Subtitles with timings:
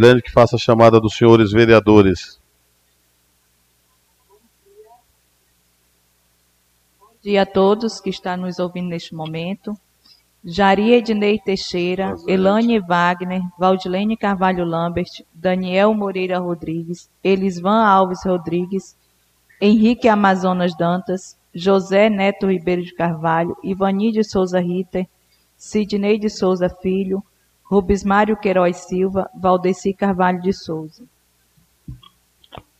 [0.00, 2.40] Helene que faça a chamada dos senhores vereadores.
[7.00, 9.76] Bom dia a todos que estão nos ouvindo neste momento.
[10.44, 18.96] Jari Ednei Teixeira, Elane Wagner, Valdilene Carvalho Lambert, Daniel Moreira Rodrigues, Elisvan Alves Rodrigues,
[19.60, 25.08] Henrique Amazonas Dantas, José Neto Ribeiro de Carvalho, Ivani de Souza Ritter,
[25.56, 27.20] Sidney de Souza Filho,
[27.70, 31.04] Rubens Mário Queiroz Silva, Valdeci Carvalho de Souza.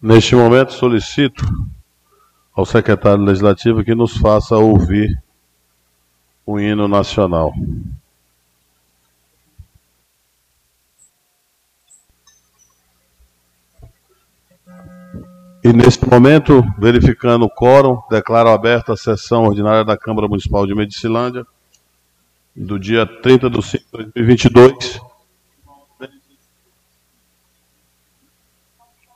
[0.00, 1.44] Neste momento solicito
[2.54, 5.22] ao secretário legislativo que nos faça ouvir
[6.46, 7.52] o hino nacional.
[15.62, 20.74] E neste momento, verificando o quórum, declaro aberta a sessão ordinária da Câmara Municipal de
[20.74, 21.44] Medicilândia,
[22.58, 25.00] do dia 30 de 5 de 2022,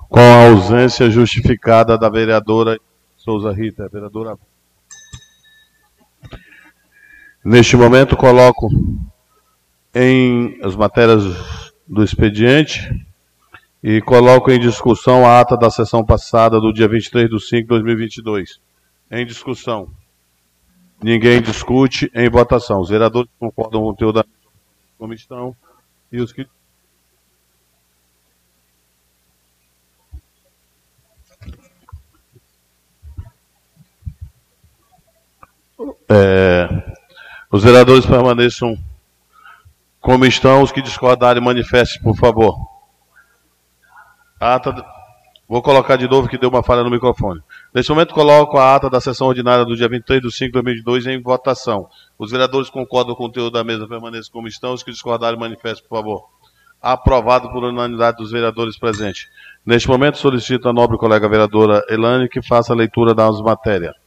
[0.09, 2.79] com a ausência justificada da vereadora
[3.17, 4.39] Souza Rita, vereadora.
[7.45, 8.69] Neste momento, coloco
[9.93, 11.25] em as matérias
[11.87, 12.89] do expediente
[13.83, 17.67] e coloco em discussão a ata da sessão passada do dia 23 de 5 de
[17.67, 18.61] 2022.
[19.11, 19.91] Em discussão.
[21.03, 22.81] Ninguém discute em votação.
[22.81, 24.25] Os vereadores concordam com o conteúdo da
[24.97, 25.57] comissão
[26.13, 26.47] e os que.
[36.09, 36.69] É,
[37.51, 38.79] os vereadores permaneçam
[40.01, 40.63] como estão.
[40.63, 42.55] Os que discordarem, manifestem, por favor.
[45.49, 47.43] Vou colocar de novo que deu uma falha no microfone.
[47.75, 51.07] Neste momento, coloco a ata da sessão ordinária do dia 23 de 5 de 2022
[51.07, 51.89] em votação.
[52.19, 54.75] Os vereadores concordam com o conteúdo da mesa, permaneçam como estão.
[54.75, 56.29] Os que discordarem, manifestem, por favor.
[56.83, 59.29] Aprovado por unanimidade dos vereadores presentes.
[59.65, 64.02] Neste momento, solicito a nobre colega vereadora Elane que faça a leitura das matérias.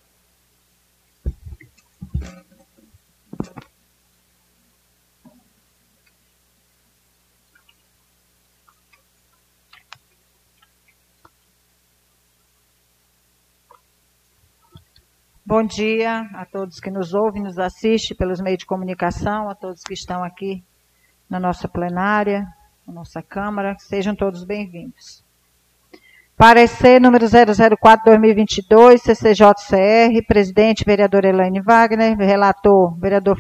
[15.48, 19.84] Bom dia a todos que nos ouvem, nos assistem pelos meios de comunicação, a todos
[19.84, 20.64] que estão aqui
[21.30, 22.48] na nossa plenária,
[22.88, 25.24] na nossa Câmara, sejam todos bem-vindos.
[26.36, 33.38] Parecer número 004-2022, CCJCR, presidente, vereador Elaine Wagner, relator, vereador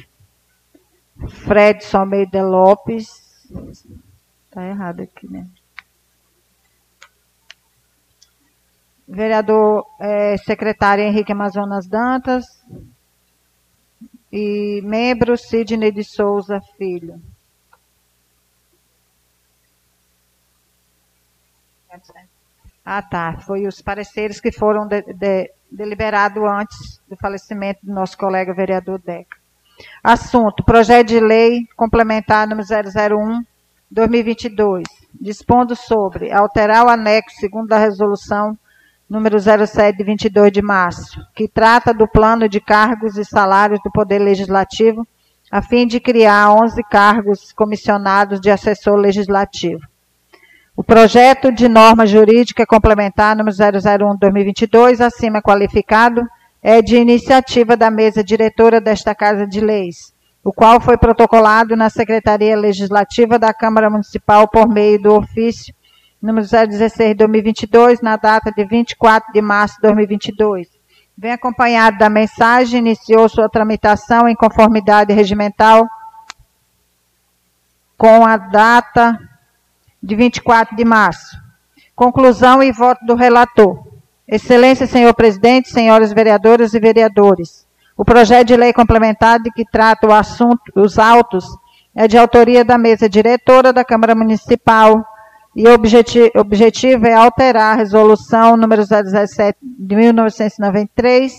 [1.27, 3.09] Fred Almeida Lopes.
[4.47, 5.47] Está errado aqui, né?
[9.07, 12.45] Vereador é, secretário Henrique Amazonas Dantas
[14.31, 17.21] e membro Sidney de Souza Filho.
[22.83, 23.37] Ah, tá.
[23.39, 28.99] Foi os pareceres que foram de, de, deliberados antes do falecimento do nosso colega vereador
[28.99, 29.37] Deca.
[30.03, 33.43] Assunto: Projeto de Lei Complementar número 001
[33.89, 34.83] 2022,
[35.19, 38.57] dispondo sobre alterar o anexo segundo a resolução
[39.09, 43.91] número 07 de 22 de março, que trata do plano de cargos e salários do
[43.91, 45.07] Poder Legislativo,
[45.51, 49.81] a fim de criar 11 cargos comissionados de assessor legislativo.
[50.75, 56.27] O projeto de norma jurídica complementar número 001/2022, acima qualificado,
[56.61, 61.91] é de iniciativa da mesa diretora desta Casa de Leis, o qual foi protocolado na
[61.91, 65.74] Secretaria Legislativa da Câmara Municipal por meio do ofício
[66.25, 70.67] número 016 de 2022, na data de 24 de março de 2022.
[71.15, 75.87] Vem acompanhado da mensagem, iniciou sua tramitação em conformidade regimental
[77.95, 79.17] com a data
[80.01, 81.37] de 24 de março.
[81.95, 83.85] Conclusão e voto do relator.
[84.27, 87.65] Excelência, senhor presidente, senhores vereadoras e vereadores.
[87.95, 91.45] O projeto de lei complementar de que trata o assunto, os autos,
[91.95, 95.05] é de autoria da mesa diretora da Câmara Municipal,
[95.55, 101.33] e o objetivo, objetivo é alterar a resolução número 017 de 1993,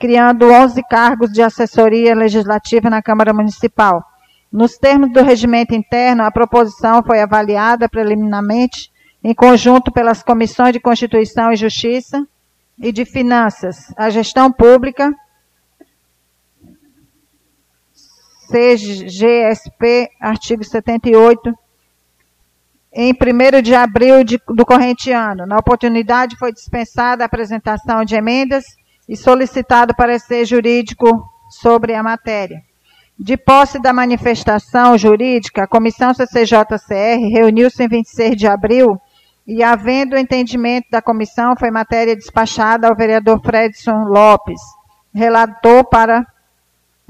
[0.00, 4.02] criando 11 cargos de assessoria legislativa na Câmara Municipal.
[4.50, 8.90] Nos termos do regimento interno, a proposição foi avaliada preliminarmente
[9.22, 12.26] em conjunto pelas comissões de Constituição e Justiça
[12.78, 15.12] e de Finanças, a Gestão Pública,
[18.50, 21.52] CGSP, artigo 78,
[23.00, 25.46] em 1 de abril de, do corrente ano.
[25.46, 28.64] Na oportunidade, foi dispensada a apresentação de emendas
[29.08, 31.06] e solicitado parecer jurídico
[31.48, 32.60] sobre a matéria.
[33.16, 39.00] De posse da manifestação jurídica, a Comissão CCJCR reuniu-se em 26 de abril
[39.46, 44.60] e, havendo entendimento da comissão, foi matéria despachada ao vereador Fredson Lopes,
[45.14, 46.26] relator para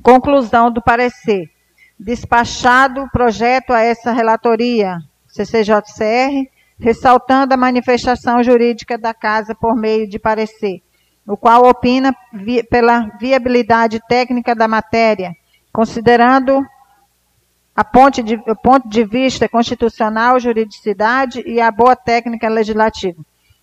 [0.02, 1.50] conclusão do parecer.
[1.98, 4.98] Despachado o projeto a essa relatoria,
[5.44, 6.48] CCJCR,
[6.78, 10.82] ressaltando a manifestação jurídica da Casa por meio de parecer,
[11.26, 15.32] o qual opina vi, pela viabilidade técnica da matéria,
[15.72, 16.64] considerando
[17.74, 23.22] a ponto de, o ponto de vista constitucional, juridicidade e a boa técnica legislativa.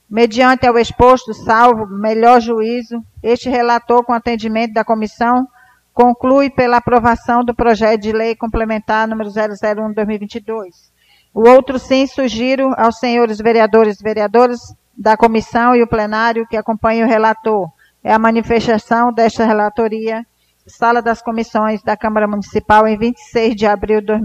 [0.10, 5.48] Mediante ao exposto, salvo melhor juízo, este relator, com atendimento da comissão,
[5.94, 10.95] conclui pela aprovação do projeto de lei complementar número 001-2022.
[11.36, 16.56] O outro sim sugiro aos senhores vereadores e vereadoras da comissão e o plenário que
[16.56, 17.70] acompanhem o relator.
[18.02, 20.26] É a manifestação desta relatoria,
[20.66, 24.16] Sala das Comissões da Câmara Municipal, em 26 de abril de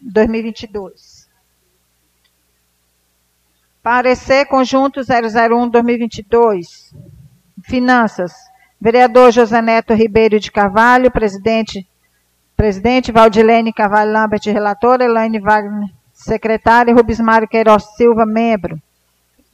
[0.00, 1.28] 2022.
[3.82, 6.94] Parecer Conjunto 001-2022.
[7.64, 8.32] Finanças.
[8.80, 11.84] Vereador José Neto Ribeiro de Carvalho, presidente,
[12.56, 18.80] presidente Valdilene Carvalho Lambert, relatora, Elaine Wagner Secretário Rubismário Queiroz Silva, membro.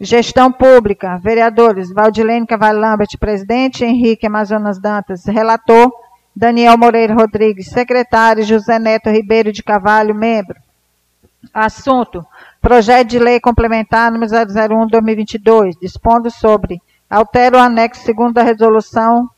[0.01, 5.93] Gestão Pública, vereadores Valdilene Cavalho Lambert, presidente, Henrique Amazonas Dantas, relator,
[6.35, 10.57] Daniel Moreira Rodrigues, secretário, José Neto Ribeiro de Cavalho, membro.
[11.53, 12.25] Assunto:
[12.63, 19.29] Projeto de Lei Complementar número 001-2022, dispondo sobre altera o anexo segundo da resolução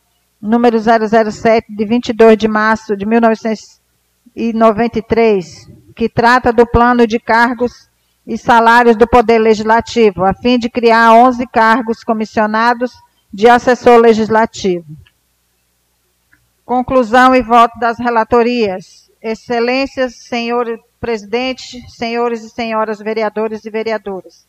[0.40, 7.91] número 007 de 22 de março de 1993, que trata do plano de cargos
[8.27, 12.93] e salários do Poder Legislativo, a fim de criar 11 cargos comissionados
[13.33, 14.87] de assessor legislativo.
[16.65, 19.11] Conclusão e voto das relatorias.
[19.21, 24.47] Excelências, senhor presidente, senhores e senhoras vereadores e vereadoras.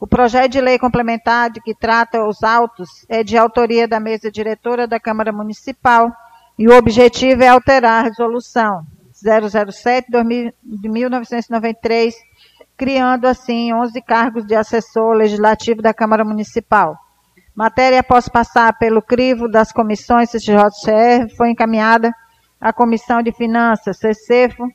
[0.00, 4.30] O projeto de lei complementar de que trata os autos é de autoria da mesa
[4.30, 6.12] diretora da Câmara Municipal
[6.58, 8.84] e o objetivo é alterar a resolução
[9.22, 10.08] 007
[10.62, 12.14] de 1993,
[12.76, 16.96] criando assim 11 cargos de assessor legislativo da Câmara Municipal.
[17.54, 22.12] Matéria após passar pelo crivo das comissões CCJCR, foi encaminhada
[22.60, 24.68] à Comissão de Finanças, CCFO,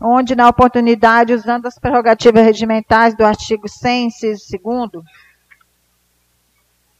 [0.00, 5.04] onde, na oportunidade, usando as prerrogativas regimentais do artigo 100, inciso 2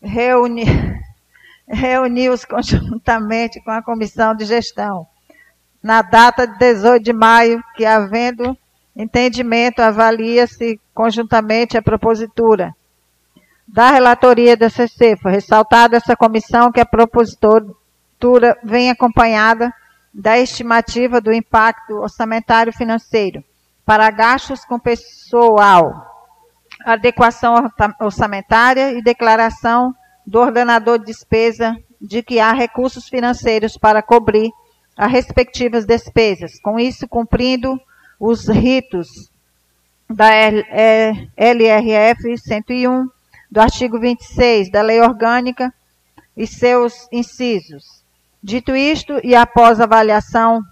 [0.03, 0.65] reuni,
[1.67, 5.07] reuniu-se conjuntamente com a Comissão de Gestão
[5.83, 8.57] na data de 18 de maio, que havendo
[8.95, 12.75] entendimento, avalia-se conjuntamente a propositura.
[13.67, 17.75] Da relatoria da CC, foi ressaltada essa comissão que a propositura
[18.63, 19.73] vem acompanhada
[20.13, 23.43] da estimativa do impacto orçamentário financeiro
[23.85, 26.07] para gastos com pessoal,
[26.85, 27.71] adequação
[28.01, 29.95] orçamentária e declaração
[30.27, 34.51] do ordenador de despesa de que há recursos financeiros para cobrir
[35.03, 37.81] as respectivas despesas, com isso cumprindo
[38.21, 39.31] os ritos
[40.09, 40.29] da
[41.37, 43.09] LRF 101,
[43.51, 45.75] do artigo 26 da Lei Orgânica
[46.37, 47.85] e seus incisos.
[48.41, 50.63] Dito isto, e após avaliação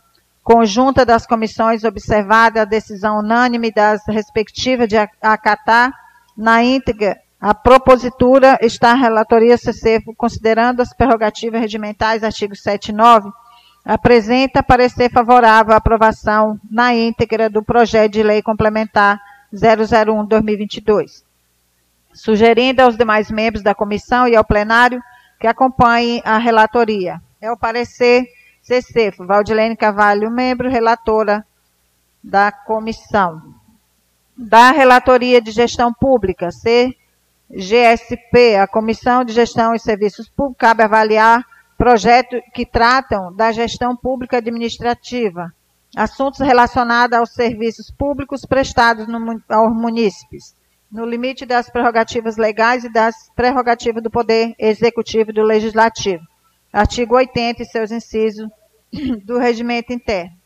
[0.45, 5.93] conjunta das comissões observada a decisão unânime das respectivas de acatar
[6.37, 12.93] na íntegra a propositura está a relatoria CCFO, considerando as prerrogativas regimentais, artigo 7 e
[12.93, 13.31] 9,
[13.91, 19.21] apresenta parecer favorável à aprovação na íntegra do projeto de lei complementar
[19.53, 21.25] 001-2022,
[22.15, 25.03] sugerindo aos demais membros da comissão e ao plenário
[25.41, 27.21] que acompanhem a relatoria.
[27.41, 28.29] É o parecer
[28.63, 31.45] CC, Valdilene Cavalho, membro relatora
[32.23, 33.43] da comissão.
[34.37, 36.51] Da Relatoria de Gestão Pública,
[37.51, 41.45] CGSP, a Comissão de Gestão e Serviços Públicos, cabe avaliar
[41.81, 45.51] projetos que tratam da gestão pública administrativa,
[45.97, 50.55] assuntos relacionados aos serviços públicos prestados no, aos munícipes,
[50.93, 56.23] no limite das prerrogativas legais e das prerrogativas do Poder Executivo e do Legislativo.
[56.71, 58.47] Artigo 80 e seus incisos
[59.25, 60.37] do regimento interno.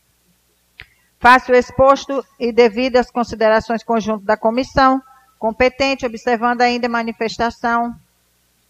[1.19, 5.01] Faço exposto e devido às considerações conjuntas da comissão
[5.37, 7.93] competente, observando ainda a manifestação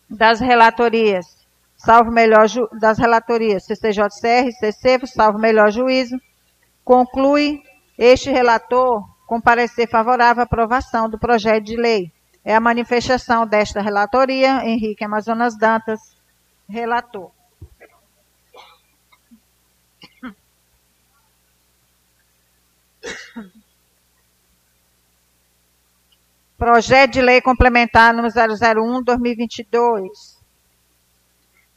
[0.09, 1.44] das relatorias
[1.85, 2.47] salvo melhor
[2.79, 6.17] das relatorias CCJCR, CCFO, salvo melhor juízo,
[6.83, 7.61] conclui
[7.97, 12.11] este relator com parecer favorável à aprovação do projeto de lei.
[12.43, 15.99] É a manifestação desta relatoria, Henrique Amazonas Dantas,
[16.67, 17.31] relator.
[26.57, 30.34] Projeto de Lei Complementar número 001-2022,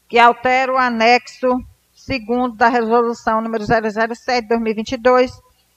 [0.09, 1.63] que altera o anexo
[1.93, 5.31] segundo da Resolução número 007-2022,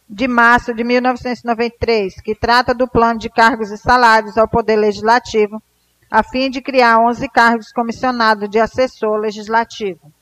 [0.09, 5.63] de março de 1993, que trata do plano de cargos e salários ao Poder Legislativo,
[6.11, 10.13] a fim de criar 11 cargos comissionados de assessor legislativo.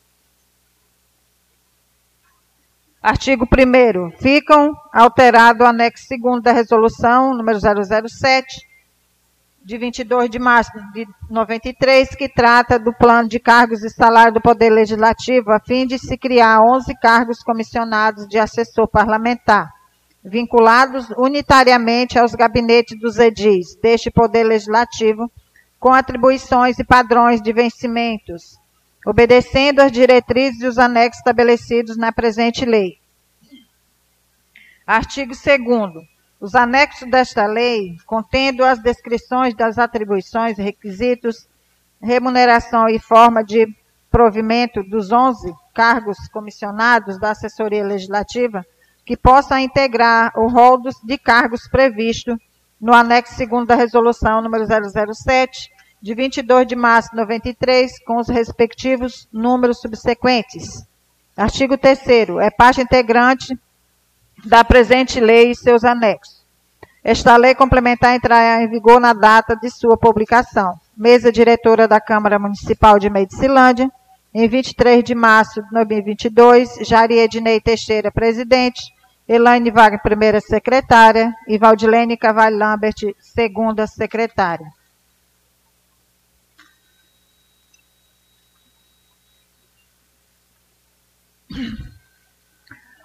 [3.03, 8.70] Artigo 1 Ficam alterado o anexo 2 da Resolução número 007,
[9.63, 14.41] de 22 de março de 93, que trata do plano de cargos e salário do
[14.41, 19.69] Poder Legislativo, a fim de se criar 11 cargos comissionados de assessor parlamentar
[20.25, 25.31] vinculados unitariamente aos gabinetes dos edis deste Poder Legislativo,
[25.79, 28.59] com atribuições e padrões de vencimentos,
[29.07, 32.99] obedecendo às diretrizes e os anexos estabelecidos na presente lei.
[34.87, 36.10] Artigo 2
[36.41, 41.47] Os anexos desta lei, contendo as descrições das atribuições, requisitos,
[42.01, 43.69] remuneração e forma de
[44.11, 48.65] provimento dos 11 cargos comissionados da assessoria legislativa,
[49.05, 52.41] que possa integrar o rol de cargos previsto
[52.81, 55.71] no anexo 2 da resolução número 007,
[56.01, 60.87] de 22 de março de 93, com os respectivos números subsequentes.
[61.37, 62.01] Artigo 3
[62.41, 63.55] é parte integrante
[64.45, 66.41] da presente lei e seus anexos.
[67.03, 70.79] Esta lei complementar entrará em vigor na data de sua publicação.
[70.97, 73.91] Mesa diretora da Câmara Municipal de Medicilândia,
[74.35, 78.83] em 23 de março de 2022, Jari Ednei Teixeira, presidente,
[79.27, 84.67] Elaine Wagner, primeira secretária, e Valdilene Cavalho Lambert, segunda secretária.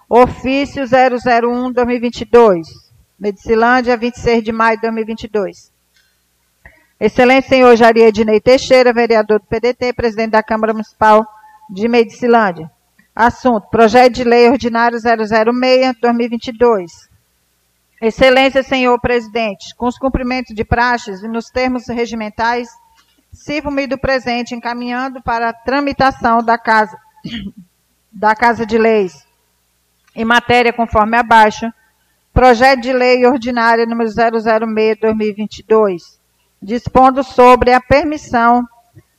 [0.08, 2.62] Ofício 001-2022,
[3.18, 5.72] Medicilândia, 26 de maio de 2022.
[7.00, 11.26] Excelente senhor Jari Ednei Teixeira, vereador do PDT, presidente da Câmara Municipal
[11.68, 12.70] de Medicilândia.
[13.16, 16.86] Assunto: Projeto de Lei Ordinário 006-2022.
[18.00, 22.68] Excelência, senhor presidente, com os cumprimentos de praxes e nos termos regimentais,
[23.32, 26.96] sirvo-me do presente encaminhando para a tramitação da Casa,
[28.12, 29.25] da Casa de Leis,
[30.16, 31.72] em matéria conforme abaixo,
[32.32, 36.18] Projeto de Lei Ordinária número 006-2022,
[36.60, 38.66] dispondo sobre a permissão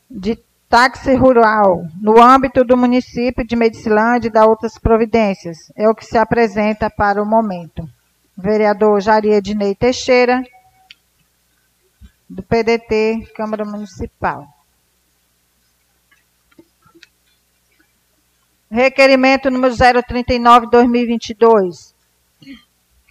[0.09, 0.37] de
[0.69, 6.05] Táxi rural, no âmbito do município de Medicilândia e da outras providências, é o que
[6.05, 7.87] se apresenta para o momento.
[8.37, 10.43] Vereador Jari Ednei Teixeira,
[12.29, 14.45] do PDT, Câmara Municipal.
[18.69, 21.95] Requerimento número 039-2022.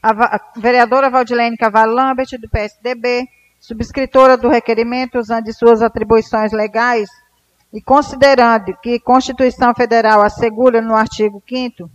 [0.02, 3.26] A vereadora Valdilene Cavallo Lambert, do PSDB,
[3.58, 7.08] subscritora do requerimento, usando de suas atribuições legais,
[7.72, 11.90] e considerando que a Constituição Federal assegura no artigo 5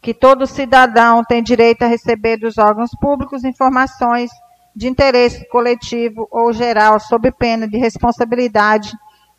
[0.00, 4.30] que todo cidadão tem direito a receber dos órgãos públicos informações
[4.74, 8.92] de interesse coletivo ou geral, sob pena de responsabilidade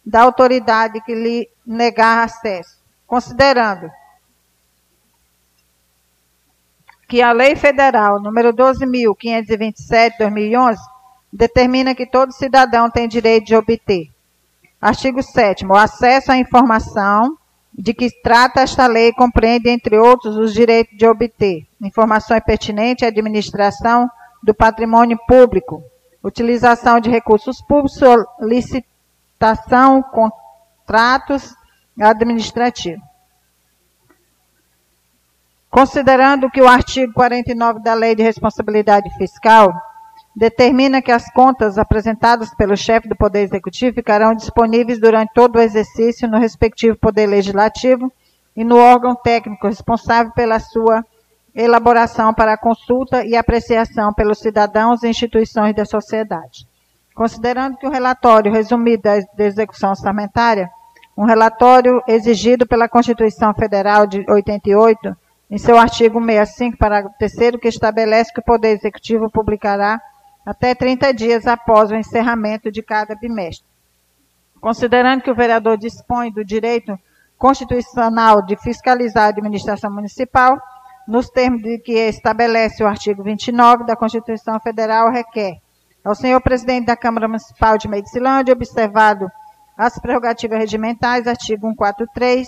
[0.05, 2.82] da autoridade que lhe negar acesso.
[3.13, 3.91] Considerando
[7.07, 10.79] que a Lei Federal número 12.527/2011
[11.31, 14.09] determina que todo cidadão tem direito de obter
[14.81, 17.37] Artigo 7 O acesso à informação
[17.71, 23.09] de que trata esta lei compreende, entre outros, os direitos de obter informações pertinentes à
[23.09, 24.09] administração
[24.41, 25.83] do patrimônio público,
[26.23, 27.99] utilização de recursos públicos,
[28.39, 31.53] solicitação, contratos
[31.99, 33.03] administrativos.
[35.69, 39.73] Considerando que o artigo 49 da Lei de Responsabilidade Fiscal
[40.35, 45.61] determina que as contas apresentadas pelo chefe do Poder Executivo ficarão disponíveis durante todo o
[45.61, 48.11] exercício no respectivo Poder Legislativo
[48.55, 51.03] e no órgão técnico responsável pela sua
[51.55, 56.67] elaboração para consulta e apreciação pelos cidadãos e instituições da sociedade.
[57.13, 60.69] Considerando que o relatório resumido da execução orçamentária,
[61.15, 65.15] um relatório exigido pela Constituição Federal de 88,
[65.49, 70.01] em seu artigo 65, parágrafo 3 que estabelece que o Poder Executivo publicará
[70.45, 73.65] até 30 dias após o encerramento de cada bimestre.
[74.59, 76.97] Considerando que o vereador dispõe do direito
[77.37, 80.57] constitucional de fiscalizar a administração municipal,
[81.07, 85.57] nos termos de que estabelece o artigo 29 da Constituição Federal, requer
[86.03, 89.29] ao senhor presidente da Câmara Municipal de Medicilândia, observado
[89.77, 92.47] as prerrogativas regimentais, artigo 143,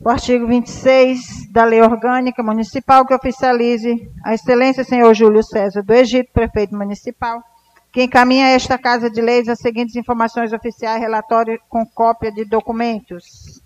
[0.00, 5.92] o artigo 26 da Lei Orgânica Municipal que oficialize a excelência senhor Júlio César do
[5.92, 7.42] Egito, prefeito municipal,
[7.92, 12.44] que encaminha a esta Casa de Leis as seguintes informações oficiais, relatório com cópia de
[12.44, 13.60] documentos.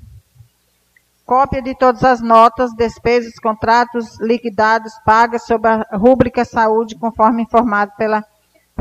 [1.27, 7.93] Cópia de todas as notas, despesas, contratos liquidados, pagas sob a rúbrica saúde, conforme informado
[7.97, 8.25] pela,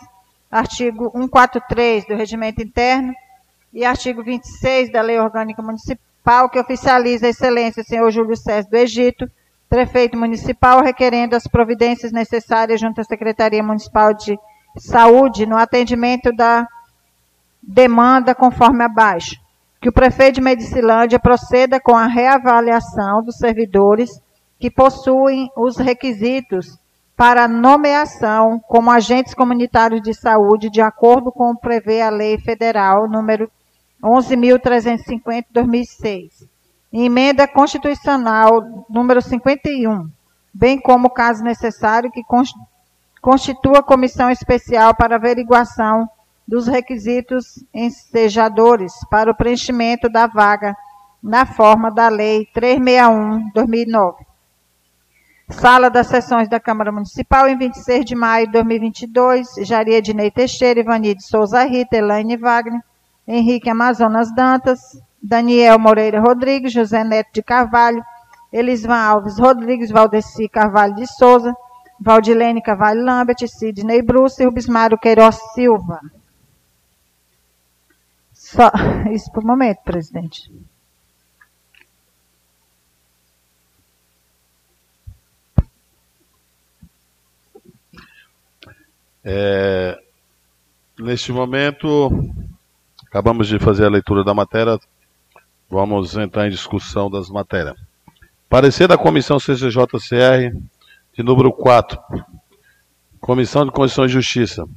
[0.49, 3.13] artigo 143 do Regimento Interno
[3.73, 8.77] e artigo 26 da Lei Orgânica Municipal, que oficializa a excelência senhor Júlio César do
[8.77, 9.29] Egito,
[9.69, 14.37] prefeito municipal, requerendo as providências necessárias junto à Secretaria Municipal de
[14.77, 16.67] Saúde no atendimento da
[17.61, 19.35] demanda conforme abaixo.
[19.81, 24.21] Que o prefeito de Medicilândia proceda com a reavaliação dos servidores
[24.59, 26.77] que possuem os requisitos
[27.15, 33.07] para nomeação como agentes comunitários de saúde, de acordo com o prevê a Lei Federal
[33.09, 33.50] número
[34.03, 36.45] 11.350-2006.
[36.91, 40.09] Emenda Constitucional número 51,
[40.53, 42.21] bem como, caso necessário, que
[43.21, 46.08] constitua comissão especial para averiguação
[46.49, 50.75] dos requisitos ensejadores para o preenchimento da vaga
[51.21, 54.15] na forma da Lei 361-2009.
[55.51, 60.79] Sala das Sessões da Câmara Municipal, em 26 de maio de 2022, Jaria Ednei Teixeira,
[60.79, 62.81] Ivani de Souza Rita, Elaine Wagner,
[63.27, 64.79] Henrique Amazonas Dantas,
[65.21, 68.03] Daniel Moreira Rodrigues, José Neto de Carvalho,
[68.51, 71.53] Elisvan Alves Rodrigues, Valdeci Carvalho de Souza,
[72.01, 75.99] Valdilene Carvalho Lambert, Sidney Bruce e Rubismário Queiroz Silva.
[78.49, 78.71] Só,
[79.13, 80.51] isso por momento, presidente.
[89.23, 89.99] É,
[90.97, 92.09] neste momento,
[93.05, 94.79] acabamos de fazer a leitura da matéria,
[95.69, 97.77] vamos entrar em discussão das matérias.
[98.49, 100.57] Parecer da Comissão CCJCR,
[101.13, 101.99] de número 4,
[103.21, 104.67] Comissão de Constituição e Justiça,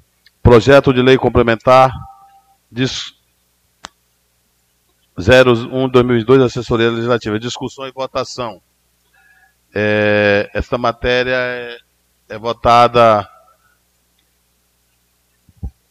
[0.42, 1.90] Projeto de Lei Complementar,
[5.18, 8.60] 01-2002, Assessoria Legislativa, discussão e votação.
[9.74, 11.78] É, esta matéria é,
[12.28, 13.28] é votada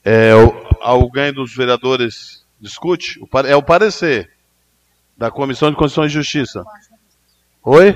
[0.03, 0.31] é,
[0.79, 3.19] alguém dos vereadores discute?
[3.45, 4.31] É o parecer
[5.15, 6.63] da Comissão de Constituição e Justiça.
[7.63, 7.95] Oi?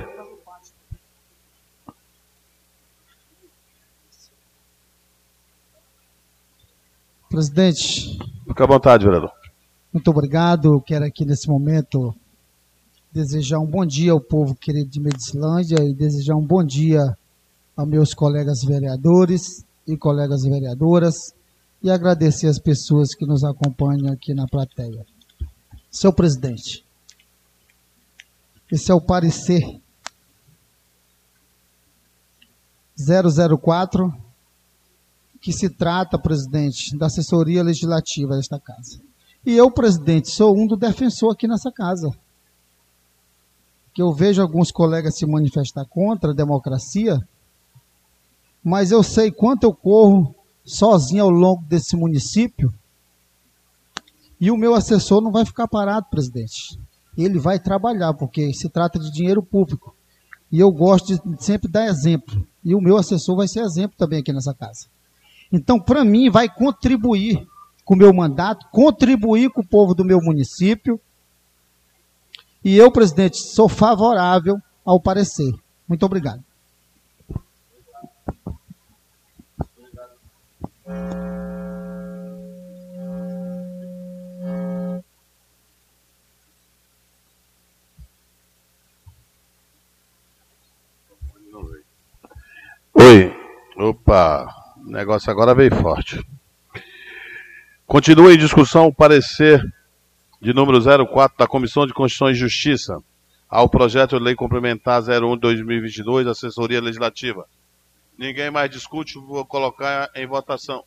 [7.30, 8.18] Presidente.
[8.48, 9.32] Fique à vontade, vereador.
[9.96, 10.82] Muito obrigado.
[10.82, 12.14] Quero aqui nesse momento
[13.14, 17.18] desejar um bom dia ao povo querido de Medicilândia e desejar um bom dia
[17.78, 21.16] aos meus colegas vereadores e colegas vereadoras
[21.82, 25.06] e agradecer as pessoas que nos acompanham aqui na plateia.
[25.90, 26.86] Seu presidente,
[28.70, 29.64] esse é o parecer
[33.00, 34.14] 004,
[35.40, 39.05] que se trata, presidente, da assessoria legislativa desta casa.
[39.46, 42.10] E eu, presidente, sou um do defensor aqui nessa casa.
[43.94, 47.20] Que eu vejo alguns colegas se manifestar contra a democracia,
[48.64, 50.34] mas eu sei quanto eu corro
[50.66, 52.74] sozinho ao longo desse município.
[54.42, 56.80] E o meu assessor não vai ficar parado, presidente.
[57.16, 59.96] Ele vai trabalhar, porque se trata de dinheiro público.
[60.52, 62.46] E eu gosto de sempre dar exemplo.
[62.64, 64.88] E o meu assessor vai ser exemplo também aqui nessa casa.
[65.52, 67.48] Então, para mim, vai contribuir
[67.86, 71.00] com o meu mandato, contribuir com o povo do meu município.
[72.64, 75.54] E eu, presidente, sou favorável ao parecer.
[75.88, 76.44] Muito obrigado.
[92.98, 93.32] Oi.
[93.78, 96.26] Opa, o negócio agora veio forte.
[97.88, 99.64] Continua em discussão o parecer
[100.42, 102.98] de número 04 da Comissão de Constituição e Justiça
[103.48, 107.46] ao projeto de lei complementar 01 de 2022, assessoria legislativa.
[108.18, 110.84] Ninguém mais discute, vou colocar em votação.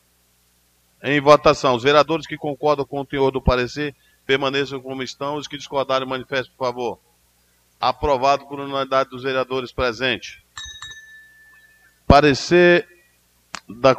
[1.01, 5.47] Em votação, os vereadores que concordam com o teor do parecer permaneçam como estão, os
[5.47, 6.99] que discordarem manifestem, por favor.
[7.79, 10.39] Aprovado por unanimidade dos vereadores presentes.
[12.05, 12.85] Parecer
[13.69, 13.95] da,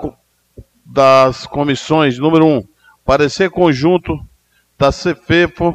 [0.85, 2.69] das comissões, número 1.
[3.05, 4.19] Parecer conjunto
[4.79, 5.75] da CEFEFO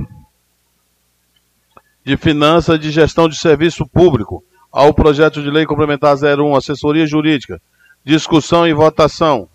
[2.03, 7.61] de Finanças de Gestão de Serviço Público ao projeto de lei complementar 01, assessoria jurídica.
[8.03, 9.49] Discussão e votação.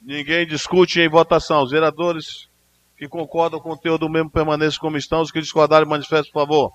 [0.00, 1.62] Ninguém discute em votação.
[1.62, 2.48] Os vereadores
[2.96, 5.20] que concordam com o conteúdo mesmo permaneçam como estão.
[5.20, 6.72] Os que discordarem, manifestem, por favor.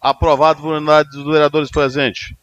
[0.00, 2.34] Aprovado por unidade dos vereadores presentes.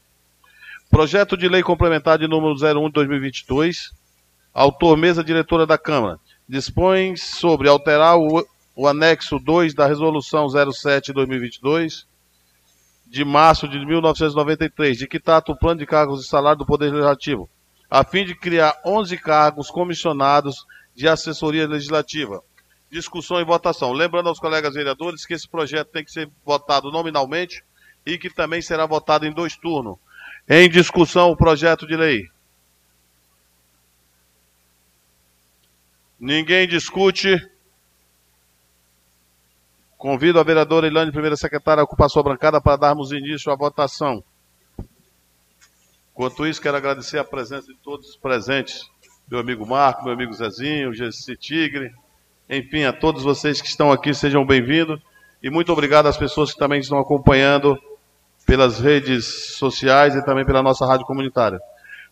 [0.90, 3.94] Projeto de lei complementar de número 01 de 2022.
[4.54, 6.20] Autor, mesa diretora da Câmara.
[6.48, 12.08] Dispõe sobre alterar o, o anexo 2 da resolução 07 de 2022
[13.10, 16.92] de março de 1993, de que trata o plano de cargos e salário do Poder
[16.92, 17.50] Legislativo,
[17.90, 20.64] a fim de criar 11 cargos comissionados
[20.96, 22.44] de assessoria legislativa.
[22.92, 23.92] Discussão e votação.
[23.94, 27.64] Lembrando aos colegas vereadores que esse projeto tem que ser votado nominalmente
[28.06, 29.98] e que também será votado em dois turnos.
[30.48, 32.28] Em discussão o projeto de lei.
[36.20, 37.50] Ninguém discute.
[39.98, 44.24] Convido a vereadora Ilane, primeira secretária, a ocupar sua bancada para darmos início à votação.
[46.12, 48.90] Enquanto isso, quero agradecer a presença de todos os presentes.
[49.30, 51.94] Meu amigo Marco, meu amigo Zezinho, Gessi Tigre,
[52.50, 55.00] enfim, a todos vocês que estão aqui, sejam bem-vindos.
[55.42, 57.82] E muito obrigado às pessoas que também estão acompanhando
[58.46, 61.60] pelas redes sociais e também pela nossa rádio comunitária.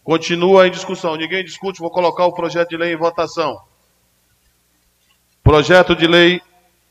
[0.04, 1.17] Continua em discussão.
[1.17, 3.66] Ninguém discute, vou colocar o projeto de lei em votação.
[5.47, 6.41] Projeto de lei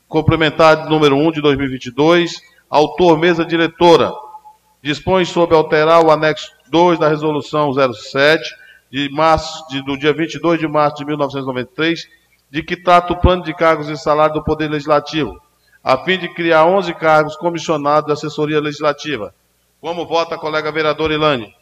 [0.07, 2.41] complementar número 1 de 2022.
[2.67, 4.11] Autor, mesa diretora.
[4.81, 8.43] Dispõe sobre alterar o anexo 2 da resolução 07
[8.91, 12.07] de março, de, do dia 22 de março de 1993,
[12.49, 15.39] de que trata o plano de cargos e salário do Poder Legislativo
[15.83, 19.35] a fim de criar 11 cargos comissionados de assessoria legislativa.
[19.79, 21.53] Como vota a colega vereadora Ilane?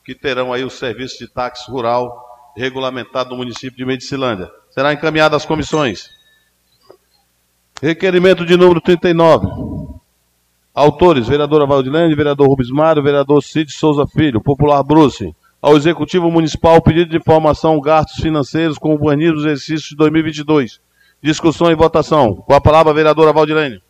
[0.04, 4.50] que terão aí o serviço de táxi rural regulamentado no município de Medicilândia.
[4.70, 6.08] Será encaminhado às comissões.
[7.82, 9.73] Requerimento de número 39.
[10.74, 15.32] Autores, vereadora Valdilene, vereador Rubens Mário, vereador Cid Souza Filho, popular Bruce.
[15.62, 20.80] Ao Executivo Municipal, pedido de informação gastos financeiros com o urbanismo do exercício de 2022.
[21.22, 22.34] Discussão e votação.
[22.34, 23.80] Com a palavra, vereadora Valdilene.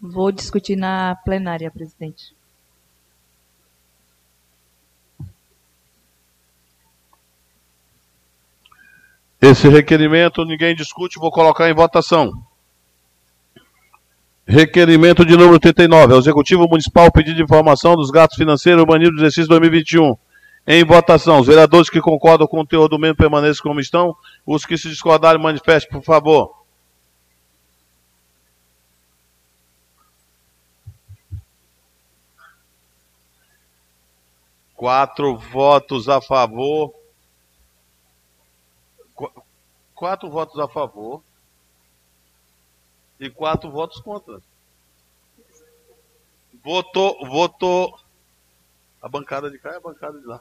[0.00, 2.34] Vou discutir na plenária, presidente.
[9.38, 12.32] Esse requerimento ninguém discute, vou colocar em votação.
[14.46, 16.12] Requerimento de número 39.
[16.12, 20.16] Ao Executivo Municipal pedido de informação dos gastos financeiros urbanismo do exercício 2021.
[20.66, 21.40] Em votação.
[21.40, 24.14] Os vereadores que concordam com o teor do mesmo permaneçam como estão.
[24.46, 26.62] Os que se discordarem, manifestem, por favor.
[34.76, 36.92] Quatro votos a favor.
[39.94, 41.22] quatro votos a favor
[43.18, 44.40] e quatro votos contra.
[46.62, 47.98] Votou, votou
[49.02, 50.40] a bancada de cá e a bancada de lá.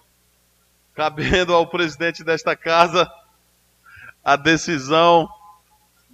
[0.93, 3.11] Cabendo ao presidente desta casa
[4.23, 5.27] a decisão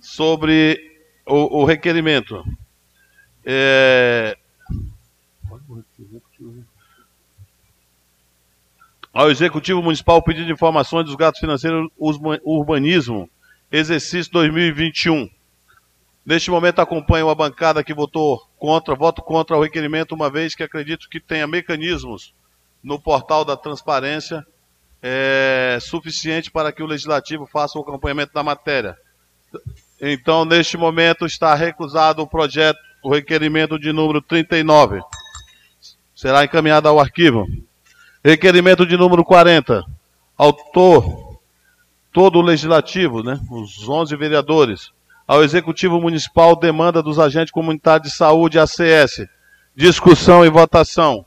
[0.02, 2.44] sobre o, o requerimento.
[3.46, 4.38] É...
[9.14, 13.30] Ao Executivo Municipal pedido informações dos gatos financeiros urbanismo,
[13.72, 15.30] exercício 2021.
[16.30, 20.62] Neste momento acompanho a bancada que votou contra, voto contra o requerimento, uma vez que
[20.62, 22.36] acredito que tenha mecanismos
[22.84, 24.46] no portal da transparência
[25.02, 28.96] é, suficiente para que o legislativo faça o acompanhamento da matéria.
[30.00, 35.02] Então, neste momento, está recusado o projeto, o requerimento de número 39.
[36.14, 37.48] Será encaminhado ao arquivo.
[38.24, 39.84] Requerimento de número 40.
[40.38, 41.40] Autor,
[42.14, 44.92] todo o legislativo, né, os 11 vereadores.
[45.30, 49.28] Ao Executivo Municipal, demanda dos agentes comunitários de saúde, ACS.
[49.76, 51.24] Discussão e votação.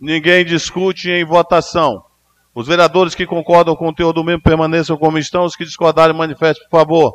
[0.00, 2.04] Ninguém discute em votação.
[2.52, 5.44] Os vereadores que concordam com o conteúdo do mesmo permaneçam como estão.
[5.44, 7.14] Os que discordarem, manifestem, por favor.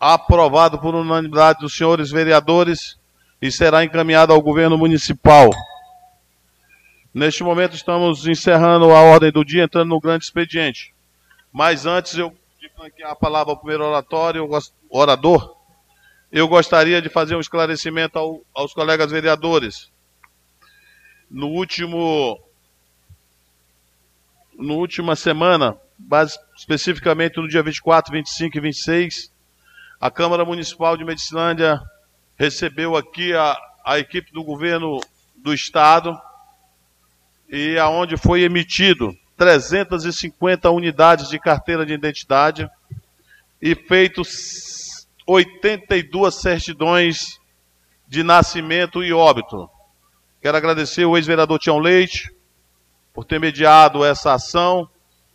[0.00, 2.98] Aprovado por unanimidade dos senhores vereadores
[3.38, 5.50] e será encaminhado ao governo municipal.
[7.12, 10.94] Neste momento estamos encerrando a ordem do dia, entrando no grande expediente.
[11.52, 14.48] Mas antes eu de a palavra ao primeiro oratório,
[14.90, 15.56] orador,
[16.30, 19.90] eu gostaria de fazer um esclarecimento ao, aos colegas vereadores.
[21.30, 22.38] No último,
[24.54, 25.76] no última semana,
[26.56, 29.32] especificamente no dia 24, 25 e 26,
[30.00, 31.80] a Câmara Municipal de Medicilândia
[32.36, 35.00] recebeu aqui a, a equipe do governo
[35.36, 36.18] do estado
[37.48, 42.68] e aonde foi emitido 350 unidades de carteira de identidade
[43.58, 47.40] e feitos 82 certidões
[48.06, 49.66] de nascimento e óbito.
[50.42, 52.30] Quero agradecer o ex-vereador Tião Leite
[53.14, 54.86] por ter mediado essa ação.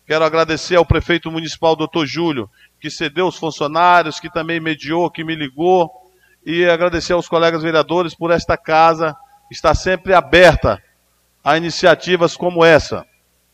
[0.06, 2.48] Quero agradecer ao prefeito municipal, doutor Júlio,
[2.80, 5.90] que cedeu os funcionários, que também mediou, que me ligou.
[6.46, 9.18] E agradecer aos colegas vereadores por esta casa
[9.50, 10.80] estar sempre aberta
[11.44, 13.04] a iniciativas como essa.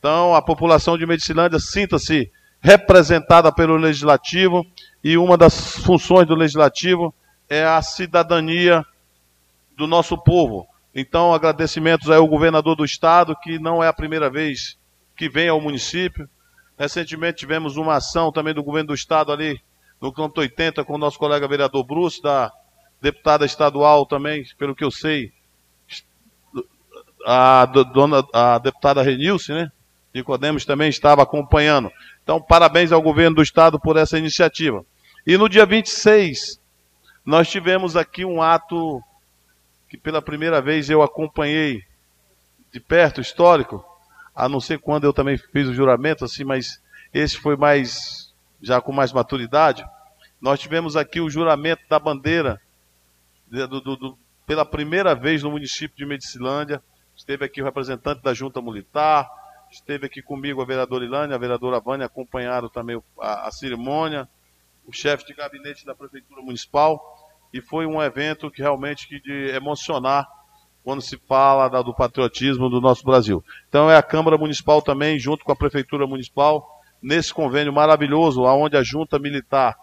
[0.02, 4.66] Então, a população de Medicilândia sinta-se representada pelo Legislativo
[5.04, 7.14] e uma das funções do legislativo
[7.48, 8.84] é a cidadania
[9.78, 10.68] do nosso povo.
[10.96, 14.76] Então, agradecimentos ao governador do estado, que não é a primeira vez
[15.16, 16.28] que vem ao município.
[16.80, 19.62] Recentemente tivemos uma ação também do governo do estado ali
[20.02, 22.52] no canto 80 com o nosso colega vereador Bruce, da
[23.00, 25.32] deputada estadual também, pelo que eu sei,
[27.24, 29.72] a, dona, a deputada Renilce, né?
[30.14, 31.92] Nicodemos também estava acompanhando.
[32.24, 34.86] Então, parabéns ao governo do estado por essa iniciativa.
[35.26, 36.60] E no dia 26,
[37.26, 39.02] nós tivemos aqui um ato
[39.88, 41.84] que pela primeira vez eu acompanhei
[42.72, 43.86] de perto, histórico,
[44.34, 46.82] a não ser quando eu também fiz o juramento, assim, mas
[47.14, 49.86] esse foi mais, já com mais maturidade.
[50.40, 52.60] Nós tivemos aqui o juramento da bandeira,
[53.48, 56.82] do, do, do, pela primeira vez no município de Medicilândia.
[57.16, 59.30] Esteve aqui o representante da Junta Militar,
[59.72, 64.28] esteve aqui comigo a vereadora Ilânia, a vereadora Vânia, acompanharam também a, a cerimônia
[64.86, 67.00] o chefe de gabinete da Prefeitura Municipal,
[67.54, 70.28] e foi um evento que realmente que de emocionar
[70.84, 73.44] quando se fala da, do patriotismo do nosso Brasil.
[73.70, 78.78] Então é a Câmara Municipal também, junto com a Prefeitura Municipal, nesse convênio maravilhoso, onde
[78.78, 79.76] a Junta Militar,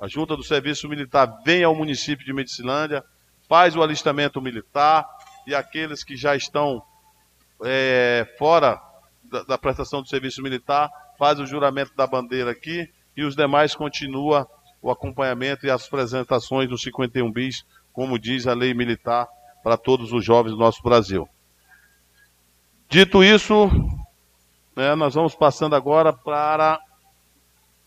[0.00, 3.02] a Junta do Serviço Militar vem ao município de Medicilândia,
[3.48, 5.06] faz o alistamento militar,
[5.46, 6.82] e aqueles que já estão
[7.64, 8.80] é, fora
[9.32, 13.74] da, da prestação do serviço militar, faz o juramento da bandeira aqui, e os demais
[13.74, 14.46] continua
[14.80, 19.26] o acompanhamento e as apresentações do 51 bis, como diz a lei militar
[19.62, 21.28] para todos os jovens do nosso Brasil.
[22.88, 23.70] Dito isso,
[24.76, 26.78] né, nós vamos passando agora para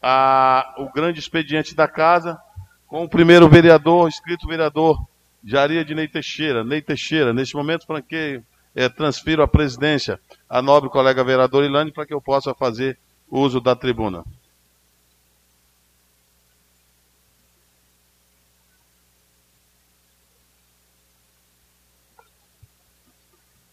[0.02, 2.40] a, o grande expediente da casa,
[2.88, 4.98] com o primeiro vereador, inscrito vereador
[5.44, 6.64] Jaria de Ney Teixeira.
[6.64, 12.06] Ney Teixeira, neste momento, franqueio, é, transfiro a presidência à nobre colega vereador Ilane para
[12.06, 12.98] que eu possa fazer
[13.30, 14.24] uso da tribuna.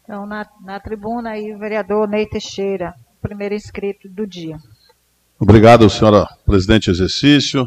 [0.03, 4.59] Então, na, na tribuna aí, o vereador Ney Teixeira, primeiro inscrito do dia.
[5.39, 7.67] Obrigado, senhora presidente exercício,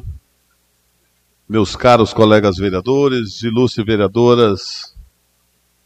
[1.50, 4.96] meus caros colegas vereadores, ilustres vereadoras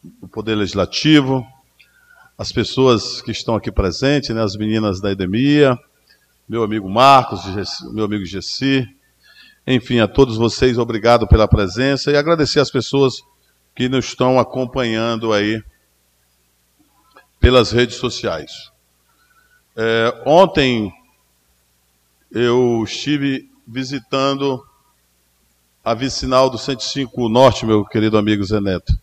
[0.04, 1.46] do Poder Legislativo,
[2.40, 5.78] as pessoas que estão aqui presentes, né, as meninas da Edemia,
[6.48, 7.42] meu amigo Marcos,
[7.92, 8.88] meu amigo Gessi,
[9.68, 13.22] enfim, a todos vocês, obrigado pela presença e agradecer as pessoas
[13.76, 15.62] que nos estão acompanhando aí
[17.42, 18.72] pelas redes sociais.
[19.76, 20.94] É, ontem
[22.32, 24.66] eu estive visitando
[25.84, 28.94] a vicinal do 105 Norte, meu querido amigo Zé Neto.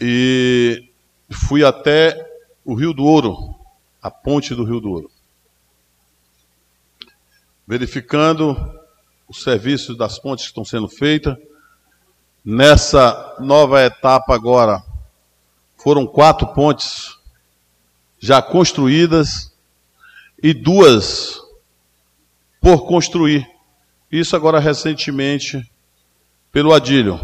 [0.00, 0.86] E
[1.34, 2.16] fui até
[2.64, 3.54] o Rio do Ouro,
[4.02, 5.10] a ponte do Rio do Ouro.
[7.66, 8.56] Verificando
[9.28, 11.36] os serviços das pontes que estão sendo feitas.
[12.44, 14.82] Nessa nova etapa agora,
[15.76, 17.16] foram quatro pontes
[18.18, 19.52] já construídas
[20.40, 21.40] e duas
[22.60, 23.48] por construir.
[24.10, 25.68] Isso agora recentemente
[26.52, 27.20] pelo Adílio.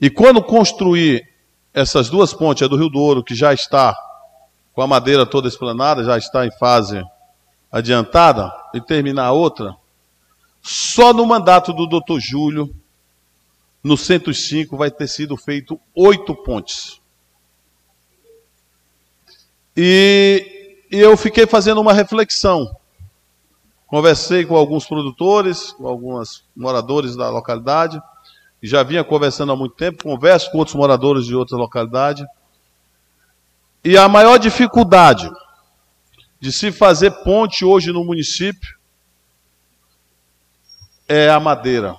[0.00, 1.35] E quando construir
[1.76, 3.94] essas duas pontes, a do Rio do Ouro, que já está
[4.72, 7.04] com a madeira toda esplanada, já está em fase
[7.70, 9.76] adiantada, e terminar a outra,
[10.62, 12.74] só no mandato do doutor Júlio,
[13.84, 16.98] no 105, vai ter sido feito oito pontes.
[19.76, 22.74] E eu fiquei fazendo uma reflexão.
[23.86, 28.00] Conversei com alguns produtores, com alguns moradores da localidade,
[28.66, 32.24] já vinha conversando há muito tempo, converso com outros moradores de outras localidades.
[33.84, 35.30] E a maior dificuldade
[36.40, 38.76] de se fazer ponte hoje no município
[41.08, 41.96] é a madeira.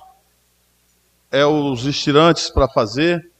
[1.30, 3.30] É os estirantes para fazer,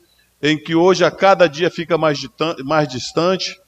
[0.42, 2.20] em que hoje a cada dia fica mais,
[2.64, 3.58] mais distante,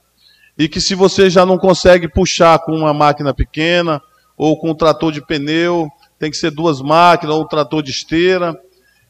[0.59, 4.01] e que se você já não consegue puxar com uma máquina pequena,
[4.37, 7.91] ou com um trator de pneu, tem que ser duas máquinas, ou um trator de
[7.91, 8.59] esteira,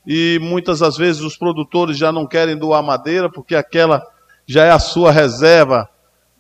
[0.07, 4.03] e muitas das vezes os produtores já não querem doar madeira, porque aquela
[4.47, 5.89] já é a sua reserva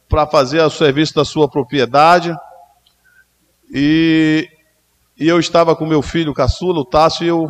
[0.08, 2.34] para fazer o serviço da sua propriedade.
[3.72, 4.48] E,
[5.16, 7.48] e eu estava com meu filho caçula, o Tássio, e eu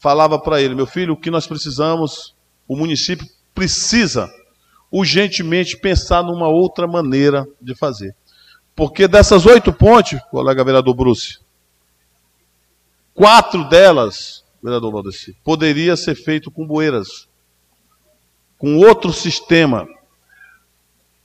[0.00, 2.34] falava para ele: meu filho, o que nós precisamos,
[2.68, 4.28] o município precisa
[4.90, 8.14] urgentemente pensar numa outra maneira de fazer.
[8.76, 11.38] Porque dessas oito pontes, colega vereador Bruce,
[13.14, 17.28] quatro delas vereador Valdeci, poderia ser feito com bueiras,
[18.56, 19.86] com outro sistema.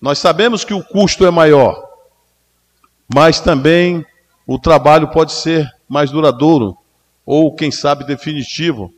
[0.02, 1.88] Nós sabemos que o custo é maior,
[3.13, 4.06] mas também
[4.45, 6.78] o trabalho pode ser mais duradouro,
[7.26, 8.93] ou quem sabe definitivo,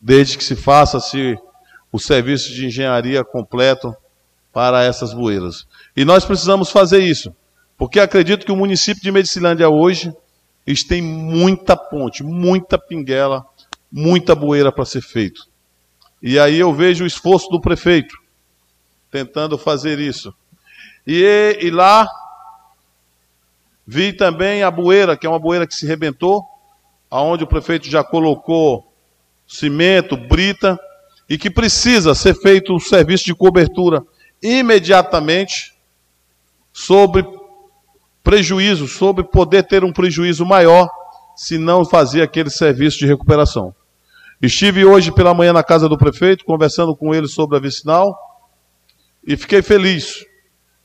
[0.00, 1.36] desde que se faça-se
[1.92, 3.94] o serviço de engenharia completo
[4.52, 5.66] para essas bueiras.
[5.96, 7.34] E nós precisamos fazer isso,
[7.76, 10.12] porque acredito que o município de Medicilândia hoje
[10.88, 13.44] tem muita ponte, muita pinguela
[13.90, 15.48] muita bueira para ser feito.
[16.22, 18.14] E aí eu vejo o esforço do prefeito
[19.10, 20.32] tentando fazer isso.
[21.06, 22.08] E, e lá
[23.86, 26.44] vi também a bueira, que é uma bueira que se rebentou,
[27.10, 28.92] aonde o prefeito já colocou
[29.48, 30.78] cimento, brita,
[31.28, 34.04] e que precisa ser feito um serviço de cobertura
[34.42, 35.74] imediatamente
[36.72, 37.24] sobre
[38.22, 40.88] prejuízo, sobre poder ter um prejuízo maior
[41.36, 43.74] se não fazer aquele serviço de recuperação.
[44.40, 48.18] Estive hoje pela manhã na casa do prefeito, conversando com ele sobre a vicinal,
[49.26, 50.24] e fiquei feliz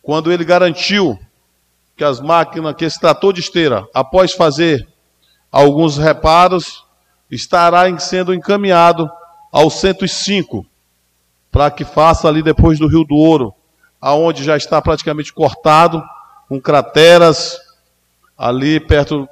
[0.01, 1.17] quando ele garantiu
[1.95, 4.85] que as máquinas, que esse trator de esteira, após fazer
[5.49, 6.83] alguns reparos,
[7.31, 9.09] estará sendo encaminhado
[9.49, 10.65] ao 105,
[11.49, 13.53] para que faça ali depois do Rio do Ouro,
[14.01, 16.03] aonde já está praticamente cortado,
[16.49, 17.57] com crateras
[18.37, 19.29] ali perto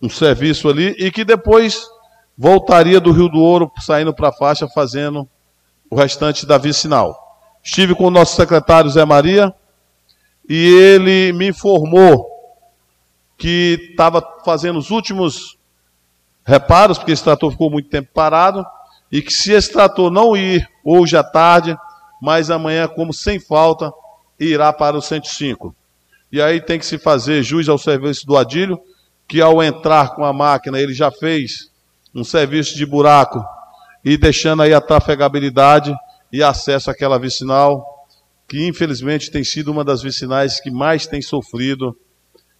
[0.00, 1.86] um serviço ali, e que depois
[2.36, 5.28] voltaria do Rio do Ouro, saindo para a faixa, fazendo
[5.90, 7.16] o restante da vicinal.
[7.62, 9.54] Estive com o nosso secretário Zé Maria
[10.48, 12.26] e ele me informou
[13.36, 15.56] que estava fazendo os últimos
[16.44, 18.64] reparos, porque esse trator ficou muito tempo parado,
[19.10, 21.76] e que se esse trator não ir hoje à tarde,
[22.22, 23.92] mas amanhã, como sem falta,
[24.38, 25.74] irá para o 105.
[26.30, 28.80] E aí tem que se fazer jus ao serviço do Adílio,
[29.28, 31.70] que ao entrar com a máquina, ele já fez
[32.16, 33.44] um serviço de buraco
[34.02, 35.94] e deixando aí a trafegabilidade
[36.32, 37.84] e acesso àquela vicinal,
[38.48, 41.94] que infelizmente tem sido uma das vicinais que mais tem sofrido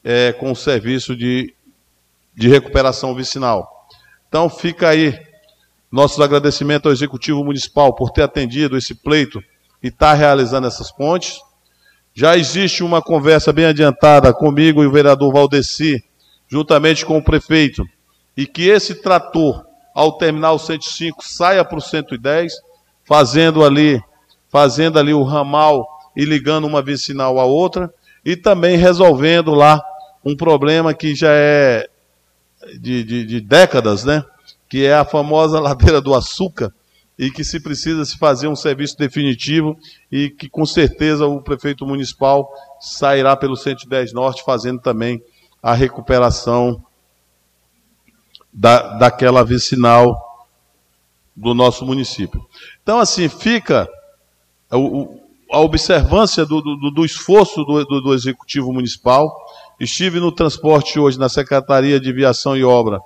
[0.05, 1.55] é, com o serviço de,
[2.35, 3.89] de recuperação vicinal.
[4.29, 5.19] Então fica aí
[5.91, 9.43] nossos agradecimentos ao Executivo Municipal por ter atendido esse pleito
[9.83, 11.39] e estar tá realizando essas pontes.
[12.13, 16.05] Já existe uma conversa bem adiantada comigo e o vereador Valdeci,
[16.47, 17.83] juntamente com o prefeito,
[18.37, 19.65] e que esse trator,
[19.95, 22.53] ao terminar o 105, saia para o 110,
[23.05, 24.03] fazendo ali,
[24.49, 27.93] fazendo ali o ramal e ligando uma vicinal à outra,
[28.25, 29.81] e também resolvendo lá
[30.25, 31.89] um problema que já é
[32.81, 34.25] de, de, de décadas, né?
[34.69, 36.73] Que é a famosa ladeira do açúcar,
[37.19, 39.77] e que se precisa se fazer um serviço definitivo
[40.13, 45.23] e que com certeza o prefeito municipal sairá pelo 110 Norte fazendo também
[45.63, 46.85] a recuperação
[48.57, 50.49] da, daquela vicinal
[51.37, 52.43] do nosso município.
[52.83, 53.87] Então, assim, fica
[54.71, 59.31] a observância do, do, do esforço do, do, Executivo Municipal.
[59.79, 62.99] Estive no transporte hoje na Secretaria de Viação e Obra,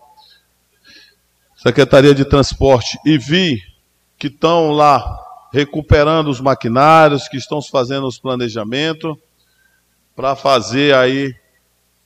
[1.56, 3.60] Secretaria de Transporte, e vi
[4.16, 5.18] que estão lá
[5.52, 9.16] recuperando os maquinários, que estão fazendo os planejamentos
[10.14, 11.34] para fazer aí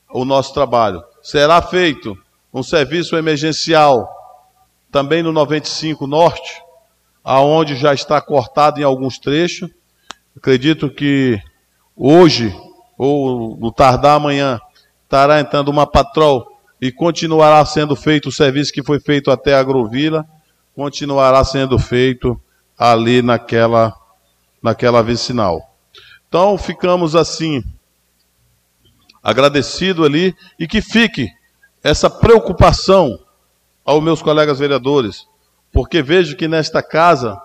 [0.09, 1.05] o nosso trabalho.
[1.23, 2.17] Será feito
[2.55, 4.09] um serviço emergencial
[4.93, 6.63] também no 95 Norte,
[7.25, 9.69] aonde já está cortado em alguns trechos.
[10.37, 11.41] Acredito que
[11.97, 12.55] hoje
[12.97, 14.61] ou no tardar amanhã
[15.03, 16.47] estará entrando uma patrol
[16.81, 20.25] e continuará sendo feito o serviço que foi feito até a Agrovila
[20.75, 22.41] continuará sendo feito
[22.77, 23.93] ali naquela,
[24.63, 25.61] naquela vicinal.
[26.29, 27.63] Então ficamos assim
[29.23, 31.29] agradecido ali e que fique
[31.85, 33.19] essa preocupação
[33.85, 35.29] aos meus colegas vereadores,
[35.71, 37.39] porque vejo que nesta casa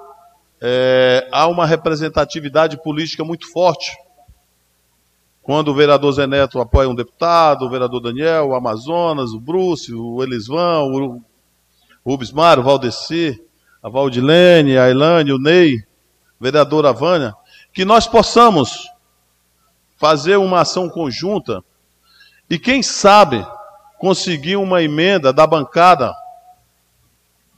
[0.61, 3.91] é, há uma representatividade política muito forte.
[5.43, 9.93] Quando o vereador Zé Neto apoia um deputado, o vereador Daniel, o Amazonas, o Bruce,
[9.93, 11.21] o Elisvão, o
[12.05, 13.43] Rubens Mário, o Valdeci,
[13.83, 15.83] a Valdilene, a Ilane, o Ney,
[16.39, 17.35] vereadora Vânia,
[17.73, 18.89] que nós possamos
[19.97, 21.61] fazer uma ação conjunta
[22.49, 23.45] e, quem sabe,
[23.99, 26.15] conseguir uma emenda da bancada,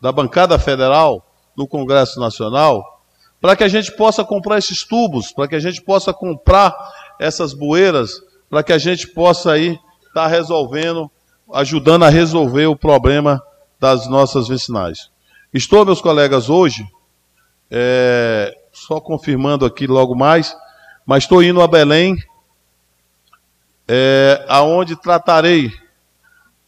[0.01, 1.23] da bancada federal
[1.55, 3.03] no Congresso Nacional,
[3.39, 6.75] para que a gente possa comprar esses tubos, para que a gente possa comprar
[7.19, 11.09] essas bueiras, para que a gente possa aí estar tá resolvendo,
[11.53, 13.41] ajudando a resolver o problema
[13.79, 15.11] das nossas vicinais.
[15.53, 16.85] Estou, meus colegas, hoje,
[17.69, 20.55] é, só confirmando aqui logo mais,
[21.05, 22.17] mas estou indo a Belém,
[23.87, 25.71] é, aonde tratarei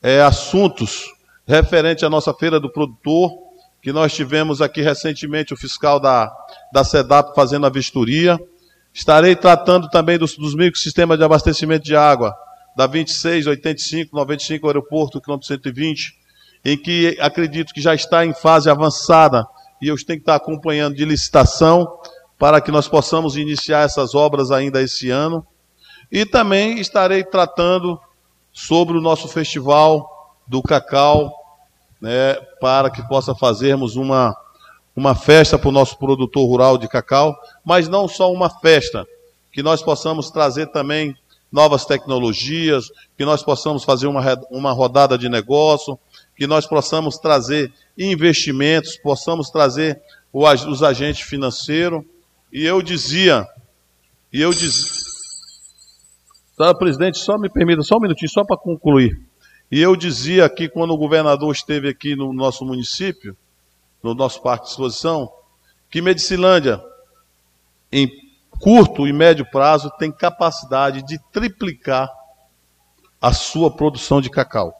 [0.03, 1.05] é, assuntos
[1.47, 3.31] referentes à nossa feira do produtor,
[3.81, 6.29] que nós tivemos aqui recentemente o fiscal da,
[6.73, 8.37] da SEDAP fazendo a vistoria.
[8.93, 12.35] Estarei tratando também dos, dos microsistemas de abastecimento de água,
[12.75, 16.13] da 26, 85, 95 aeroporto, quilômetro 120,
[16.65, 19.45] em que acredito que já está em fase avançada
[19.81, 21.87] e eu tenho que estar acompanhando de licitação
[22.37, 25.45] para que nós possamos iniciar essas obras ainda esse ano.
[26.11, 27.99] E também estarei tratando
[28.53, 31.33] sobre o nosso festival do cacau,
[31.99, 34.35] né, para que possa fazermos uma,
[34.95, 37.35] uma festa para o nosso produtor rural de cacau,
[37.65, 39.05] mas não só uma festa,
[39.51, 41.15] que nós possamos trazer também
[41.51, 45.99] novas tecnologias, que nós possamos fazer uma, uma rodada de negócio,
[46.35, 50.01] que nós possamos trazer investimentos, possamos trazer
[50.33, 52.03] os agentes financeiros.
[52.51, 53.47] E eu dizia,
[54.31, 55.02] e eu dizia,
[56.57, 59.19] tá, presidente, só me permita, só um minutinho, só para concluir.
[59.71, 63.35] E eu dizia aqui, quando o governador esteve aqui no nosso município,
[64.03, 65.31] no nosso parque de exposição,
[65.89, 66.83] que Medicilândia,
[67.91, 68.09] em
[68.59, 72.09] curto e médio prazo, tem capacidade de triplicar
[73.21, 74.73] a sua produção de cacau.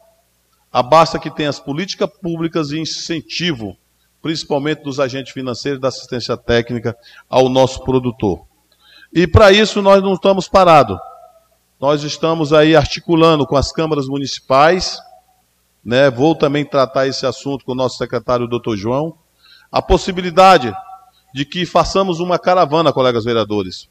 [0.70, 3.76] Abasta que tenha as políticas públicas e incentivo,
[4.20, 6.96] principalmente dos agentes financeiros da assistência técnica
[7.28, 8.44] ao nosso produtor.
[9.12, 10.98] E para isso nós não estamos parados.
[11.84, 14.98] Nós estamos aí articulando com as câmaras municipais,
[15.84, 16.10] né?
[16.10, 19.18] Vou também tratar esse assunto com o nosso secretário, doutor João,
[19.70, 20.72] a possibilidade
[21.34, 23.86] de que façamos uma caravana, colegas vereadores.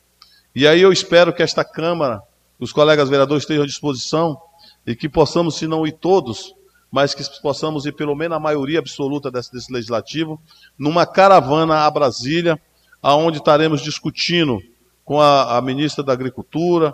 [0.56, 2.20] E aí eu espero que esta Câmara,
[2.60, 4.42] os colegas vereadores estejam à disposição
[4.88, 6.52] e que possamos, se não ir todos,
[6.92, 10.42] mas que possamos ir pelo menos a maioria absoluta desse, desse legislativo,
[10.76, 12.60] numa caravana a Brasília,
[13.04, 14.58] aonde estaremos discutindo
[15.06, 16.92] com a, a ministra da Agricultura,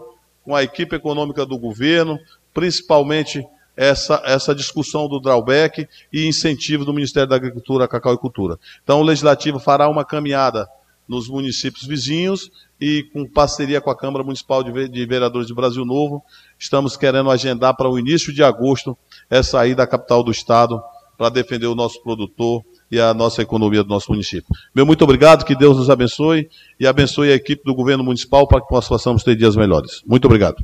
[0.49, 2.17] com a equipe econômica do governo,
[2.55, 3.45] principalmente
[3.77, 8.57] essa, essa discussão do drawback e incentivo do Ministério da Agricultura, Cacau e Cultura.
[8.83, 10.67] Então, o Legislativo fará uma caminhada
[11.07, 12.49] nos municípios vizinhos
[12.81, 16.23] e com parceria com a Câmara Municipal de Vereadores de Brasil Novo,
[16.57, 18.97] estamos querendo agendar para o início de agosto
[19.29, 20.81] essa ida à capital do Estado
[21.15, 24.49] para defender o nosso produtor e a nossa economia do nosso município.
[24.75, 28.61] Meu muito obrigado, que Deus nos abençoe e abençoe a equipe do governo municipal para
[28.61, 30.01] que nós possamos ter dias melhores.
[30.05, 30.63] Muito obrigado.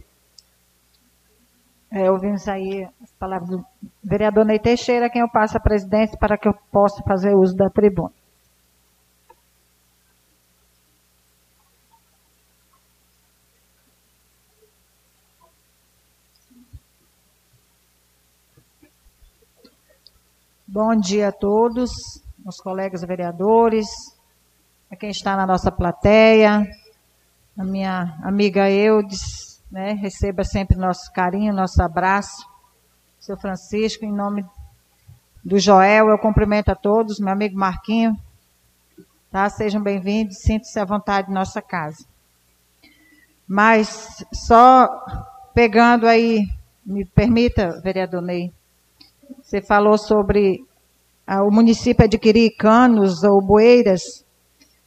[1.92, 3.64] É, ouvimos aí as palavras do
[4.04, 7.70] vereador Ney Teixeira, quem eu passo a presidência para que eu possa fazer uso da
[7.70, 8.12] tribuna.
[20.76, 21.90] Bom dia a todos,
[22.46, 23.88] os colegas vereadores,
[24.92, 26.68] a quem está na nossa plateia,
[27.58, 32.46] a minha amiga Eudes, né, receba sempre nosso carinho, nosso abraço.
[33.22, 34.46] Seu Francisco, em nome
[35.42, 38.14] do Joel, eu cumprimento a todos, meu amigo Marquinho,
[39.32, 39.50] tá?
[39.50, 42.06] Sejam bem-vindos, sintam-se à vontade em nossa casa.
[43.48, 44.90] Mas só
[45.54, 46.46] pegando aí,
[46.86, 48.52] me permita, vereador Ney,
[49.46, 50.66] você falou sobre
[51.28, 54.26] ah, o município adquirir canos ou bueiras.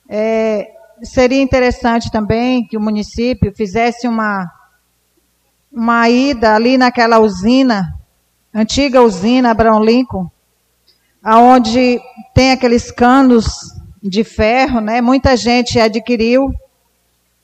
[0.09, 0.67] É,
[1.01, 4.51] seria interessante também que o município fizesse uma,
[5.73, 7.95] uma ida ali naquela usina,
[8.53, 10.29] antiga usina Abraão Lincoln,
[11.23, 12.01] aonde
[12.35, 13.47] tem aqueles canos
[14.03, 15.01] de ferro, né?
[15.01, 16.53] Muita gente adquiriu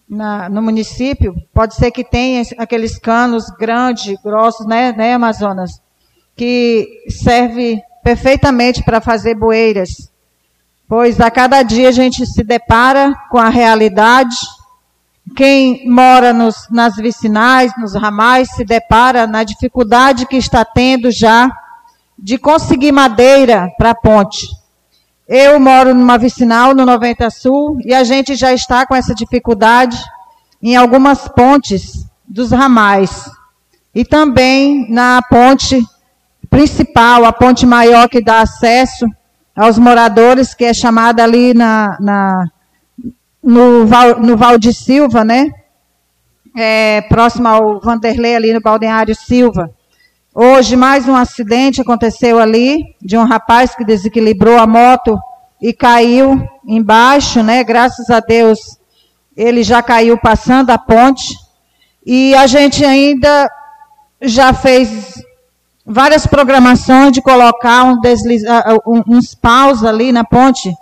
[0.09, 1.33] na, no município.
[1.55, 5.84] Pode ser que tenha aqueles canos grandes, grossos, né, né Amazonas?
[6.37, 10.11] Que serve perfeitamente para fazer bueiras.
[10.87, 14.37] Pois a cada dia a gente se depara com a realidade.
[15.35, 21.51] Quem mora nos, nas vicinais, nos ramais, se depara na dificuldade que está tendo já
[22.19, 24.47] de conseguir madeira para a ponte.
[25.27, 29.99] Eu moro numa vicinal no 90 Sul e a gente já está com essa dificuldade
[30.63, 33.31] em algumas pontes dos ramais.
[33.95, 35.83] E também na ponte
[36.55, 39.07] principal, a ponte maior que dá acesso
[39.57, 42.45] aos moradores, que é chamada ali na, na
[43.43, 45.51] no, Val, no Val de Silva, né?
[46.57, 49.69] É, próximo ao Vanderlei, ali no Balneário Silva.
[50.33, 55.19] Hoje, mais um acidente aconteceu ali, de um rapaz que desequilibrou a moto
[55.61, 57.65] e caiu embaixo, né?
[57.65, 58.61] Graças a Deus,
[59.37, 61.35] ele já caiu passando a ponte.
[62.07, 63.51] E a gente ainda
[64.23, 65.15] já fez
[65.87, 68.63] várias programações de colocar um desliza,
[69.07, 70.73] uns paus ali na ponte.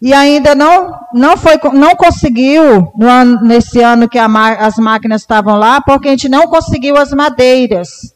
[0.00, 5.80] E ainda não, não, foi, não conseguiu, ano, nesse ano que as máquinas estavam lá,
[5.80, 8.12] porque a gente não conseguiu as madeiras.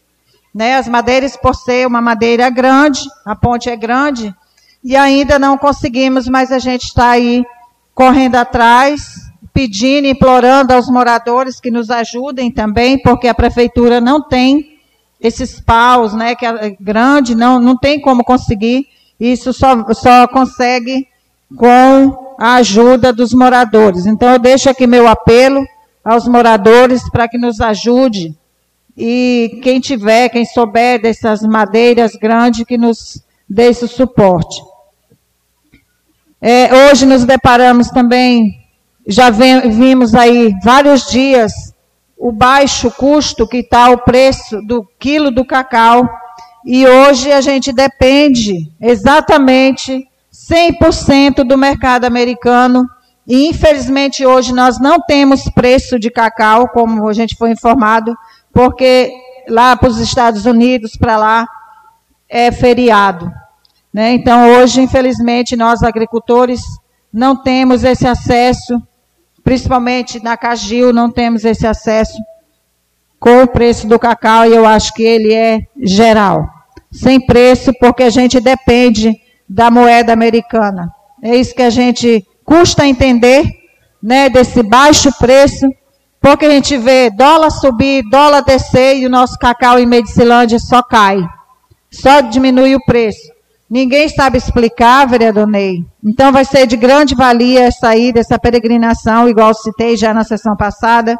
[0.53, 0.76] Né?
[0.76, 4.34] As madeiras, por ser uma madeira grande, a ponte é grande,
[4.82, 7.45] e ainda não conseguimos, mas a gente está aí
[7.95, 9.14] correndo atrás,
[9.53, 14.76] pedindo, implorando aos moradores que nos ajudem também, porque a prefeitura não tem
[15.20, 18.86] esses paus, né, que é grande, não, não tem como conseguir.
[19.18, 21.08] Isso só, só consegue
[21.56, 24.06] com a ajuda dos moradores.
[24.06, 25.66] Então eu deixo aqui meu apelo
[26.04, 28.36] aos moradores para que nos ajude
[28.96, 34.62] e quem tiver, quem souber dessas madeiras grandes, que nos dê esse suporte.
[36.40, 38.60] É, hoje nos deparamos também,
[39.06, 41.52] já vimos aí vários dias,
[42.16, 46.08] o baixo custo que está o preço do quilo do cacau,
[46.64, 52.86] e hoje a gente depende exatamente 100% do mercado americano,
[53.26, 58.16] e infelizmente hoje nós não temos preço de cacau, como a gente foi informado,
[58.52, 59.12] porque
[59.48, 61.46] lá para os Estados Unidos, para lá,
[62.28, 63.30] é feriado.
[63.92, 64.12] Né?
[64.12, 66.60] Então, hoje, infelizmente, nós agricultores
[67.12, 68.82] não temos esse acesso,
[69.47, 72.18] principalmente na Cagil, não temos esse acesso
[73.20, 76.49] com o preço do cacau, e eu acho que ele é geral.
[76.90, 79.14] Sem preço, porque a gente depende
[79.49, 80.90] da moeda americana.
[81.22, 83.44] É isso que a gente custa entender,
[84.03, 85.64] né, desse baixo preço
[86.20, 90.82] porque a gente vê dólar subir, dólar descer e o nosso cacau em Medicilândia só
[90.82, 91.24] cai.
[91.88, 93.30] Só diminui o preço.
[93.70, 95.84] Ninguém sabe explicar, vereador Ney.
[96.07, 101.18] Então vai ser de grande valia sair dessa peregrinação, igual citei já na sessão passada,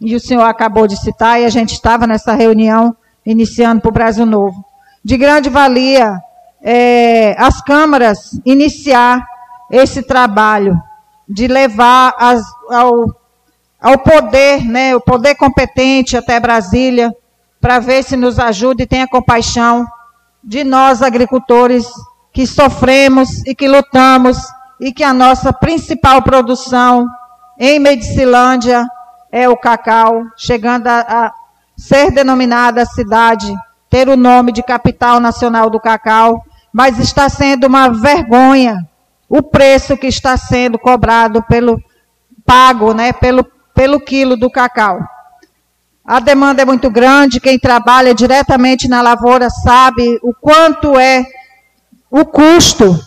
[0.00, 2.94] e o senhor acabou de citar, e a gente estava nessa reunião
[3.26, 4.64] iniciando para o Brasil Novo.
[5.04, 6.22] De grande valia
[6.62, 9.26] é, as câmaras iniciar
[9.72, 10.80] esse trabalho
[11.28, 13.18] de levar as, ao
[13.80, 17.14] ao poder, né, o poder competente até Brasília,
[17.60, 19.86] para ver se nos ajuda e tenha compaixão
[20.42, 21.86] de nós agricultores
[22.38, 24.38] que sofremos e que lutamos
[24.80, 27.04] e que a nossa principal produção
[27.58, 28.86] em Medicilândia
[29.32, 31.32] é o cacau, chegando a, a
[31.76, 33.52] ser denominada cidade,
[33.90, 36.40] ter o nome de capital nacional do cacau,
[36.72, 38.88] mas está sendo uma vergonha
[39.28, 41.82] o preço que está sendo cobrado pelo
[42.46, 45.00] pago, né, pelo pelo quilo do cacau.
[46.04, 51.26] A demanda é muito grande, quem trabalha diretamente na lavoura sabe o quanto é
[52.10, 52.98] o custo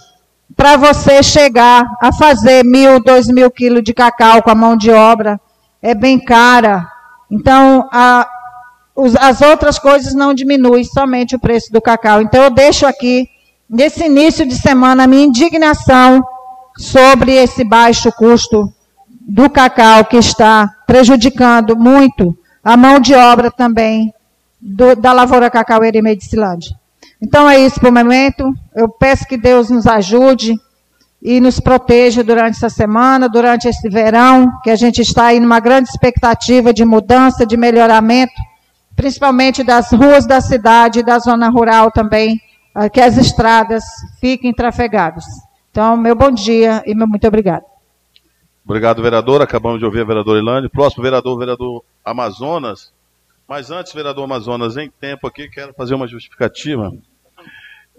[0.55, 4.91] para você chegar a fazer mil, dois mil quilos de cacau com a mão de
[4.91, 5.39] obra.
[5.81, 6.87] É bem cara.
[7.31, 8.27] Então, a,
[8.95, 12.21] os, as outras coisas não diminuem, somente o preço do cacau.
[12.21, 13.27] Então, eu deixo aqui
[13.69, 16.23] nesse início de semana, a minha indignação
[16.77, 18.71] sobre esse baixo custo
[19.21, 24.13] do cacau que está prejudicando muito a mão de obra também
[24.59, 26.80] do, da lavoura cacaueira em Medicilândia.
[27.21, 28.51] Então é isso por momento.
[28.75, 30.55] Eu peço que Deus nos ajude
[31.21, 35.59] e nos proteja durante essa semana, durante esse verão, que a gente está aí numa
[35.59, 38.33] grande expectativa de mudança, de melhoramento,
[38.95, 42.41] principalmente das ruas da cidade e da zona rural também,
[42.73, 43.83] ah, que as estradas
[44.19, 45.25] fiquem trafegadas.
[45.69, 47.63] Então, meu bom dia e meu muito obrigado.
[48.65, 49.41] Obrigado, vereador.
[49.41, 50.69] Acabamos de ouvir a vereadora Ilane.
[50.69, 52.91] Próximo vereador, vereador Amazonas.
[53.47, 56.91] Mas antes, vereador Amazonas, em tempo aqui, quero fazer uma justificativa.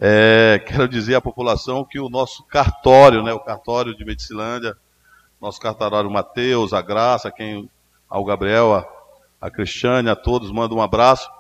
[0.05, 4.77] É, quero dizer à população que o nosso cartório, né, o cartório de Medicilândia,
[5.41, 7.71] nosso cartorário Mateus, a Graça, quem,
[8.11, 8.85] ao Gabriel, a,
[9.41, 11.31] a Cristiane, a todos, mando um abraço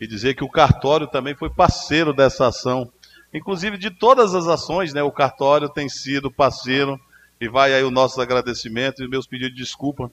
[0.00, 2.88] e dizer que o cartório também foi parceiro dessa ação.
[3.32, 6.96] Inclusive de todas as ações, né, o cartório tem sido parceiro
[7.40, 10.08] e vai aí o nosso agradecimento e meus pedidos de desculpa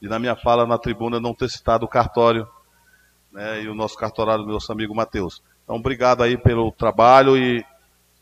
[0.00, 2.46] de na minha fala na tribuna não ter citado o cartório
[3.32, 5.42] né, e o nosso cartorário, nosso amigo Mateus.
[5.70, 7.64] Então, obrigado aí pelo trabalho e,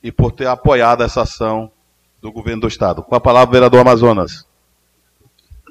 [0.03, 1.71] e por ter apoiado essa ação
[2.21, 3.03] do governo do Estado.
[3.03, 4.45] Com a palavra, vereador Amazonas.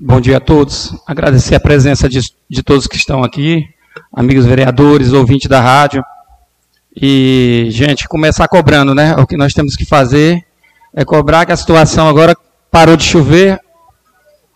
[0.01, 0.99] Bom dia a todos.
[1.05, 3.63] Agradecer a presença de, de todos que estão aqui,
[4.11, 6.03] amigos vereadores, ouvintes da rádio.
[6.99, 9.15] E, gente, começar cobrando, né?
[9.15, 10.43] O que nós temos que fazer
[10.95, 12.35] é cobrar que a situação agora
[12.71, 13.59] parou de chover.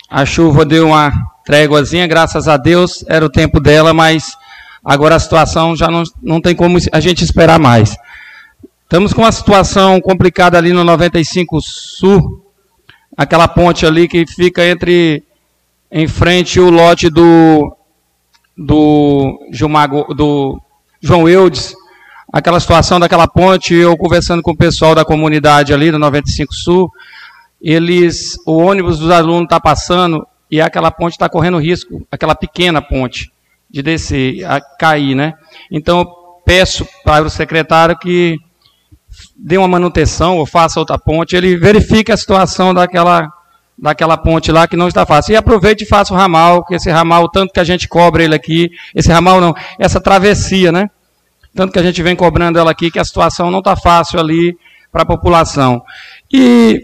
[0.09, 1.11] A chuva deu uma
[1.45, 4.35] tréguazinha, graças a Deus, era o tempo dela, mas
[4.83, 7.95] Agora a situação já não, não tem como a gente esperar mais.
[8.83, 12.45] Estamos com uma situação complicada ali no 95 Sul,
[13.15, 15.23] aquela ponte ali que fica entre
[15.89, 17.75] em frente o lote do
[18.57, 20.61] do, Jumago, do
[20.99, 21.73] João Eudes,
[22.31, 26.91] aquela situação daquela ponte, eu conversando com o pessoal da comunidade ali do 95 Sul,
[27.61, 32.81] eles, o ônibus dos alunos está passando e aquela ponte está correndo risco, aquela pequena
[32.81, 33.31] ponte
[33.71, 35.33] de descer, a cair, né?
[35.71, 36.05] Então, eu
[36.45, 38.37] peço para o secretário que
[39.35, 43.31] dê uma manutenção ou faça outra ponte, ele verifique a situação daquela,
[43.77, 45.33] daquela ponte lá que não está fácil.
[45.33, 48.35] E aproveite e faça o ramal, que esse ramal, tanto que a gente cobra ele
[48.35, 50.89] aqui, esse ramal não, essa travessia, né?
[51.55, 54.57] Tanto que a gente vem cobrando ela aqui, que a situação não está fácil ali
[54.91, 55.81] para a população.
[56.31, 56.81] E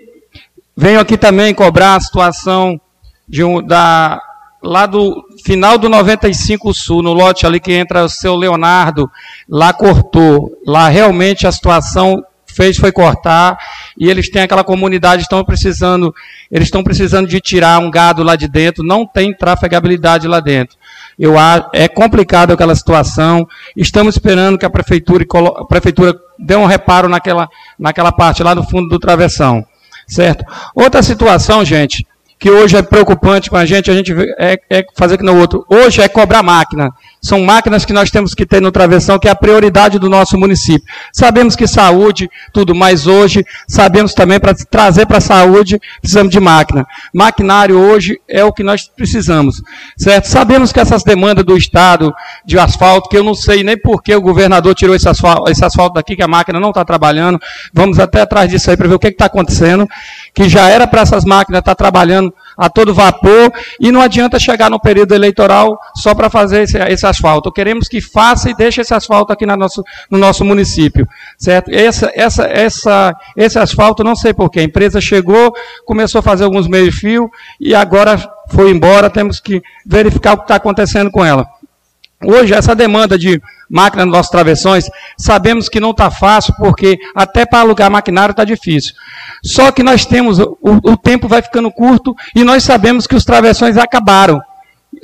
[0.75, 2.79] venho aqui também cobrar a situação
[3.27, 4.21] de um, da,
[4.67, 9.09] lá do final do 95 Sul, no lote ali que entra o seu Leonardo,
[9.49, 10.51] lá cortou.
[10.65, 13.57] Lá realmente a situação fez foi cortar
[13.97, 16.13] e eles têm aquela comunidade estão precisando,
[16.51, 20.75] eles estão precisando de tirar um gado lá de dentro, não tem trafegabilidade lá dentro.
[21.17, 21.35] Eu
[21.73, 23.47] é complicado aquela situação.
[23.75, 27.47] Estamos esperando que a prefeitura a prefeitura dê um reparo naquela
[27.79, 29.65] naquela parte lá no fundo do travessão,
[30.07, 30.43] certo?
[30.75, 32.05] Outra situação, gente,
[32.39, 35.65] que hoje é preocupante com a gente, a gente é, é fazer que no outro.
[35.69, 36.91] Hoje é cobrar máquina.
[37.27, 40.37] São máquinas que nós temos que ter no travessão, que é a prioridade do nosso
[40.37, 40.87] município.
[41.11, 46.39] Sabemos que saúde, tudo, mas hoje sabemos também para trazer para a saúde, precisamos de
[46.39, 46.87] máquina.
[47.13, 49.61] Maquinário hoje é o que nós precisamos,
[49.97, 50.29] certo?
[50.29, 52.13] Sabemos que essas demandas do Estado
[52.45, 55.65] de asfalto, que eu não sei nem por que o governador tirou esse asfalto, esse
[55.65, 57.37] asfalto daqui, que a máquina não está trabalhando.
[57.73, 59.85] Vamos até atrás disso aí para ver o que está acontecendo.
[60.33, 64.39] Que já era para essas máquinas estar tá trabalhando a todo vapor e não adianta
[64.39, 67.51] chegar no período eleitoral só para fazer esse, esse, asfalto.
[67.51, 71.69] Queremos que faça e deixe esse asfalto aqui nosso, no nosso município, certo?
[71.71, 75.53] Essa, essa, essa, esse asfalto, não sei porquê, a empresa chegou,
[75.85, 77.29] começou a fazer alguns meio-fio
[77.59, 78.17] e agora
[78.49, 81.45] foi embora, temos que verificar o que está acontecendo com ela.
[82.25, 83.39] Hoje, essa demanda de
[83.69, 88.43] máquina nos nossos travessões, sabemos que não está fácil, porque até para alugar maquinário está
[88.43, 88.93] difícil.
[89.43, 93.25] Só que nós temos, o, o tempo vai ficando curto e nós sabemos que os
[93.25, 94.41] travessões acabaram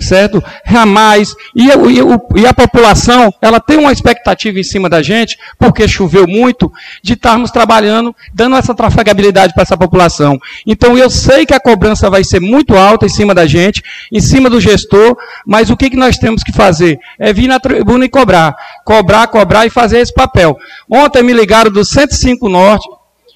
[0.03, 0.43] certo?
[0.65, 5.87] Ramais, e, e, e, a população, ela tem uma expectativa em cima da gente, porque
[5.87, 10.39] choveu muito, de estarmos trabalhando, dando essa trafegabilidade para essa população.
[10.65, 14.19] Então, eu sei que a cobrança vai ser muito alta em cima da gente, em
[14.19, 16.99] cima do gestor, mas o que, que nós temos que fazer?
[17.17, 18.55] É vir na tribuna e cobrar.
[18.85, 20.57] Cobrar, cobrar e fazer esse papel.
[20.89, 22.87] Ontem me ligaram do 105 Norte,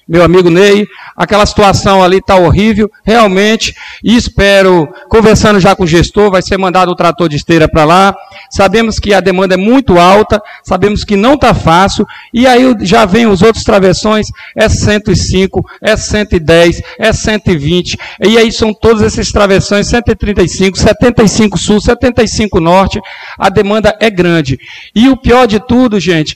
[0.08, 5.86] meu amigo Ney, aquela situação ali está horrível, realmente, e espero, conversando já com o
[5.86, 8.16] gestor, vai ser mandado o trator de esteira para lá,
[8.50, 13.04] sabemos que a demanda é muito alta, sabemos que não está fácil, e aí já
[13.04, 19.30] vem os outros travessões, é 105, é 110, é 120, e aí são todos esses
[19.30, 22.98] travessões, 135, 75 sul, 75 norte,
[23.38, 24.58] a demanda é grande.
[24.94, 26.34] E o pior de tudo, gente,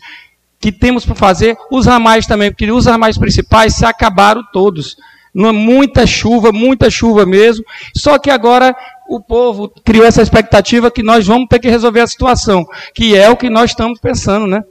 [0.63, 4.97] que temos para fazer, os ramais também, porque os ramais principais se acabaram todos.
[5.35, 7.65] Muita chuva, muita chuva mesmo.
[7.97, 8.77] Só que agora
[9.09, 13.29] o povo criou essa expectativa que nós vamos ter que resolver a situação, que é
[13.29, 14.63] o que nós estamos pensando, né?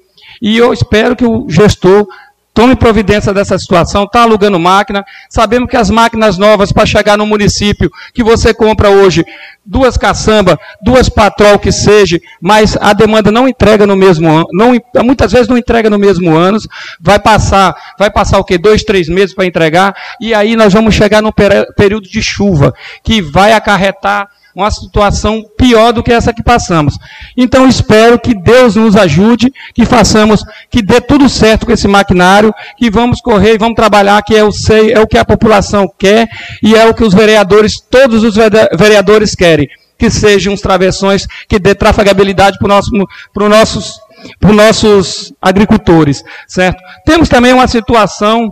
[0.41, 2.07] E eu espero que o gestor
[2.53, 5.05] Tome providência dessa situação, está alugando máquina.
[5.29, 9.25] Sabemos que as máquinas novas para chegar no município, que você compra hoje,
[9.65, 14.73] duas caçamba, duas patrol que seja, mas a demanda não entrega no mesmo ano, não,
[15.03, 16.57] muitas vezes não entrega no mesmo ano,
[16.99, 18.57] vai passar, vai passar o quê?
[18.57, 23.21] Dois, três meses para entregar, e aí nós vamos chegar num período de chuva, que
[23.21, 26.97] vai acarretar uma situação pior do que essa que passamos.
[27.35, 32.53] Então espero que Deus nos ajude, que façamos, que dê tudo certo com esse maquinário,
[32.77, 35.91] que vamos correr e vamos trabalhar, que é o, sei, é o que a população
[35.97, 36.27] quer
[36.61, 38.35] e é o que os vereadores, todos os
[38.77, 39.67] vereadores querem.
[39.97, 43.99] Que sejam uns travessões que dê trafegabilidade para nosso, os nossos,
[44.41, 46.81] nossos agricultores, certo?
[47.05, 48.51] Temos também uma situação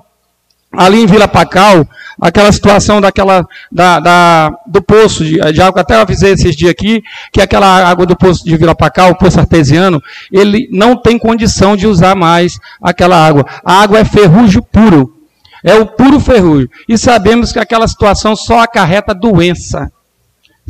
[0.72, 1.88] ali em Vila Pacal,
[2.22, 6.72] aquela situação daquela da, da do poço de, de, água, até eu avisei esses dias
[6.72, 7.02] aqui,
[7.32, 10.02] que aquela água do poço de Vila Pacal, o poço artesiano,
[10.32, 13.46] ele não tem condição de usar mais aquela água.
[13.64, 15.16] A água é ferrugem puro.
[15.64, 16.70] É o puro ferrugem.
[16.88, 19.92] E sabemos que aquela situação só acarreta doença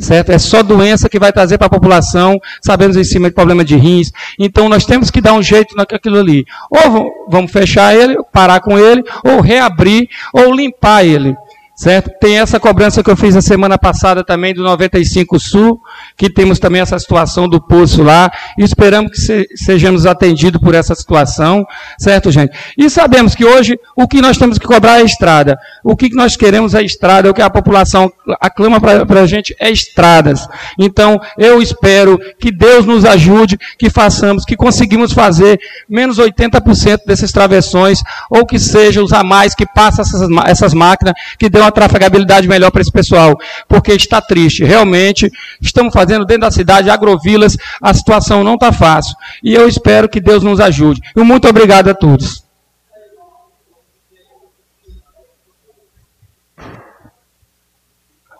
[0.00, 0.30] certo?
[0.30, 3.76] É só doença que vai trazer para a população, sabemos em cima de problema de
[3.76, 4.10] rins.
[4.38, 6.44] Então nós temos que dar um jeito naquilo ali.
[6.70, 11.36] Ou vamos fechar ele, parar com ele, ou reabrir, ou limpar ele
[11.80, 12.10] certo?
[12.20, 15.80] Tem essa cobrança que eu fiz a semana passada também do 95 Sul,
[16.14, 20.74] que temos também essa situação do poço lá, e esperamos que se, sejamos atendidos por
[20.74, 21.64] essa situação,
[21.98, 22.52] certo, gente?
[22.76, 25.58] E sabemos que hoje o que nós temos que cobrar é a estrada.
[25.82, 29.70] O que nós queremos é estrada, o que a população aclama para a gente é
[29.70, 30.46] estradas.
[30.78, 35.58] Então, eu espero que Deus nos ajude, que façamos, que conseguimos fazer
[35.88, 41.14] menos 80% desses travessões, ou que sejam os a mais que passam essas, essas máquinas,
[41.38, 44.64] que dê uma trafegabilidade melhor para esse pessoal, porque está triste.
[44.64, 49.14] Realmente, estamos fazendo dentro da cidade agrovilas, a situação não está fácil.
[49.42, 51.00] E eu espero que Deus nos ajude.
[51.16, 52.44] E muito obrigado a todos.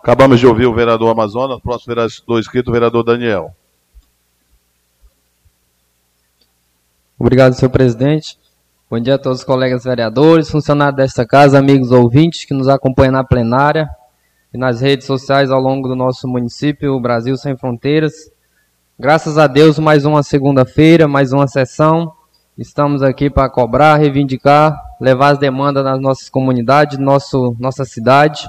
[0.03, 3.55] Acabamos de ouvir o vereador Amazonas, próximo vereador inscrito, o vereador Daniel.
[7.19, 8.40] Obrigado, senhor presidente.
[8.91, 13.13] Bom dia a todos os colegas vereadores, funcionários desta casa, amigos ouvintes que nos acompanham
[13.13, 13.89] na plenária
[14.53, 18.11] e nas redes sociais ao longo do nosso município, o Brasil Sem Fronteiras.
[18.99, 22.11] Graças a Deus, mais uma segunda-feira, mais uma sessão.
[22.57, 28.41] Estamos aqui para cobrar, reivindicar, levar as demandas das nossas comunidades, nosso, nossa cidade,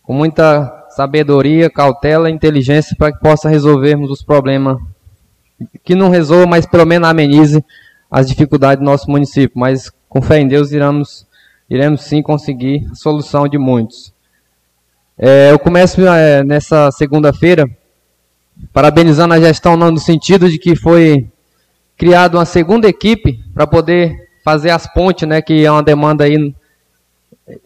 [0.00, 4.78] com muita sabedoria, cautela e inteligência para que possa resolvermos os problemas.
[5.82, 7.64] Que não resolva, mas pelo menos amenize
[8.10, 11.26] as dificuldades do nosso município, mas com fé em Deus iremos,
[11.68, 14.12] iremos sim conseguir a solução de muitos.
[15.18, 17.68] É, eu começo é, nessa segunda-feira
[18.72, 21.28] parabenizando a gestão no sentido de que foi
[21.96, 26.54] criada uma segunda equipe para poder fazer as pontes, né, que é uma demanda aí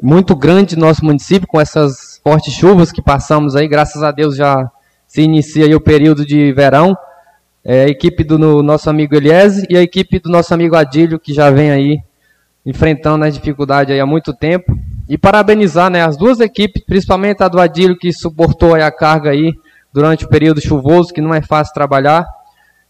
[0.03, 4.37] muito grande no nosso município com essas fortes chuvas que passamos aí, graças a Deus
[4.37, 4.71] já
[5.07, 6.97] se inicia o período de verão
[7.65, 11.33] é, a equipe do nosso amigo Eliese e a equipe do nosso amigo Adílio, que
[11.33, 11.99] já vem aí
[12.65, 14.77] enfrentando as dificuldades aí há muito tempo.
[15.09, 19.53] E parabenizar né, as duas equipes, principalmente a do Adílio, que suportou a carga aí
[19.93, 22.27] durante o período chuvoso, que não é fácil trabalhar.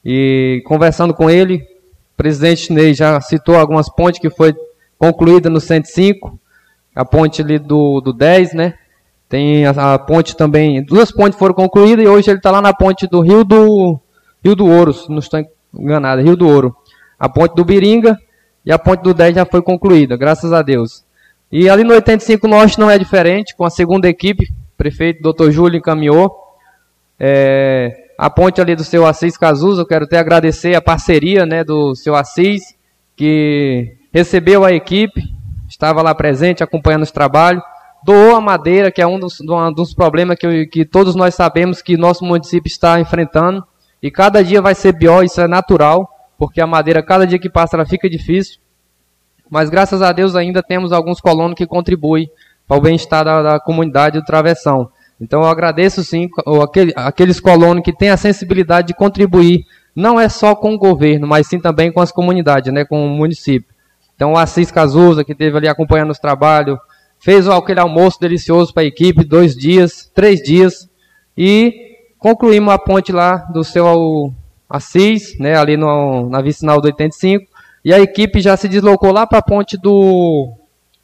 [0.05, 4.55] E conversando com ele, o presidente Ney já citou algumas pontes que foi
[4.99, 6.39] concluída no 105,
[6.95, 8.75] a ponte ali do, do 10, né?
[9.29, 12.75] Tem a, a ponte também, duas pontes foram concluídas e hoje ele está lá na
[12.75, 13.99] ponte do Rio do
[14.45, 16.75] Rio do Ouro, se não estou enganado, Rio do Ouro.
[17.19, 18.17] A ponte do Biringa
[18.65, 21.05] e a ponte do 10 já foi concluída, graças a Deus.
[21.53, 25.51] E ali no 85 Norte não é diferente, com a segunda equipe, prefeito Dr.
[25.51, 26.35] Júlio encaminhou.
[27.19, 31.65] É, a ponte ali do seu Assis Cazuza, eu quero até agradecer a parceria né,
[31.65, 32.63] do seu Assis,
[33.17, 35.23] que recebeu a equipe,
[35.69, 37.63] estava lá presente acompanhando os trabalhos,
[38.05, 41.83] doou a madeira, que é um dos, um dos problemas que, que todos nós sabemos
[41.83, 43.65] que nosso município está enfrentando.
[44.03, 47.51] E cada dia vai ser pior, isso é natural, porque a madeira, cada dia que
[47.51, 48.61] passa, ela fica difícil.
[49.51, 52.31] Mas graças a Deus ainda temos alguns colonos que contribuem
[52.67, 54.89] para o bem-estar da, da, comunidade do Travessão.
[55.21, 56.29] Então eu agradeço sim
[56.63, 61.27] aquele, aqueles colonos que têm a sensibilidade de contribuir, não é só com o governo,
[61.27, 63.69] mas sim também com as comunidades, né, com o município.
[64.15, 66.79] Então o Assis Cazuza, que esteve ali acompanhando os trabalhos,
[67.19, 70.89] fez aquele almoço delicioso para a equipe, dois dias, três dias,
[71.37, 71.90] e
[72.21, 74.33] concluímos a ponte lá do seu
[74.69, 77.45] Assis, né, ali no, na vicinal do 85,
[77.85, 80.53] E a equipe já se deslocou lá para a ponte do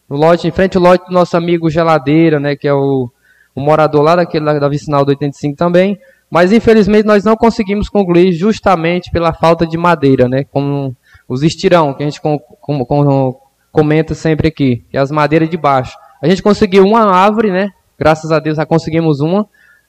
[0.09, 3.11] lote, em frente ao lote do nosso amigo Geladeira, né, que é o,
[3.55, 5.99] o morador lá daquele da vicinal do 85 também.
[6.31, 10.95] Mas infelizmente nós não conseguimos concluir justamente pela falta de madeira, né, como
[11.29, 13.41] os estirão que a gente com, com, com,
[13.73, 15.97] comenta sempre aqui, que é as madeiras de baixo.
[16.23, 17.71] A gente conseguiu uma árvore, né?
[17.99, 19.49] Graças a Deus já conseguimos uma,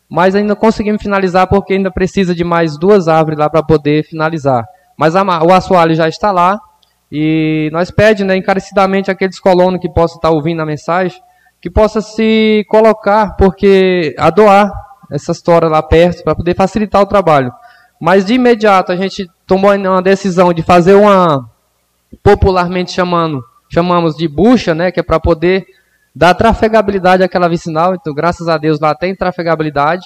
[0.09, 4.65] mas ainda conseguimos finalizar porque ainda precisa de mais duas árvores lá para poder finalizar.
[4.97, 6.59] Mas a, o assoalho já está lá
[7.11, 11.21] e nós pedimos né, encarecidamente aqueles colonos que possam estar ouvindo a mensagem
[11.61, 14.71] que possa se colocar, porque a doar
[15.11, 17.51] essa história lá perto para poder facilitar o trabalho.
[17.99, 21.49] Mas de imediato a gente tomou uma decisão de fazer uma
[22.23, 25.65] popularmente chamando, chamamos de bucha, né, que é para poder
[26.17, 27.93] dar trafegabilidade àquela vicinal.
[27.93, 30.05] Então, graças a Deus lá tem trafegabilidade,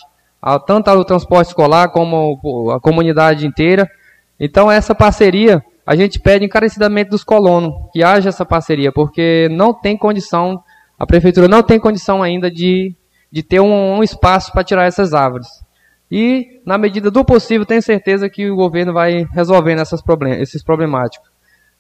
[0.68, 3.90] tanto ao transporte escolar como a comunidade inteira.
[4.38, 9.74] Então essa parceria a gente pede encarecidamente dos colonos que haja essa parceria, porque não
[9.74, 10.62] tem condição,
[11.00, 12.94] a prefeitura não tem condição ainda de,
[13.32, 15.48] de ter um, um espaço para tirar essas árvores.
[16.12, 20.62] E, na medida do possível, tenho certeza que o governo vai resolvendo essas problem esses
[20.62, 21.31] problemáticos.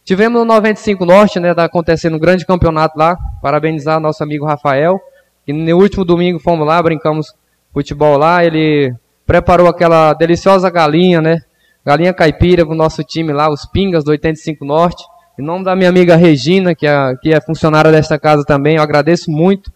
[0.03, 4.99] Tivemos no 95 Norte, né, tá acontecendo um grande campeonato lá, parabenizar nosso amigo Rafael,
[5.45, 7.33] que no último domingo fomos lá, brincamos
[7.71, 8.93] futebol lá, ele
[9.25, 11.37] preparou aquela deliciosa galinha, né,
[11.85, 15.03] galinha caipira para o nosso time lá, os Pingas do 85 Norte.
[15.39, 18.83] Em nome da minha amiga Regina, que é, que é funcionária desta casa também, eu
[18.83, 19.71] agradeço muito,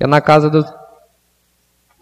[0.00, 0.64] é na casa do,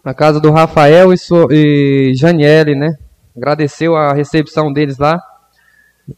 [0.03, 2.97] na casa do Rafael e, so, e Janiele, né?
[3.35, 5.21] Agradeceu a recepção deles lá.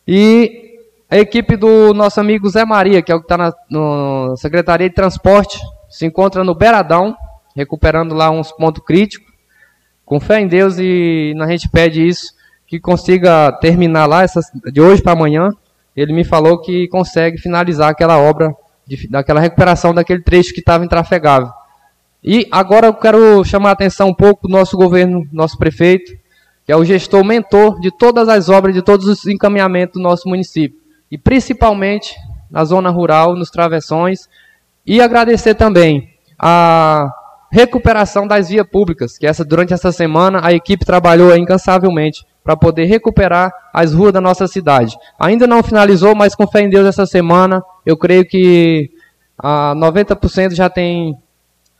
[0.08, 0.65] E
[1.10, 4.90] a equipe do nosso amigo Zé Maria, que é o que está na no Secretaria
[4.90, 7.16] de Transporte, se encontra no Beradão,
[7.56, 9.34] recuperando lá uns pontos críticos.
[10.04, 12.34] Com fé em Deus e a gente pede isso,
[12.68, 14.40] que consiga terminar lá essa,
[14.72, 15.50] de hoje para amanhã.
[15.96, 18.54] Ele me falou que consegue finalizar aquela obra,
[18.86, 21.50] de, daquela recuperação daquele trecho que estava intrafegável.
[22.24, 26.12] E agora eu quero chamar a atenção um pouco do nosso governo, nosso prefeito,
[26.66, 30.28] que é o gestor mentor de todas as obras, de todos os encaminhamentos do nosso
[30.28, 30.85] município.
[31.12, 32.16] E principalmente
[32.50, 34.30] na zona rural, nos travessões.
[34.86, 37.12] E agradecer também a
[37.52, 42.86] recuperação das vias públicas, que essa, durante essa semana a equipe trabalhou incansavelmente para poder
[42.86, 44.96] recuperar as ruas da nossa cidade.
[45.20, 48.92] Ainda não finalizou, mas com fé em Deus essa semana, eu creio que
[49.38, 51.18] a 90% já tem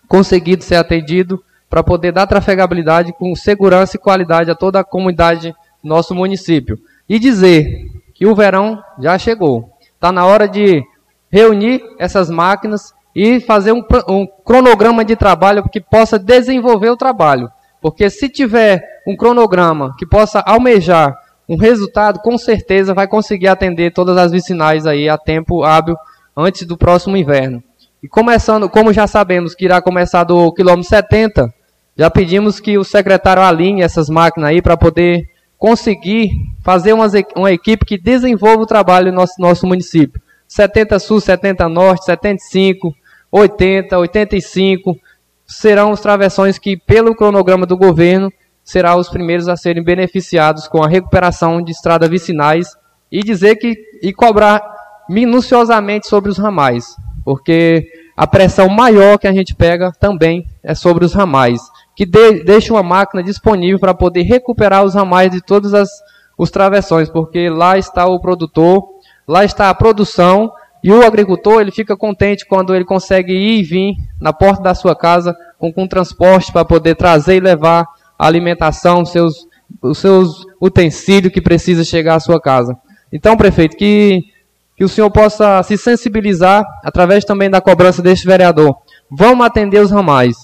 [0.08, 5.54] conseguido ser atendido para poder dar trafegabilidade com segurança e qualidade a toda a comunidade
[5.84, 6.80] do nosso município.
[7.08, 9.70] E dizer que o verão já chegou.
[9.94, 10.82] Está na hora de
[11.30, 17.52] reunir essas máquinas e fazer um, um, cronograma de trabalho que possa desenvolver o trabalho.
[17.82, 21.16] Porque se tiver um cronograma que possa almejar
[21.48, 25.96] um resultado, com certeza vai conseguir atender todas as vicinais aí a tempo hábil
[26.36, 27.64] antes do próximo inverno.
[28.02, 31.54] E começando, como já sabemos que irá começar do quilômetro 70,
[31.98, 36.30] já pedimos que o secretário alinhe essas máquinas aí para poder conseguir
[36.64, 40.22] fazer uma, uma equipe que desenvolva o trabalho no nosso, nosso município.
[40.48, 42.94] 70 Sul, 70 Norte, 75,
[43.32, 44.98] 80, 85
[45.46, 48.32] serão os travessões que, pelo cronograma do governo,
[48.64, 52.76] serão os primeiros a serem beneficiados com a recuperação de estradas vicinais
[53.12, 54.62] e dizer que e cobrar
[55.08, 56.96] minuciosamente sobre os ramais
[57.26, 61.60] porque a pressão maior que a gente pega também é sobre os ramais,
[61.96, 65.90] que de, deixa uma máquina disponível para poder recuperar os ramais de todas as
[66.38, 68.84] os travessões, porque lá está o produtor,
[69.28, 70.52] lá está a produção
[70.84, 74.76] e o agricultor ele fica contente quando ele consegue ir e vir na porta da
[74.76, 77.88] sua casa com, com transporte para poder trazer e levar
[78.20, 79.48] a alimentação, seus,
[79.82, 82.78] os seus utensílios que precisa chegar à sua casa.
[83.12, 84.22] Então, prefeito, que
[84.78, 88.76] que o senhor possa se sensibilizar através também da cobrança deste vereador.
[89.10, 90.36] Vamos atender os ramais,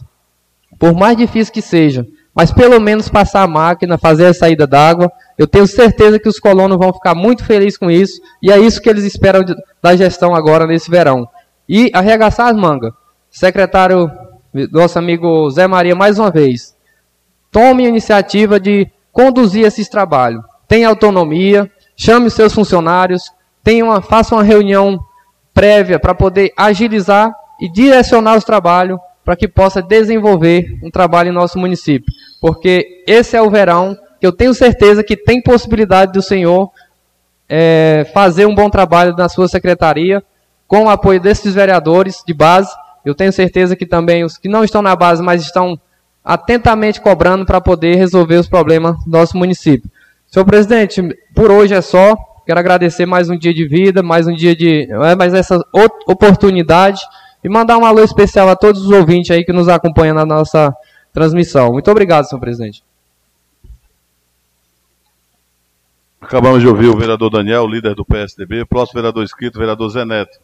[0.82, 5.12] por mais difícil que seja, mas pelo menos passar a máquina, fazer a saída d'água.
[5.38, 8.82] Eu tenho certeza que os colonos vão ficar muito felizes com isso, e é isso
[8.82, 9.46] que eles esperam
[9.80, 11.30] da gestão agora nesse verão.
[11.70, 12.92] E arregaçar as mangas.
[13.30, 14.10] Secretário,
[14.72, 16.76] nosso amigo Zé Maria, mais uma vez,
[17.52, 20.44] tome a iniciativa de conduzir esses trabalhos.
[20.68, 23.32] Tenha autonomia, chame os seus funcionários,
[23.64, 25.00] tenha uma, faça uma reunião
[25.54, 31.34] prévia para poder agilizar e direcionar os trabalhos para que possa desenvolver um trabalho em
[31.34, 32.12] nosso município.
[32.40, 36.72] Porque esse é o verão que eu tenho certeza que tem possibilidade do senhor
[37.50, 40.24] é, fazer um bom trabalho na sua secretaria,
[40.68, 42.72] com o apoio desses vereadores de base.
[43.04, 45.78] Eu tenho certeza que também os que não estão na base, mas estão
[46.24, 49.90] atentamente cobrando para poder resolver os problemas do nosso município.
[50.28, 51.02] Senhor presidente,
[51.36, 52.16] por hoje é só.
[52.46, 54.88] Quero agradecer mais um dia de vida, mais um dia de.
[54.90, 55.60] é, mais essa
[56.08, 57.02] oportunidade
[57.44, 60.74] e mandar um alô especial a todos os ouvintes aí que nos acompanham na nossa
[61.14, 61.72] transmissão.
[61.72, 62.84] Muito obrigado, senhor presidente.
[66.20, 68.64] Acabamos de ouvir o vereador Daniel, líder do PSDB.
[68.66, 70.40] Próximo vereador inscrito, vereador Zé Neto.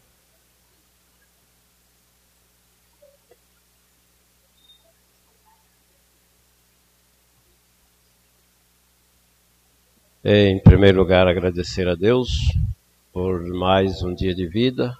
[10.30, 12.28] Em primeiro lugar, agradecer a Deus
[13.14, 14.93] por mais um dia de vida.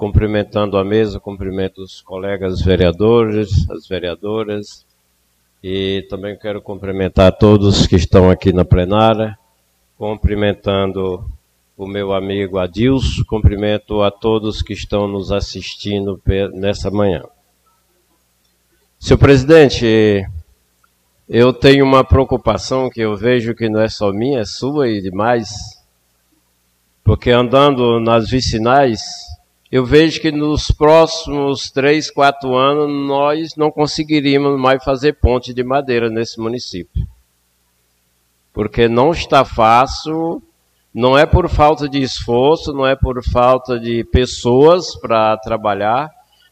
[0.00, 4.86] Cumprimentando a mesa, cumprimento os colegas vereadores, as vereadoras.
[5.62, 9.38] E também quero cumprimentar todos que estão aqui na plenária.
[9.98, 11.22] Cumprimentando
[11.76, 13.24] o meu amigo Adilson.
[13.28, 16.18] Cumprimento a todos que estão nos assistindo
[16.54, 17.22] nessa manhã.
[18.98, 20.26] Senhor presidente,
[21.28, 25.02] eu tenho uma preocupação que eu vejo que não é só minha, é sua e
[25.02, 25.50] demais.
[27.04, 29.02] Porque andando nas vicinais,
[29.70, 35.62] eu vejo que nos próximos três, quatro anos nós não conseguiríamos mais fazer ponte de
[35.62, 37.06] madeira nesse município.
[38.52, 40.42] Porque não está fácil,
[40.92, 46.10] não é por falta de esforço, não é por falta de pessoas para trabalhar,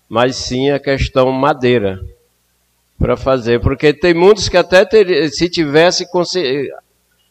[0.08, 2.00] mas sim a questão madeira
[2.96, 6.04] para fazer, porque tem muitos que até ter, se tivesse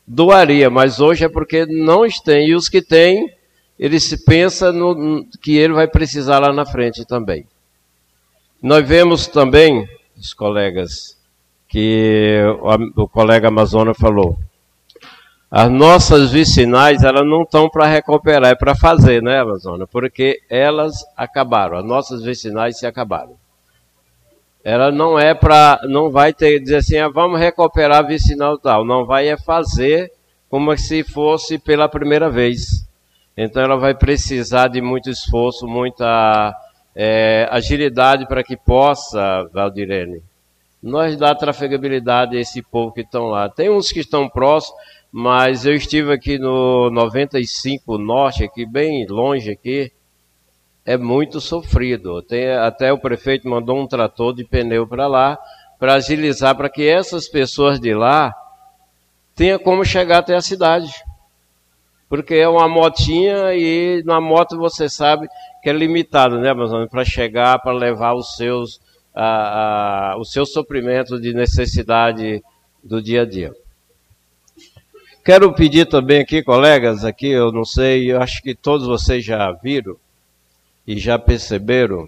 [0.06, 3.37] doaria, mas hoje é porque não tem e os que têm
[3.80, 7.46] ele se pensa no, que ele vai precisar lá na frente também.
[8.62, 11.18] Nós vemos também, os colegas,
[11.68, 12.42] que
[12.96, 14.38] o, o colega Amazônia falou,
[15.50, 19.88] as nossas vicinais elas não estão para recuperar, é para fazer, né, Amazônia?
[19.88, 23.38] Porque elas acabaram, as nossas vicinais se acabaram
[24.68, 28.84] ela não é para, não vai ter dizer assim, ah, vamos recuperar a vicinal tal,
[28.84, 30.12] não vai é fazer
[30.50, 32.86] como se fosse pela primeira vez.
[33.38, 36.56] Então ela vai precisar de muito esforço, muita
[36.96, 40.24] eh, agilidade para que possa, Valdirene,
[40.82, 43.48] nós dar trafegabilidade a esse povo que estão lá.
[43.48, 44.80] Tem uns que estão próximos,
[45.12, 49.92] mas eu estive aqui no 95 Norte, aqui bem longe aqui,
[50.84, 52.22] é muito sofrido.
[52.24, 55.38] Tem, até o prefeito mandou um trator de pneu para lá,
[55.78, 58.34] para agilizar, para que essas pessoas de lá
[59.36, 60.92] tenham como chegar até a cidade.
[62.10, 65.28] Porque é uma motinha e na moto você sabe
[65.62, 68.80] que é limitado, né, Amazônia, para chegar, para levar os seus,
[69.14, 72.42] ah, ah, os seus suprimentos de necessidade
[72.84, 73.54] do dia a dia.
[75.26, 79.52] Quero pedir também aqui, colegas, aqui, eu não sei, eu acho que todos vocês já
[79.52, 79.98] viram,
[80.88, 82.08] e já perceberam,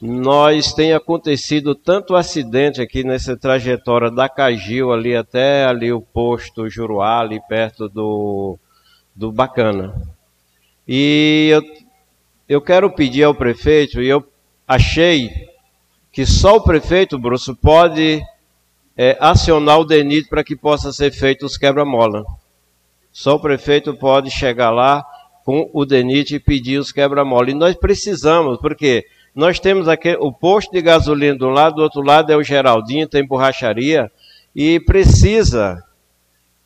[0.00, 6.68] nós tem acontecido tanto acidente aqui nessa trajetória da Cagil ali até ali o posto
[6.68, 8.58] Juruá, ali perto do,
[9.14, 9.94] do Bacana.
[10.86, 11.62] E eu,
[12.48, 14.24] eu quero pedir ao prefeito, e eu
[14.66, 15.30] achei
[16.10, 18.22] que só o prefeito, Bruce, pode
[18.96, 22.24] é, acionar o DENIT para que possa ser feito os quebra-mola.
[23.10, 25.04] Só o prefeito pode chegar lá
[25.44, 27.50] com o DENIT e pedir os quebra-mola.
[27.50, 29.04] E nós precisamos, porque
[29.34, 32.42] nós temos aqui o posto de gasolina de um lado, do outro lado é o
[32.42, 34.10] Geraldinho, tem borracharia,
[34.54, 35.82] e precisa.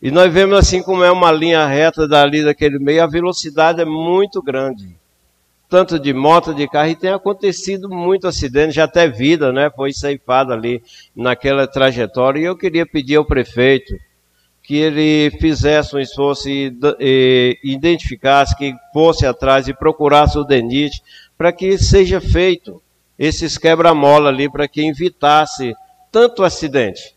[0.06, 3.84] E nós vemos assim como é uma linha reta dali daquele meio, a velocidade é
[3.84, 4.96] muito grande.
[5.68, 9.68] Tanto de moto, de carro, e tem acontecido muito acidente, já até vida, né?
[9.68, 10.80] Foi ceifada ali
[11.12, 12.38] naquela trajetória.
[12.38, 13.98] E eu queria pedir ao prefeito
[14.62, 21.02] que ele fizesse um esforço e, e identificasse, que fosse atrás e procurasse o DENIT
[21.36, 22.80] para que seja feito
[23.18, 25.74] esses quebra-mola ali, para que evitasse
[26.12, 27.15] tanto acidente.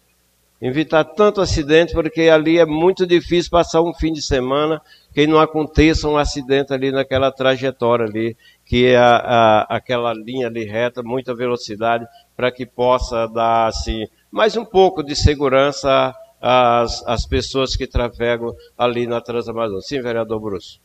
[0.61, 4.81] Evitar tanto acidente, porque ali é muito difícil passar um fim de semana
[5.13, 8.35] que não aconteça um acidente ali naquela trajetória ali,
[8.65, 12.05] que é a, a, aquela linha ali reta, muita velocidade,
[12.35, 18.53] para que possa dar assim, mais um pouco de segurança as, as pessoas que trafegam
[18.77, 19.87] ali na Transamazônica.
[19.87, 20.79] Sim, vereador Bruce.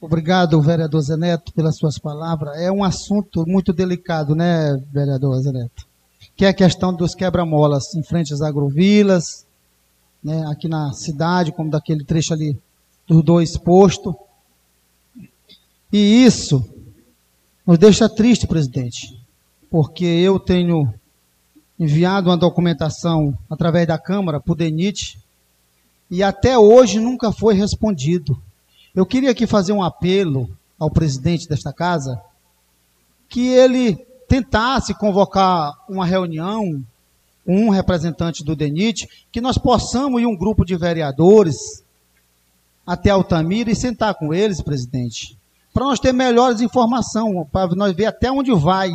[0.00, 2.56] Obrigado, vereador Zeneto, pelas suas palavras.
[2.60, 5.87] É um assunto muito delicado, né, vereador Zeneto?
[6.38, 9.44] Que é a questão dos quebra-molas em frente às agrovilas,
[10.22, 12.56] né, aqui na cidade, como daquele trecho ali
[13.08, 14.14] dos dois postos.
[15.92, 16.64] E isso
[17.66, 19.20] nos deixa triste, presidente,
[19.68, 20.94] porque eu tenho
[21.76, 25.18] enviado uma documentação através da Câmara para o DENIT
[26.08, 28.40] e até hoje nunca foi respondido.
[28.94, 32.22] Eu queria aqui fazer um apelo ao presidente desta casa
[33.28, 36.84] que ele tentasse convocar uma reunião,
[37.46, 41.82] um representante do DENIT, que nós possamos ir um grupo de vereadores
[42.86, 45.36] até Altamira e sentar com eles, presidente,
[45.72, 48.90] para nós ter melhores informações, para nós ver até onde vai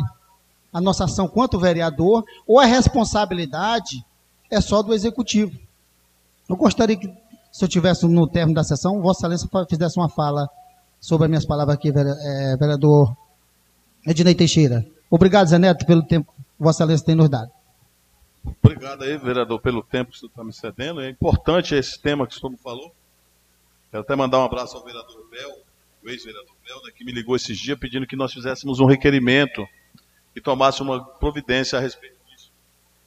[0.72, 4.04] a nossa ação quanto vereador, ou a responsabilidade
[4.50, 5.56] é só do executivo.
[6.48, 7.08] Eu gostaria que,
[7.52, 10.48] se eu tivesse no término da sessão, Vossa Excelência fizesse uma fala
[11.00, 13.16] sobre as minhas palavras aqui, é, vereador
[14.06, 14.84] Ednei Teixeira.
[15.10, 17.50] Obrigado, Zé Neto, pelo tempo que Vossa Excelência tem nos dado.
[18.62, 21.00] Obrigado aí, vereador, pelo tempo que você está me cedendo.
[21.00, 22.94] É importante esse tema que o senhor falou.
[23.90, 25.62] Quero até mandar um abraço ao vereador Bel,
[26.02, 29.66] o ex-vereador Bel, né, que me ligou esses dias pedindo que nós fizéssemos um requerimento
[30.34, 32.52] e tomasse uma providência a respeito disso.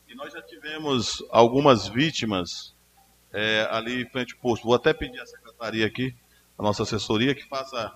[0.07, 2.73] E nós já tivemos algumas vítimas
[3.33, 4.63] é, ali em frente ao posto.
[4.63, 6.15] Vou até pedir à secretaria aqui,
[6.57, 7.93] a nossa assessoria, que faça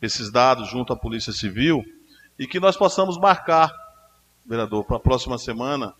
[0.00, 1.84] esses dados junto à Polícia Civil
[2.38, 3.72] e que nós possamos marcar,
[4.44, 5.94] vereador, para a próxima semana,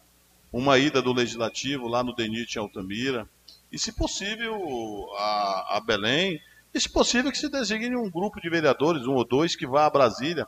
[0.53, 3.29] uma ida do Legislativo lá no DENIT em Altamira,
[3.71, 6.41] e se possível a, a Belém,
[6.73, 9.87] e se possível que se designe um grupo de vereadores, um ou dois, que vá
[9.87, 10.47] a Brasília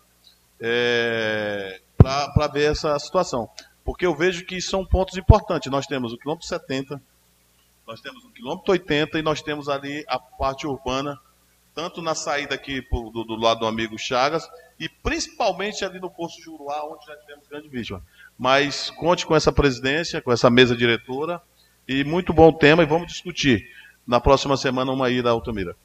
[0.60, 3.48] é, para ver essa situação.
[3.84, 5.70] Porque eu vejo que são pontos importantes.
[5.70, 7.00] Nós temos o quilômetro 70,
[7.86, 11.18] nós temos o quilômetro 80 e nós temos ali a parte urbana,
[11.78, 14.42] tanto na saída aqui do, do lado do amigo Chagas,
[14.80, 18.02] e principalmente ali no Poço Juruá, onde já tivemos grande vítima.
[18.36, 21.40] Mas conte com essa presidência, com essa mesa diretora,
[21.86, 23.64] e muito bom tema, e vamos discutir
[24.04, 25.76] na próxima semana uma ida a Altamira.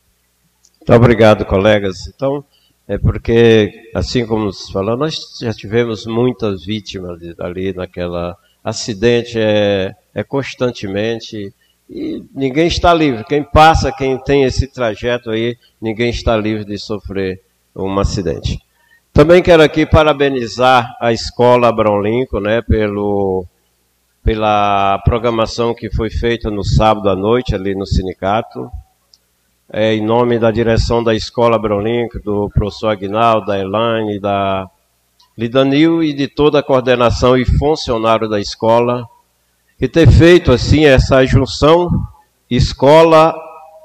[0.79, 2.07] Muito obrigado, colegas.
[2.07, 2.43] Então,
[2.87, 9.95] é porque, assim como nos falou, nós já tivemos muitas vítimas ali naquela acidente, é,
[10.11, 11.53] é constantemente,
[11.89, 13.23] e ninguém está livre.
[13.23, 17.41] Quem passa, quem tem esse trajeto aí, ninguém está livre de sofrer
[17.75, 18.59] um acidente.
[19.11, 23.45] Também quero aqui parabenizar a escola Abrão Lincoln, né, pelo,
[24.23, 28.71] pela programação que foi feita no sábado à noite ali no sindicato.
[29.71, 34.69] É, em nome da direção da escola Abrão Lincoln, do professor Aguinaldo, da Elaine, da
[35.37, 39.07] Lidanil e de toda a coordenação e funcionário da escola,
[39.77, 41.89] que ter feito assim essa junção
[42.49, 43.35] escola,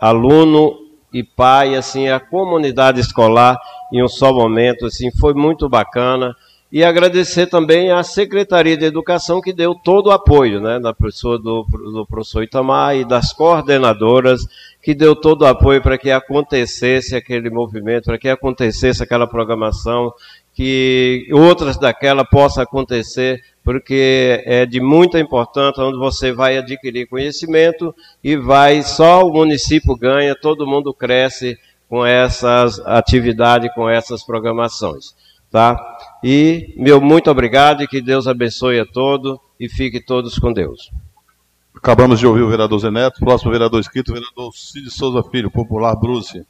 [0.01, 0.77] aluno
[1.13, 3.59] e pai, assim, a comunidade escolar
[3.93, 6.35] em um só momento, assim, foi muito bacana.
[6.71, 11.39] E agradecer também à Secretaria de Educação que deu todo o apoio, né, da pessoa
[11.39, 14.47] do, do professor Itamar e das coordenadoras
[14.83, 20.13] que deu todo o apoio para que acontecesse aquele movimento, para que acontecesse aquela programação,
[20.59, 27.95] que outras daquela possa acontecer, porque é de muita importância onde você vai adquirir conhecimento
[28.25, 31.57] e vai só o município ganha, todo mundo cresce
[31.89, 35.15] com essas atividades, com essas programações.
[35.49, 35.79] Tá?
[36.25, 40.91] E meu muito obrigado e que Deus abençoe a todos e fique todos com Deus.
[41.73, 45.95] Acabamos de ouvir o vereador Zeneto, próximo vereador escrito, o vereador Cid Souza Filho, popular
[45.95, 46.45] Bruce.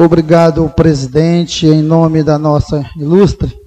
[0.00, 1.66] Obrigado, presidente.
[1.66, 3.60] Em nome da nossa ilustre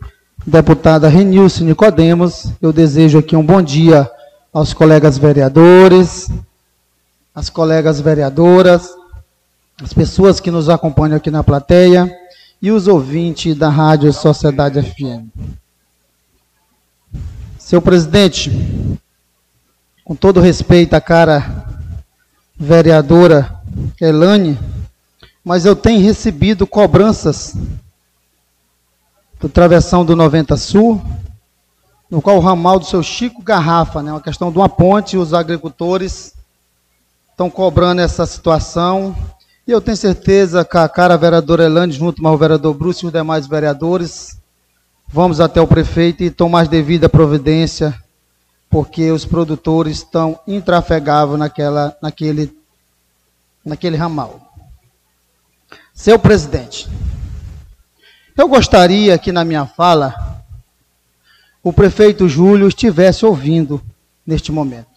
[0.47, 4.09] deputada Renilce Nicodemos, eu desejo aqui um bom dia
[4.53, 6.29] aos colegas vereadores,
[7.36, 8.95] às colegas vereadoras,
[9.83, 12.09] as pessoas que nos acompanham aqui na plateia
[12.62, 15.28] e os ouvintes da Rádio Sociedade FM.
[17.59, 18.97] Seu presidente,
[20.05, 21.67] com todo respeito à cara
[22.58, 23.53] vereadora
[23.99, 24.58] Elane,
[25.43, 27.55] mas eu tenho recebido cobranças
[29.39, 31.01] do Travessão do 90 Sul,
[32.09, 35.34] no qual o ramal do seu Chico Garrafa, né, uma questão de uma ponte, os
[35.34, 36.36] agricultores
[37.32, 39.16] estão cobrando essa situação.
[39.66, 43.08] E eu tenho certeza que a cara vereadora Elane, junto com o vereador Bruce e
[43.08, 44.38] os demais vereadores,
[45.08, 47.97] vamos até o prefeito e tomar devida providência,
[48.70, 52.55] porque os produtores estão intrafegáveis naquela, naquele,
[53.66, 54.50] naquele ramal.
[55.93, 56.89] Seu presidente,
[58.38, 60.43] eu gostaria que na minha fala
[61.63, 63.82] o prefeito Júlio estivesse ouvindo
[64.26, 64.89] neste momento.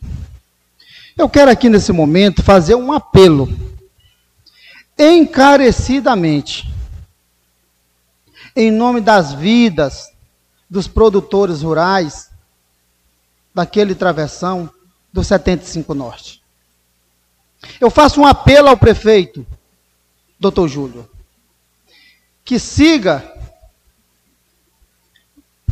[1.16, 3.48] Eu quero aqui nesse momento fazer um apelo
[4.98, 6.72] encarecidamente
[8.56, 10.12] em nome das vidas
[10.70, 12.30] dos produtores rurais
[13.54, 14.70] daquele travessão
[15.12, 16.42] do 75 Norte.
[17.80, 19.46] Eu faço um apelo ao prefeito,
[20.44, 21.08] doutor Júlio,
[22.44, 23.32] que siga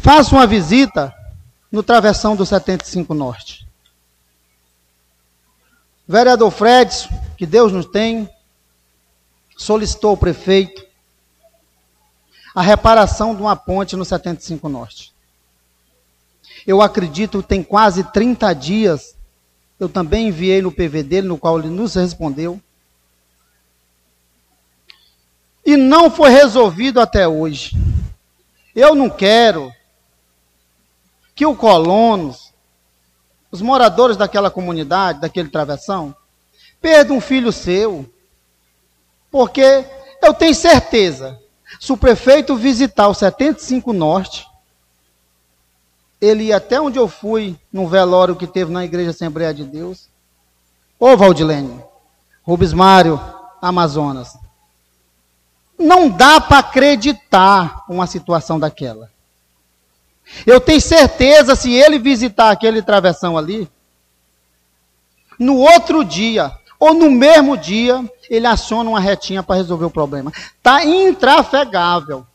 [0.03, 1.15] Faça uma visita
[1.71, 3.69] no travessão do 75 Norte.
[6.09, 7.09] Vereador Fredson,
[7.39, 8.29] que Deus nos tem,
[9.57, 10.85] solicitou ao prefeito
[12.53, 15.15] a reparação de uma ponte no 75 Norte.
[16.67, 19.15] Eu acredito que tem quase 30 dias
[19.79, 22.61] Eu também enviei no PV dele, no qual ele nos respondeu.
[25.65, 27.77] E não foi resolvido até hoje.
[28.75, 29.73] Eu não quero
[31.35, 32.53] que o colonos,
[33.51, 36.15] os moradores daquela comunidade, daquele travessão,
[36.81, 38.07] perda um filho seu.
[39.31, 39.85] Porque
[40.23, 41.41] eu tenho certeza,
[41.81, 44.47] se o prefeito visitar o 75 Norte,
[46.21, 50.09] ele ia até onde eu fui, no velório que teve na Igreja Assembleia de Deus.
[50.99, 51.83] Ô Valdilene,
[52.45, 53.21] Rubens Mário,
[53.61, 54.39] Amazonas.
[55.83, 59.11] Não dá para acreditar uma situação daquela.
[60.47, 63.69] Eu tenho certeza, se ele visitar aquele travessão ali,
[65.39, 70.33] no outro dia, ou no mesmo dia, ele aciona uma retinha para resolver o problema.
[70.57, 72.27] Está intrafegável.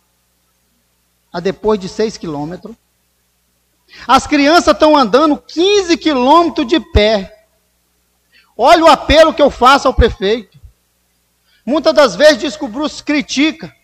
[1.31, 2.75] A depois de 6 quilômetros.
[4.07, 7.45] As crianças estão andando 15 quilômetros de pé.
[8.57, 10.57] Olha o apelo que eu faço ao prefeito.
[11.67, 13.75] Muitas das vezes o Bruce critica.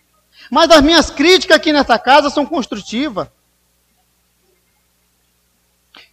[0.50, 3.28] Mas as minhas críticas aqui nessa casa são construtivas.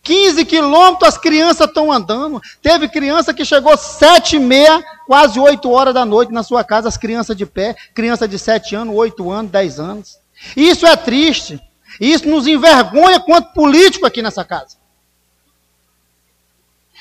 [0.02, 2.42] 15 quilômetros as crianças estão andando.
[2.60, 6.88] Teve criança que chegou sete e meia, quase 8 horas da noite na sua casa,
[6.88, 10.18] as crianças de pé, criança de 7 anos, 8 anos, 10 anos.
[10.56, 11.60] Isso é triste.
[12.00, 14.76] Isso nos envergonha quanto político aqui nessa casa.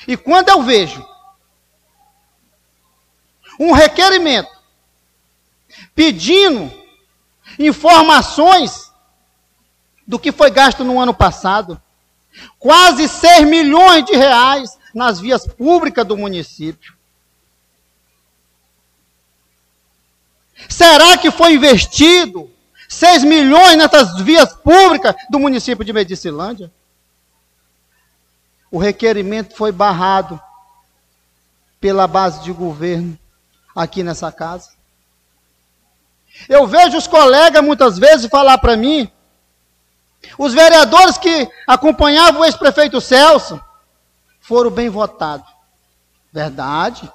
[0.06, 1.04] E quando eu vejo
[3.58, 4.59] um requerimento
[6.00, 6.72] pedindo
[7.58, 8.90] informações
[10.06, 11.78] do que foi gasto no ano passado.
[12.58, 16.94] Quase 6 milhões de reais nas vias públicas do município.
[20.70, 22.50] Será que foi investido
[22.88, 26.72] 6 milhões nessas vias públicas do município de Medicilândia?
[28.70, 30.40] O requerimento foi barrado
[31.78, 33.18] pela base de governo
[33.76, 34.79] aqui nessa casa.
[36.48, 39.10] Eu vejo os colegas muitas vezes falar para mim,
[40.38, 43.60] os vereadores que acompanhavam o ex-prefeito Celso
[44.40, 45.48] foram bem votados.
[46.32, 47.10] Verdade,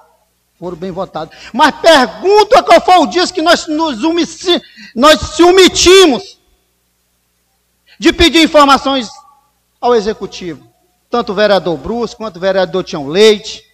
[0.58, 1.36] foram bem votados.
[1.52, 4.60] Mas pergunta qual foi o dia que nós, nos umici,
[4.94, 6.38] nós se omitimos
[7.98, 9.08] de pedir informações
[9.80, 10.66] ao executivo.
[11.08, 13.64] Tanto o vereador Bruce, quanto o vereador Tião Leite,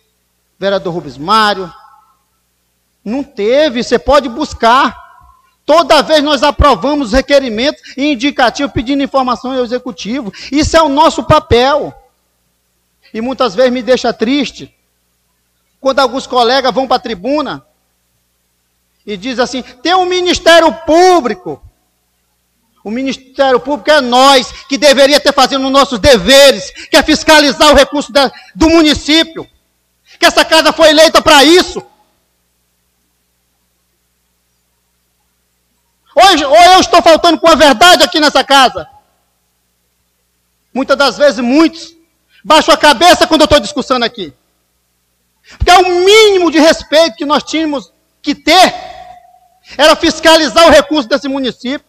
[0.59, 1.73] vereador Rubens Mário.
[3.05, 5.02] Não teve, você pode buscar.
[5.65, 10.33] Toda vez nós aprovamos requerimentos e indicativos pedindo informação ao executivo.
[10.51, 11.95] Isso é o nosso papel.
[13.15, 14.75] E muitas vezes me deixa triste
[15.81, 17.65] quando alguns colegas vão para a tribuna
[19.07, 21.63] e dizem assim: tem um Ministério Público.
[22.85, 27.77] O Ministério Público é nós que deveria ter fazendo nossos deveres, que é fiscalizar o
[27.77, 29.47] recurso da, do município.
[30.19, 31.85] Que essa casa foi eleita para isso.
[36.25, 38.89] Hoje, ou eu estou faltando com a verdade aqui nessa casa.
[40.73, 41.95] Muitas das vezes, muitos
[42.45, 44.33] baixam a cabeça quando eu estou discussando aqui.
[45.59, 47.93] Porque é o mínimo de respeito que nós tínhamos
[48.23, 48.75] que ter
[49.77, 51.87] era fiscalizar o recurso desse município,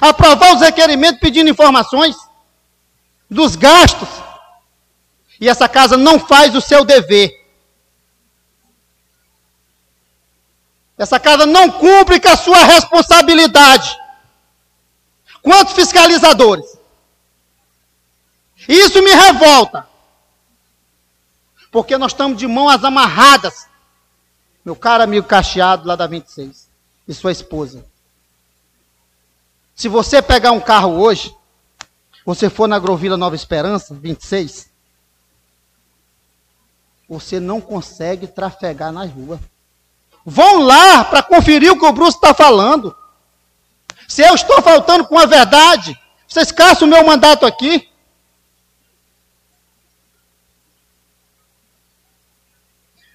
[0.00, 2.16] aprovar os requerimentos pedindo informações
[3.30, 4.08] dos gastos.
[5.40, 7.37] E essa casa não faz o seu dever.
[10.98, 13.96] Essa casa não cumpre com a sua responsabilidade.
[15.40, 16.76] Quantos fiscalizadores?
[18.68, 19.88] Isso me revolta.
[21.70, 23.68] Porque nós estamos de mãos amarradas.
[24.64, 26.68] Meu caro amigo Cacheado, lá da 26,
[27.06, 27.84] e sua esposa.
[29.74, 31.34] Se você pegar um carro hoje,
[32.26, 34.68] você for na Grovila Nova Esperança, 26,
[37.08, 39.40] você não consegue trafegar nas ruas.
[40.30, 42.94] Vão lá para conferir o que o Bruce está falando.
[44.06, 47.88] Se eu estou faltando com a verdade, vocês caçam o meu mandato aqui.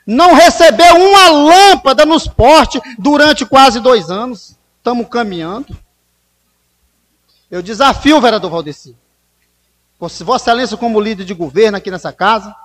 [0.08, 4.58] Não recebeu uma lâmpada nos portes durante quase dois anos.
[4.80, 5.78] Estamos caminhando.
[7.52, 8.98] Eu desafio o vereador Valdeci.
[10.00, 12.56] Vossa Excelência, como líder de governo aqui nessa casa,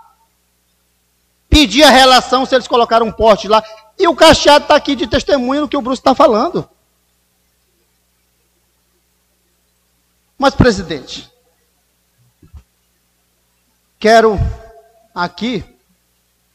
[1.49, 3.63] pedir a relação se eles colocaram um porte lá.
[3.99, 6.69] E o Cacheado está aqui de testemunho no que o Bruce está falando.
[10.39, 11.29] Mas, presidente,
[13.99, 14.39] quero
[15.13, 15.65] aqui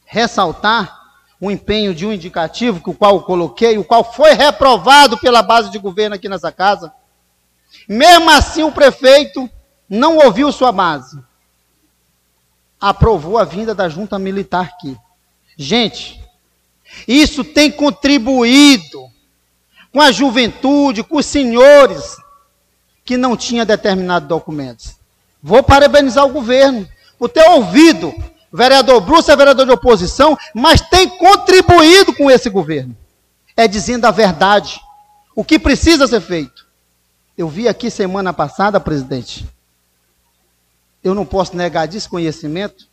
[0.05, 1.01] ressaltar
[1.41, 5.43] o empenho de um indicativo, que o qual eu coloquei, o qual foi reprovado pela
[5.43, 6.93] base de governo aqui nessa casa.
[7.89, 9.49] Mesmo assim, o prefeito
[9.89, 11.21] não ouviu sua base.
[12.83, 14.97] Aprovou a vinda da junta militar aqui.
[15.55, 16.21] Gente,
[17.07, 19.09] isso tem contribuído
[19.89, 22.17] com a juventude, com os senhores
[23.05, 24.97] que não tinha determinados documentos.
[25.41, 26.85] Vou parabenizar o governo
[27.17, 28.13] por ter ouvido.
[28.51, 32.97] O vereador Bruce é vereador de oposição, mas tem contribuído com esse governo.
[33.55, 34.81] É dizendo a verdade.
[35.33, 36.67] O que precisa ser feito.
[37.37, 39.47] Eu vi aqui semana passada, presidente.
[41.03, 42.87] Eu não posso negar desconhecimento.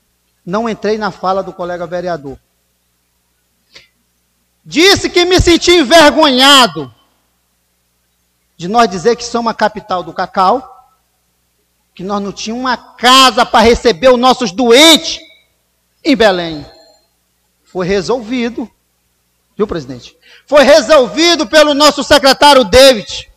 [0.44, 2.38] Não entrei na fala do colega vereador.
[4.64, 6.92] Disse que me senti envergonhado
[8.56, 10.92] de nós dizer que somos a capital do cacau,
[11.94, 15.18] que nós não tínhamos uma casa para receber os nossos doentes
[16.04, 16.66] em Belém.
[17.64, 18.70] Foi resolvido,
[19.56, 20.16] viu, presidente?
[20.46, 23.30] Foi resolvido pelo nosso secretário David.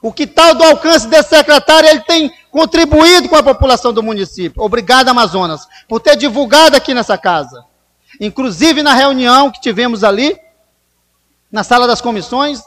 [0.00, 4.62] O que tal do alcance desse secretário, ele tem contribuído com a população do município.
[4.62, 7.64] Obrigado, Amazonas, por ter divulgado aqui nessa casa.
[8.20, 10.38] Inclusive na reunião que tivemos ali,
[11.50, 12.62] na sala das comissões,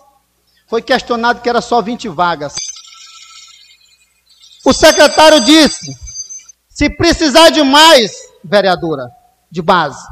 [0.68, 2.54] foi questionado que era só 20 vagas.
[4.66, 5.98] O secretário disse:
[6.68, 8.12] se precisar de mais,
[8.44, 9.10] vereadora,
[9.50, 10.06] de base,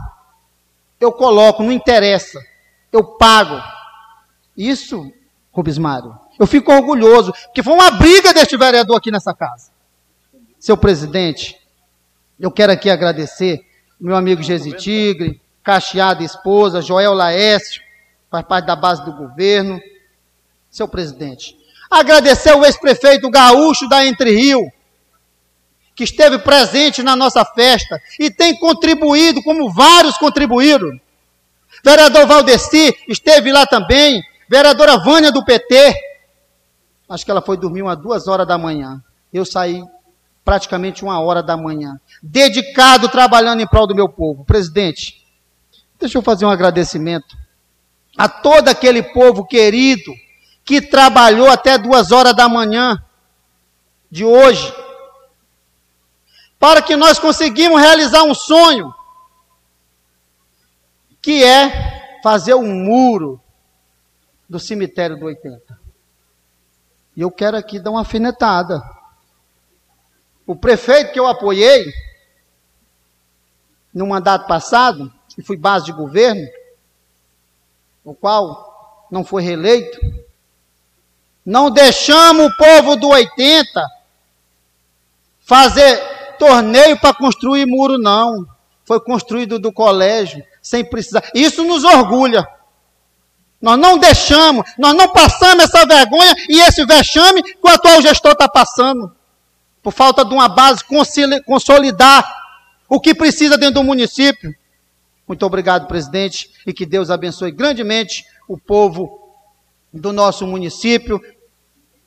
[1.02, 2.40] eu coloco, não interessa,
[2.94, 3.62] eu pago.
[4.56, 5.12] Isso,
[5.52, 9.72] Rubens Mário, eu fico orgulhoso, porque foi uma briga deste vereador aqui nessa casa.
[10.60, 11.58] Seu presidente,
[12.40, 13.66] eu quero aqui agradecer
[14.00, 17.82] meu amigo Gesi Tigre, Cacheada esposa, Joel Laércio,
[18.30, 19.80] faz parte da base do governo,
[20.70, 21.58] seu presidente.
[21.90, 24.62] Agradecer o ex-prefeito gaúcho da Entre Rio,
[25.96, 31.00] que esteve presente na nossa festa e tem contribuído, como vários contribuíram.
[31.84, 34.22] Vereador Valdeci esteve lá também.
[34.50, 35.96] Vereadora Vânia do PT.
[37.08, 39.04] Acho que ela foi dormir umas duas horas da manhã.
[39.32, 39.84] Eu saí
[40.44, 42.00] praticamente uma hora da manhã.
[42.22, 44.46] Dedicado, trabalhando em prol do meu povo.
[44.46, 45.26] Presidente,
[46.00, 47.36] deixa eu fazer um agradecimento
[48.18, 50.12] a todo aquele povo querido
[50.64, 52.98] que trabalhou até duas horas da manhã
[54.10, 54.74] de hoje,
[56.58, 58.94] para que nós conseguimos realizar um sonho,
[61.22, 63.42] que é fazer um muro
[64.50, 65.85] do cemitério do 80.
[67.16, 68.82] E eu quero aqui dar uma afinetada.
[70.46, 71.92] O prefeito que eu apoiei,
[73.94, 76.46] no mandato passado, e fui base de governo,
[78.04, 80.00] o qual não foi reeleito,
[81.46, 83.88] não deixamos o povo do 80
[85.40, 85.98] fazer
[86.38, 88.46] torneio para construir muro, não.
[88.84, 91.24] Foi construído do colégio, sem precisar.
[91.34, 92.48] Isso nos orgulha.
[93.62, 98.34] Nós não deixamos, nós não passamos essa vergonha e esse vexame que o atual gestor
[98.34, 99.16] está passando.
[99.82, 100.84] Por falta de uma base
[101.46, 102.26] consolidar
[102.90, 104.54] o que precisa dentro do município.
[105.28, 109.26] Muito obrigado, presidente, e que Deus abençoe grandemente o povo
[109.92, 111.20] do nosso município,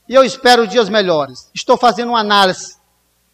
[0.09, 1.51] e eu espero dias melhores.
[1.55, 2.77] Estou fazendo uma análise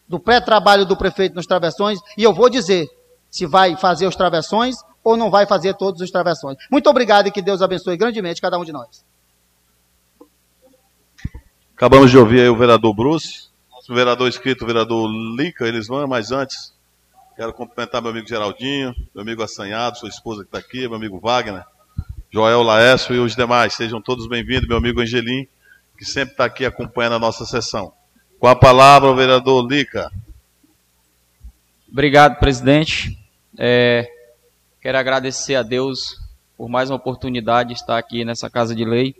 [0.08, 2.86] do pré-trabalho do prefeito nos travessões e eu vou dizer
[3.30, 6.56] se vai fazer os travessões ou não vai fazer todos os travessões.
[6.70, 9.04] Muito obrigado e que Deus abençoe grandemente cada um de nós.
[11.76, 16.06] Acabamos de ouvir aí o vereador Bruce, nosso vereador inscrito, o vereador Lica, eles vão,
[16.06, 16.72] mas antes,
[17.36, 21.20] quero cumprimentar meu amigo Geraldinho, meu amigo Assanhado, sua esposa que está aqui, meu amigo
[21.20, 21.64] Wagner,
[22.32, 23.74] Joel Laércio e os demais.
[23.74, 25.46] Sejam todos bem-vindos, meu amigo Angelim,
[25.98, 27.92] que sempre está aqui acompanhando a nossa sessão.
[28.38, 30.10] Com a palavra, o vereador Lica.
[31.90, 33.18] Obrigado, presidente.
[33.58, 34.13] É,
[34.84, 36.20] quero agradecer a Deus
[36.58, 39.16] por mais uma oportunidade de estar aqui nessa Casa de Lei.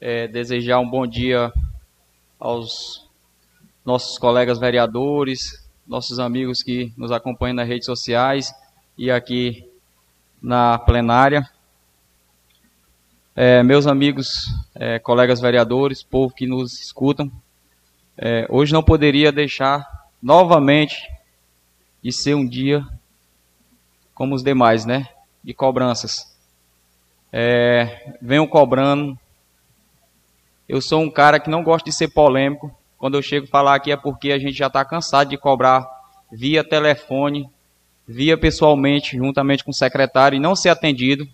[0.00, 1.52] É, desejar um bom dia
[2.38, 3.04] aos
[3.84, 8.54] nossos colegas vereadores, nossos amigos que nos acompanham nas redes sociais
[8.96, 9.68] e aqui
[10.40, 11.44] na plenária
[13.34, 14.44] é, meus amigos,
[14.76, 17.32] é, colegas vereadores, povo que nos escutam,
[18.16, 19.84] é, hoje não poderia deixar
[20.22, 21.02] novamente
[22.00, 22.86] de ser um dia
[24.14, 25.08] como os demais, né?
[25.42, 26.34] De cobranças.
[27.32, 29.18] É, venham cobrando.
[30.68, 32.74] Eu sou um cara que não gosta de ser polêmico.
[32.96, 35.86] Quando eu chego a falar aqui é porque a gente já está cansado de cobrar
[36.32, 37.50] via telefone,
[38.06, 41.28] via pessoalmente, juntamente com o secretário, e não ser atendido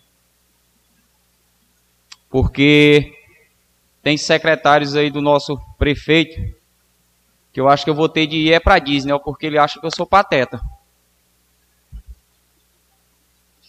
[2.31, 3.12] porque
[4.02, 6.40] tem secretários aí do nosso prefeito
[7.52, 9.81] que eu acho que eu vou ter de ir é para Disney, porque ele acha
[9.81, 10.62] que eu sou pateta.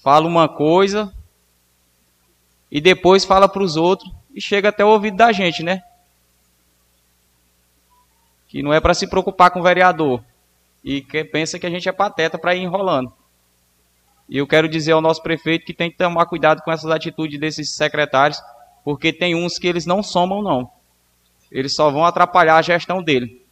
[0.02, 1.14] Fala uma coisa
[2.72, 5.84] e depois fala para os outros e chega até o ouvido da gente, né?
[8.48, 10.24] Que não é para se preocupar com o vereador.
[10.84, 13.14] e que pensa que a gente é pateta para ir enrolando.
[14.28, 17.40] E eu quero dizer ao nosso prefeito que tem que tomar cuidado com essas atitudes
[17.40, 18.42] desses secretários,
[18.84, 20.72] porque tem uns que eles não somam, não.
[21.52, 23.46] Eles só vão atrapalhar a gestão dele.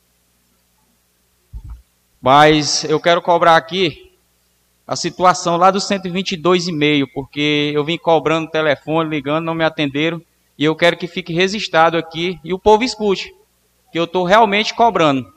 [2.20, 4.09] Mas eu quero cobrar aqui
[4.90, 10.20] a situação lá do 122,5, porque eu vim cobrando telefone, ligando, não me atenderam.
[10.58, 13.32] E eu quero que fique registrado aqui e o povo escute,
[13.92, 15.32] que eu estou realmente cobrando.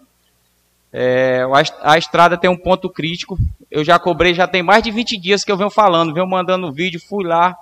[0.91, 1.43] É,
[1.83, 3.37] a, estrada tem um ponto crítico.
[3.71, 6.73] Eu já cobrei, já tem mais de 20 dias que eu venho falando, venho mandando
[6.73, 7.55] vídeo, fui lá,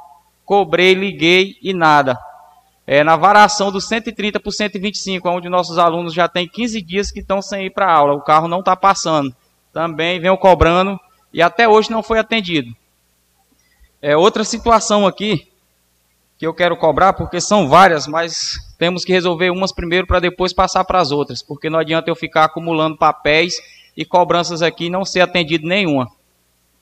[0.44, 2.16] cobrei, liguei e nada.
[2.86, 7.18] É, na variação do 130 por 125, onde nossos alunos já têm 15 dias que
[7.18, 9.34] estão sem ir para aula, o carro não está passando.
[9.72, 10.96] Também venho cobrando
[11.32, 12.74] e até hoje não foi atendido.
[14.02, 15.50] É outra situação aqui
[16.38, 20.54] que eu quero cobrar, porque são várias, mas temos que resolver umas primeiro para depois
[20.54, 23.56] passar para as outras, porque não adianta eu ficar acumulando papéis
[23.94, 26.10] e cobranças aqui e não ser atendido nenhuma.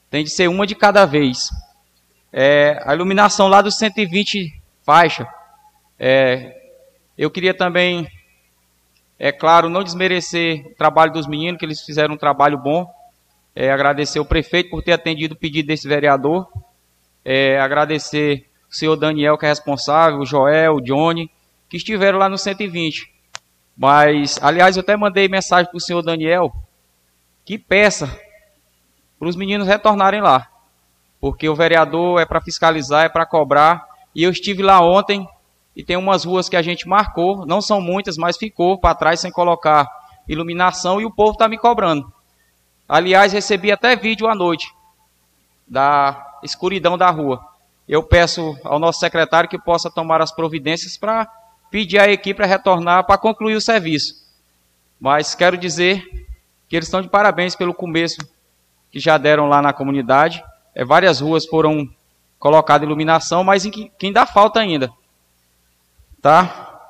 [0.08, 1.50] Tem de ser uma de cada vez.
[2.32, 4.52] É, a iluminação lá dos 120
[4.84, 5.26] faixa.
[5.98, 6.56] É,
[7.16, 8.06] eu queria também,
[9.18, 12.86] é claro, não desmerecer o trabalho dos meninos, que eles fizeram um trabalho bom.
[13.60, 16.46] É, agradecer o prefeito por ter atendido o pedido desse vereador.
[17.24, 21.28] É, agradecer o senhor Daniel, que é responsável, o Joel, o Johnny,
[21.68, 23.12] que estiveram lá no 120.
[23.76, 26.52] Mas, aliás, eu até mandei mensagem para o senhor Daniel
[27.44, 28.06] que peça
[29.18, 30.46] para os meninos retornarem lá.
[31.20, 33.84] Porque o vereador é para fiscalizar, é para cobrar.
[34.14, 35.26] E eu estive lá ontem
[35.74, 39.18] e tem umas ruas que a gente marcou, não são muitas, mas ficou para trás
[39.18, 39.88] sem colocar
[40.28, 42.16] iluminação e o povo está me cobrando.
[42.88, 44.72] Aliás, recebi até vídeo à noite
[45.66, 47.44] da escuridão da rua.
[47.86, 51.30] Eu peço ao nosso secretário que possa tomar as providências para
[51.70, 54.26] pedir à equipe para retornar para concluir o serviço.
[54.98, 56.02] Mas quero dizer
[56.66, 58.16] que eles estão de parabéns pelo começo
[58.90, 60.42] que já deram lá na comunidade.
[60.74, 61.88] É, várias ruas foram
[62.38, 64.90] colocadas iluminação, mas em que, que ainda falta ainda.
[66.22, 66.80] Tá?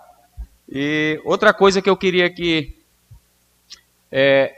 [0.69, 2.77] E outra coisa que eu queria que
[4.12, 4.55] é,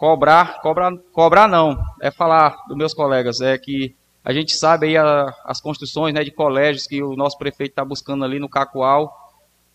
[0.00, 3.94] cobrar, cobrar, cobrar não, é falar dos meus colegas, é que
[4.24, 7.84] a gente sabe aí a, as construções né, de colégios que o nosso prefeito está
[7.84, 9.14] buscando ali no Cacoal.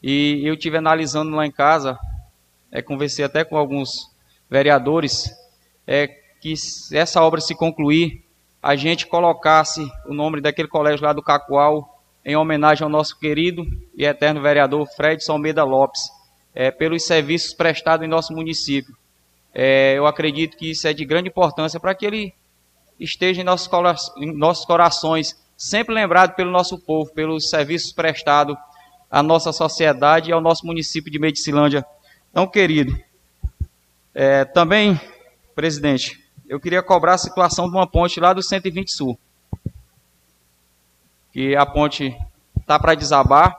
[0.02, 1.96] E eu tive analisando lá em casa,
[2.72, 4.12] é, conversei até com alguns
[4.50, 5.30] vereadores,
[5.86, 6.08] é
[6.42, 8.26] que se essa obra se concluir,
[8.64, 13.64] a gente colocasse o nome daquele colégio lá do Cacoal em homenagem ao nosso querido
[13.96, 16.02] e eterno vereador Fred Almeida Lopes,
[16.56, 18.96] é, pelos serviços prestados em nosso município.
[19.58, 22.34] É, eu acredito que isso é de grande importância para que ele
[23.00, 23.70] esteja em nossos,
[24.18, 28.58] em nossos corações, sempre lembrado pelo nosso povo, pelos serviços prestados
[29.10, 31.86] à nossa sociedade e ao nosso município de Medicilândia
[32.34, 32.94] tão querido.
[34.14, 35.00] É, também,
[35.56, 39.18] presidente, eu queria cobrar a situação de uma ponte lá do 120 Sul.
[41.32, 42.14] Que a ponte
[42.60, 43.56] está para desabar,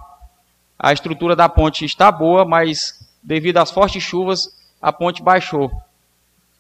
[0.79, 4.41] a estrutura da ponte está boa, mas devido às fortes chuvas,
[4.81, 5.71] a ponte baixou.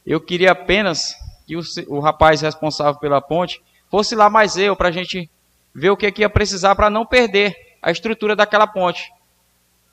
[0.06, 1.16] Eu queria apenas
[1.46, 3.60] que o, o rapaz responsável pela ponte
[3.90, 5.28] fosse lá mais eu, para a gente
[5.74, 9.12] ver o que, que ia precisar para não perder a estrutura daquela ponte.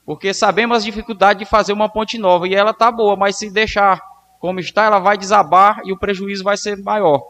[0.05, 3.49] Porque sabemos as dificuldades de fazer uma ponte nova e ela está boa, mas se
[3.49, 4.01] deixar
[4.39, 7.21] como está, ela vai desabar e o prejuízo vai ser maior.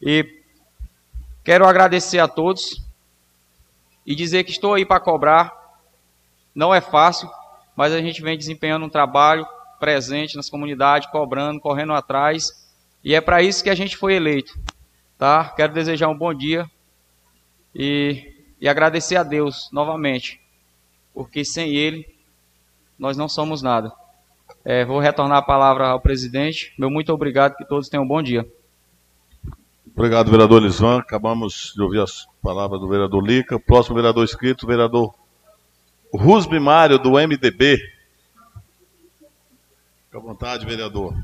[0.00, 0.42] E
[1.44, 2.82] quero agradecer a todos
[4.04, 5.52] e dizer que estou aí para cobrar.
[6.54, 7.30] Não é fácil,
[7.76, 9.46] mas a gente vem desempenhando um trabalho
[9.78, 12.66] presente nas comunidades, cobrando, correndo atrás
[13.06, 14.52] e é para isso que a gente foi eleito.
[15.16, 15.50] Tá?
[15.50, 16.68] Quero desejar um bom dia
[17.72, 20.40] e, e agradecer a Deus novamente,
[21.14, 22.04] porque sem Ele
[22.98, 23.92] nós não somos nada.
[24.64, 26.74] É, vou retornar a palavra ao presidente.
[26.76, 28.44] Meu muito obrigado, que todos tenham um bom dia.
[29.94, 30.98] Obrigado, vereador Lisvan.
[30.98, 33.60] Acabamos de ouvir as palavras do vereador Lica.
[33.60, 35.14] Próximo vereador inscrito, vereador
[36.12, 37.78] Rusbi Mário, do MDB.
[40.16, 41.14] Fique à vontade, vereador.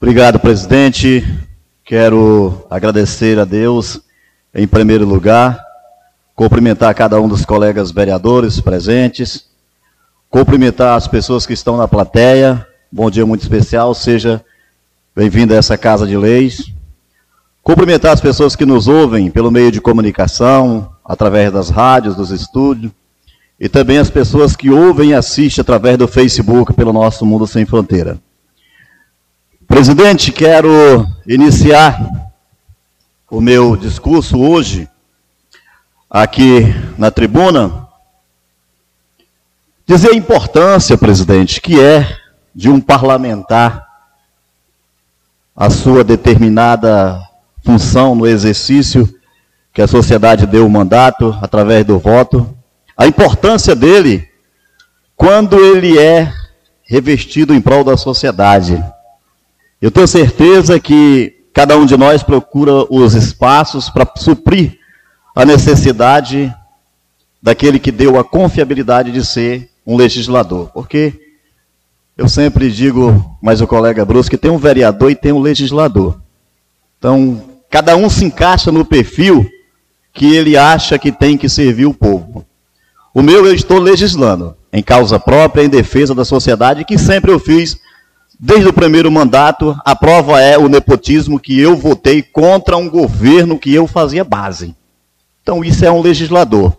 [0.00, 1.24] Obrigado, presidente.
[1.84, 4.00] Quero agradecer a Deus,
[4.54, 5.60] em primeiro lugar,
[6.36, 9.47] cumprimentar cada um dos colegas vereadores presentes,
[10.30, 12.66] cumprimentar as pessoas que estão na plateia.
[12.92, 14.44] Bom dia muito especial, seja
[15.16, 16.72] bem-vindo a essa casa de leis.
[17.62, 22.92] Cumprimentar as pessoas que nos ouvem pelo meio de comunicação, através das rádios, dos estúdios,
[23.58, 27.64] e também as pessoas que ouvem e assistem através do Facebook pelo nosso Mundo Sem
[27.64, 28.18] Fronteira.
[29.66, 31.98] Presidente, quero iniciar
[33.30, 34.88] o meu discurso hoje
[36.10, 36.62] aqui
[36.96, 37.87] na tribuna
[39.88, 42.06] dizer a importância, presidente, que é
[42.54, 43.88] de um parlamentar
[45.56, 47.18] a sua determinada
[47.64, 49.08] função no exercício
[49.72, 52.54] que a sociedade deu o mandato através do voto,
[52.94, 54.28] a importância dele
[55.16, 56.30] quando ele é
[56.84, 58.84] revestido em prol da sociedade.
[59.80, 64.78] Eu tenho certeza que cada um de nós procura os espaços para suprir
[65.34, 66.54] a necessidade
[67.42, 70.70] daquele que deu a confiabilidade de ser um legislador.
[70.74, 71.14] Porque
[72.14, 76.20] eu sempre digo, mas o colega Bruce, que tem um vereador e tem um legislador.
[76.98, 79.48] Então, cada um se encaixa no perfil
[80.12, 82.44] que ele acha que tem que servir o povo.
[83.14, 87.38] O meu eu estou legislando em causa própria, em defesa da sociedade, que sempre eu
[87.38, 87.78] fiz
[88.38, 89.78] desde o primeiro mandato.
[89.84, 94.74] A prova é o nepotismo que eu votei contra um governo que eu fazia base.
[95.42, 96.76] Então isso é um legislador.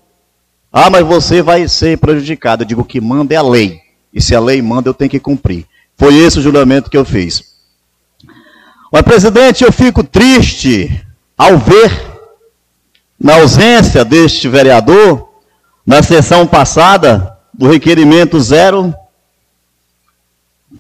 [0.72, 2.64] Ah, mas você vai ser prejudicado.
[2.64, 3.82] Eu digo que manda é a lei.
[4.14, 5.66] E se a lei manda, eu tenho que cumprir.
[5.98, 7.44] Foi esse o juramento que eu fiz.
[8.92, 11.06] Mas, presidente, eu fico triste
[11.38, 11.92] ao ver,
[13.20, 15.30] na ausência deste vereador,
[15.86, 18.94] na sessão passada, do requerimento zero.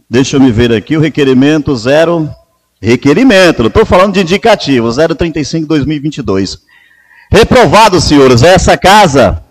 [0.10, 2.30] Deixa eu me ver aqui, o requerimento zero.
[2.82, 6.60] Requerimento, não estou falando de indicativo, 035-2022.
[7.30, 9.44] Reprovado, senhores, essa casa,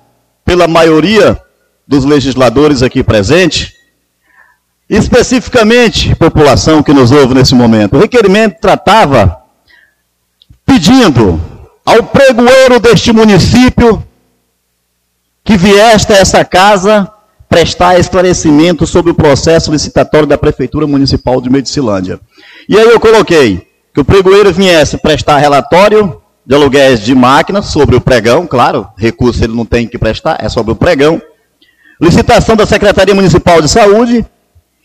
[0.48, 1.38] pela maioria
[1.86, 3.74] dos legisladores aqui presentes,
[4.88, 7.96] especificamente população que nos ouve nesse momento.
[7.96, 9.42] O requerimento tratava
[10.64, 11.38] pedindo
[11.84, 14.02] ao pregoeiro deste município
[15.44, 17.12] que vieste a essa casa
[17.46, 22.18] prestar esclarecimento sobre o processo licitatório da Prefeitura Municipal de Medicilândia.
[22.66, 27.94] E aí eu coloquei que o pregoeiro viesse prestar relatório de aluguéis de máquinas sobre
[27.94, 31.20] o pregão, claro, recurso ele não tem que prestar, é sobre o pregão.
[32.00, 34.24] Licitação da Secretaria Municipal de Saúde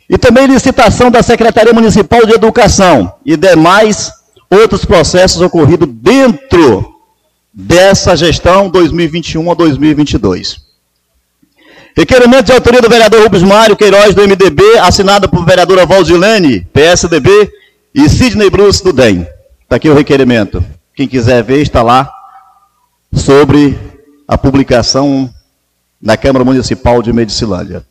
[0.10, 4.12] e também licitação da Secretaria Municipal de Educação e demais
[4.50, 6.86] outros processos ocorridos dentro
[7.54, 10.58] dessa gestão 2021 a 2022.
[11.96, 17.50] Requerimento de autoria do vereador Rubens Mário Queiroz, do MDB, assinado por vereadora Valdilene, PSDB,
[17.96, 19.26] e Sidney Bruce, do DEM.
[19.62, 20.62] Está aqui o requerimento.
[20.96, 22.12] Quem quiser ver, está lá,
[23.12, 23.78] sobre
[24.28, 25.34] a publicação
[26.02, 27.86] na Câmara Municipal de Medicilândia.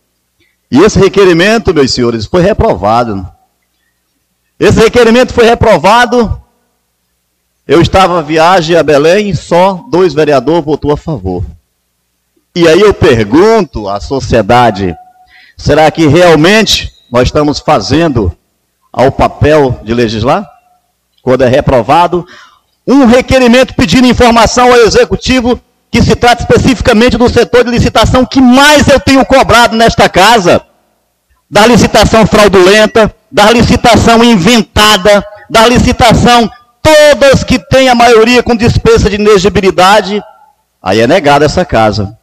[0.70, 3.26] E esse requerimento, meus senhores, foi reprovado.
[4.58, 6.42] Esse requerimento foi reprovado
[7.66, 11.44] eu estava à viagem a Belém, só dois vereadores votou a favor.
[12.54, 14.94] E aí eu pergunto à sociedade:
[15.56, 18.36] será que realmente nós estamos fazendo
[18.92, 20.44] ao papel de legislar?
[21.22, 22.26] Quando é reprovado,
[22.86, 25.60] um requerimento pedindo informação ao executivo
[25.90, 30.64] que se trata especificamente do setor de licitação que mais eu tenho cobrado nesta casa,
[31.50, 36.50] da licitação fraudulenta, da licitação inventada, da licitação
[36.82, 40.22] todas que têm a maioria com dispensa de inegibilidade,
[40.82, 42.16] aí é negada essa casa.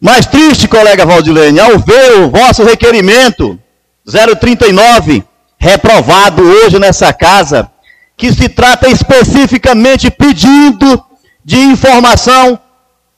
[0.00, 3.58] Mais triste, colega Valdilene, ao ver o vosso requerimento
[4.04, 5.24] 039
[5.58, 7.70] reprovado hoje nessa casa,
[8.16, 11.04] que se trata especificamente pedindo
[11.44, 12.58] de informação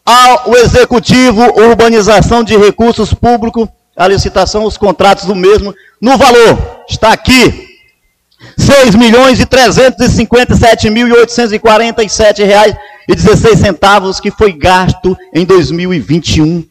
[0.05, 7.13] ao executivo urbanização de recursos públicos, a licitação, os contratos do mesmo, no valor, está
[7.13, 7.75] aqui,
[8.59, 12.77] 6 milhões e 357 mil e 847 reais
[13.09, 16.65] e 16 centavos que foi gasto em 2021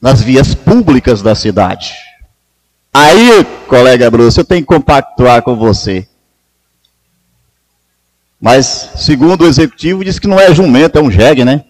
[0.00, 1.94] nas vias públicas da cidade.
[2.92, 6.06] Aí, colega Bruce, eu tenho que compactuar com você.
[8.42, 11.62] Mas, segundo o executivo, diz que não é jumento, é um jegue, né?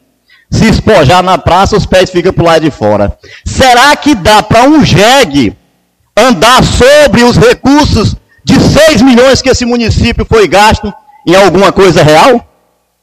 [0.51, 3.15] Se espojar na praça, os pés ficam para o lado de fora.
[3.45, 5.55] Será que dá para um jegue
[6.17, 10.93] andar sobre os recursos de 6 milhões que esse município foi gasto
[11.27, 12.43] em alguma coisa real?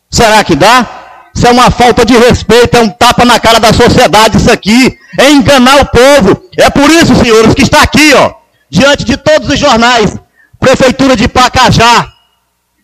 [0.10, 0.88] Será que dá?
[1.36, 4.98] Isso é uma falta de respeito, é um tapa na cara da sociedade isso aqui,
[5.20, 6.44] é enganar o povo.
[6.58, 8.34] É por isso, senhores, que está aqui, ó,
[8.68, 10.16] diante de todos os jornais,
[10.60, 12.19] Prefeitura de Pacajá,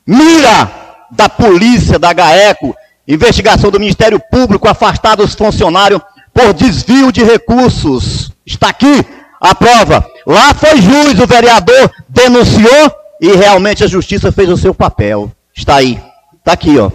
[0.05, 0.69] mira
[1.11, 2.75] da polícia, da GAECO,
[3.07, 6.01] investigação do Ministério Público, afastar os funcionários
[6.33, 8.31] por desvio de recursos.
[8.45, 9.05] Está aqui
[9.39, 10.05] a prova.
[10.25, 12.91] Lá foi juiz, o vereador denunciou
[13.21, 15.31] e realmente a justiça fez o seu papel.
[15.55, 16.01] Está aí.
[16.39, 16.91] Está aqui, ó.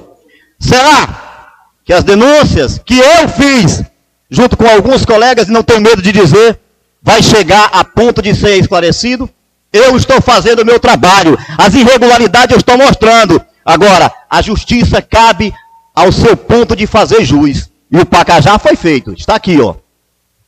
[0.59, 3.83] Será que as denúncias que eu fiz
[4.31, 6.59] junto com alguns colegas, e não tenho medo de dizer,
[7.03, 9.29] vai chegar a ponto de ser esclarecido.
[9.73, 11.39] Eu estou fazendo o meu trabalho.
[11.57, 13.41] As irregularidades eu estou mostrando.
[13.65, 15.55] Agora, a justiça cabe
[15.95, 17.71] ao seu ponto de fazer juiz.
[17.91, 19.13] E o Pacajá foi feito.
[19.13, 19.75] Está aqui, ó.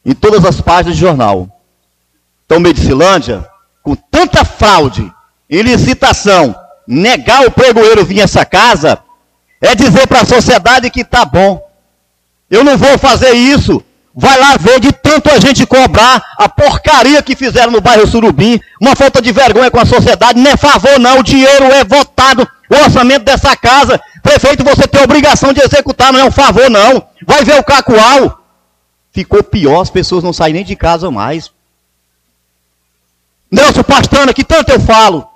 [0.04, 1.48] Em todas as páginas do jornal.
[2.44, 3.48] Então, Medicilândia,
[3.82, 5.12] com tanta fraude,
[5.48, 6.54] em licitação,
[6.86, 8.98] negar o pregoeiro vir a essa casa,
[9.60, 11.62] é dizer para a sociedade que tá bom.
[12.50, 13.82] Eu não vou fazer isso.
[14.14, 18.60] Vai lá ver de tanto a gente cobrar a porcaria que fizeram no bairro Surubim,
[18.80, 22.46] uma falta de vergonha com a sociedade, não é favor não, o dinheiro é votado,
[22.68, 27.06] o orçamento dessa casa, prefeito você tem obrigação de executar, não é um favor não.
[27.26, 28.40] Vai ver o Cacoal.
[29.12, 31.50] Ficou pior, as pessoas não saem nem de casa mais.
[33.50, 35.28] Nelson Pastana, que tanto eu falo,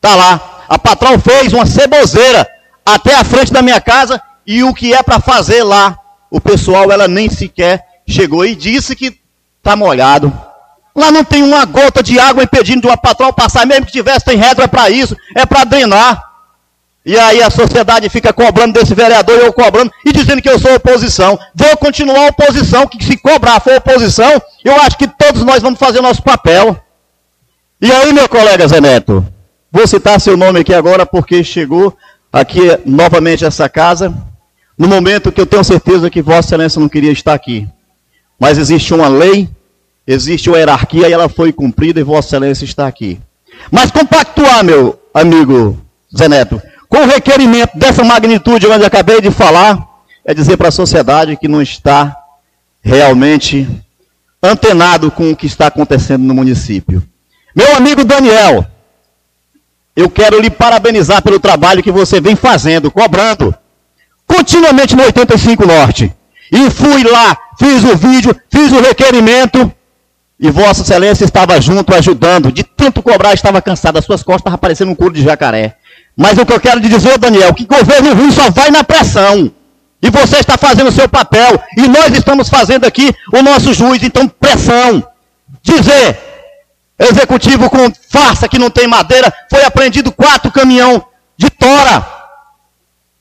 [0.00, 0.64] tá lá.
[0.68, 2.48] A patrão fez uma ceboseira
[2.84, 5.98] até a frente da minha casa e o que é para fazer lá,
[6.30, 9.18] o pessoal ela nem sequer chegou e disse que
[9.58, 10.32] está molhado.
[10.94, 14.24] Lá não tem uma gota de água impedindo de uma patrão passar, mesmo que tivesse,
[14.24, 16.24] tem regra para isso, é para drenar.
[17.04, 20.74] E aí a sociedade fica cobrando desse vereador, eu cobrando, e dizendo que eu sou
[20.74, 21.38] oposição.
[21.54, 26.00] Vou continuar oposição, que se cobrar for oposição, eu acho que todos nós vamos fazer
[26.00, 26.76] o nosso papel.
[27.80, 29.24] E aí, meu colega Zé Neto,
[29.70, 31.96] vou citar seu nome aqui agora porque chegou
[32.32, 34.12] aqui novamente essa casa,
[34.76, 37.68] no momento que eu tenho certeza que Vossa Excelência não queria estar aqui.
[38.38, 39.48] Mas existe uma lei,
[40.06, 43.20] existe uma hierarquia e ela foi cumprida e Vossa Excelência está aqui.
[43.70, 45.78] Mas compactuar, meu amigo
[46.16, 49.86] Zé Neto, com o requerimento dessa magnitude onde eu acabei de falar,
[50.24, 52.16] é dizer para a sociedade que não está
[52.82, 53.68] realmente
[54.42, 57.02] antenado com o que está acontecendo no município.
[57.54, 58.66] Meu amigo Daniel,
[59.94, 63.54] eu quero lhe parabenizar pelo trabalho que você vem fazendo, cobrando,
[64.26, 66.14] continuamente no 85 Norte.
[66.52, 69.72] E fui lá, fiz o vídeo, fiz o requerimento,
[70.38, 72.52] e Vossa Excelência estava junto, ajudando.
[72.52, 75.76] De tanto cobrar, estava cansado, as suas costas estavam parecendo um couro de jacaré.
[76.16, 79.50] Mas o que eu quero dizer, Daniel, que governo ruim só vai na pressão.
[80.02, 84.02] E você está fazendo o seu papel, e nós estamos fazendo aqui o nosso juiz,
[84.02, 85.02] então pressão.
[85.62, 86.18] Dizer,
[86.98, 91.04] Executivo com farsa que não tem madeira, foi apreendido quatro caminhão
[91.36, 92.06] de tora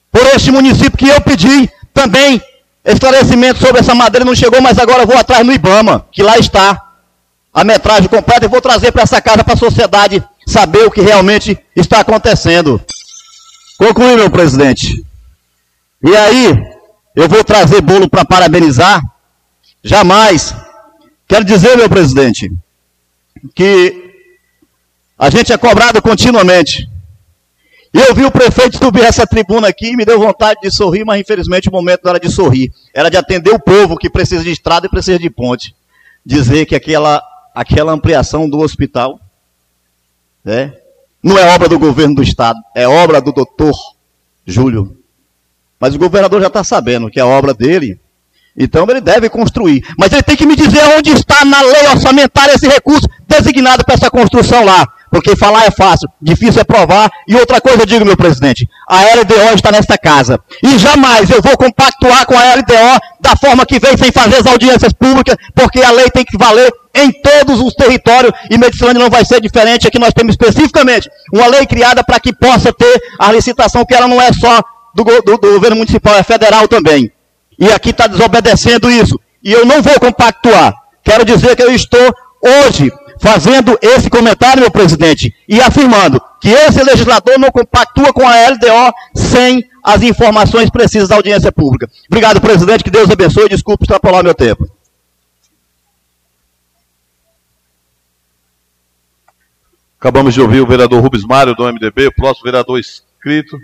[0.09, 2.41] por este município que eu pedi também
[2.85, 6.81] esclarecimento sobre essa madeira não chegou, mas agora vou atrás no Ibama, que lá está
[7.53, 11.01] a metragem completa e vou trazer para essa casa para a sociedade saber o que
[11.01, 12.81] realmente está acontecendo.
[13.77, 15.03] Concluí, meu presidente.
[16.03, 16.53] E aí,
[17.15, 19.01] eu vou trazer bolo para parabenizar?
[19.83, 20.53] Jamais.
[21.27, 22.51] Quero dizer, meu presidente,
[23.55, 24.13] que
[25.17, 26.87] a gente é cobrado continuamente.
[27.95, 31.05] E eu vi o prefeito subir essa tribuna aqui e me deu vontade de sorrir,
[31.05, 32.69] mas infelizmente o momento não era de sorrir.
[32.93, 35.73] Era de atender o povo que precisa de estrada e precisa de ponte.
[36.25, 37.23] Dizer que aquela,
[37.55, 39.17] aquela ampliação do hospital
[40.43, 40.73] né,
[41.23, 43.73] não é obra do governo do estado, é obra do doutor
[44.45, 44.97] Júlio.
[45.79, 47.97] Mas o governador já está sabendo que é obra dele
[48.57, 49.83] então ele deve construir.
[49.97, 53.95] Mas ele tem que me dizer onde está na lei orçamentária esse recurso designado para
[53.95, 54.87] essa construção lá.
[55.15, 57.09] Porque falar é fácil, difícil é provar.
[57.25, 60.37] E outra coisa eu digo, meu presidente, a LDO está nesta casa.
[60.61, 64.45] E jamais eu vou compactuar com a LDO da forma que vem, sem fazer as
[64.45, 69.09] audiências públicas, porque a lei tem que valer em todos os territórios e Medicilândia não
[69.09, 69.87] vai ser diferente.
[69.87, 74.09] Aqui nós temos especificamente uma lei criada para que possa ter a licitação, que ela
[74.09, 74.61] não é só
[74.93, 77.09] do, do, do governo municipal, é federal também.
[77.57, 79.17] E aqui está desobedecendo isso.
[79.41, 80.73] E eu não vou compactuar.
[81.01, 82.13] Quero dizer que eu estou
[82.67, 82.91] hoje
[83.25, 88.93] fazendo esse comentário, meu presidente, e afirmando que esse legislador não compactua com a LDO
[89.15, 91.89] sem as informações precisas da audiência pública.
[92.07, 92.83] Obrigado, presidente.
[92.83, 93.49] Que Deus abençoe.
[93.49, 94.69] Desculpe extrapolar meu tempo.
[99.99, 103.57] Acabamos de ouvir o vereador Rubens Mário, do MDB, o próximo vereador inscrito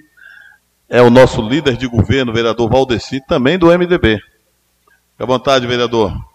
[0.89, 4.17] é o nosso líder de governo, vereador Valdeci, também do MDB.
[4.17, 6.30] Fique à vontade, vereador.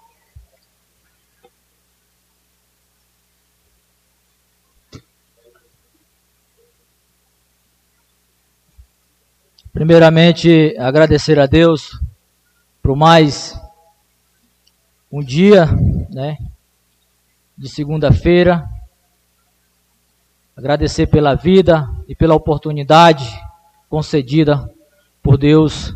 [9.77, 12.01] Primeiramente, agradecer a Deus
[12.82, 13.55] por mais
[15.12, 15.66] um dia,
[16.11, 16.39] né,
[17.59, 18.66] de segunda-feira.
[20.57, 23.39] Agradecer pela vida e pela oportunidade
[23.86, 24.66] concedida
[25.23, 25.94] por Deus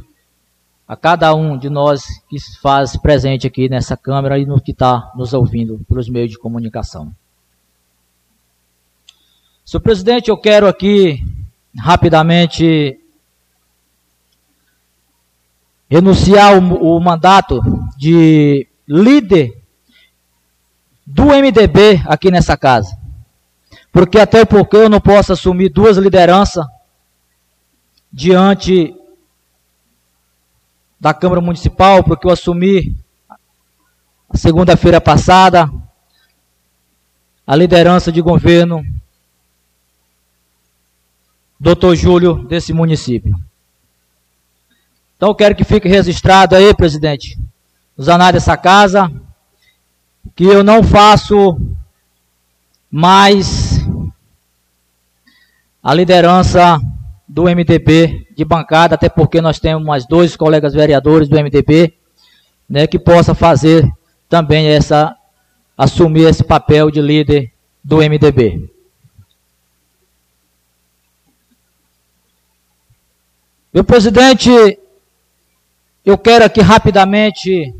[0.86, 4.72] a cada um de nós que se faz presente aqui nessa câmara e no que
[4.72, 7.10] está nos ouvindo pelos meios de comunicação.
[9.64, 11.24] Senhor presidente, eu quero aqui
[11.74, 13.00] rapidamente
[15.90, 17.60] renunciar o, o mandato
[17.98, 19.60] de líder
[21.04, 22.96] do MDB aqui nessa casa.
[23.92, 26.64] Porque até porque eu não posso assumir duas lideranças
[28.12, 28.94] diante
[31.00, 32.96] da Câmara Municipal, porque eu assumi
[34.32, 35.68] segunda-feira passada
[37.44, 38.84] a liderança de governo
[41.58, 43.34] doutor Júlio desse município.
[45.20, 47.38] Então quero que fique registrado aí, presidente,
[47.94, 49.12] nos anais dessa casa,
[50.34, 51.60] que eu não faço
[52.90, 53.80] mais
[55.82, 56.80] a liderança
[57.28, 61.92] do MDB de bancada, até porque nós temos mais dois colegas vereadores do MDB,
[62.66, 63.86] né, que possa fazer
[64.26, 65.14] também essa
[65.76, 67.52] assumir esse papel de líder
[67.84, 68.70] do MDB.
[73.70, 74.79] Meu presidente,
[76.04, 77.74] eu quero aqui rapidamente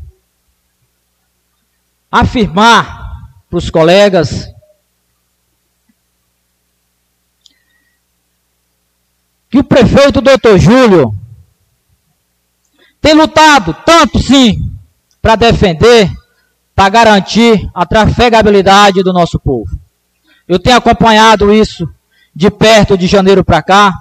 [2.11, 3.01] afirmar
[3.49, 4.47] para os colegas
[9.49, 11.13] que o prefeito doutor Júlio
[13.01, 14.71] tem lutado tanto sim
[15.21, 16.09] para defender,
[16.75, 19.79] para garantir a trafegabilidade do nosso povo.
[20.47, 21.89] Eu tenho acompanhado isso
[22.33, 23.93] de perto de janeiro para cá,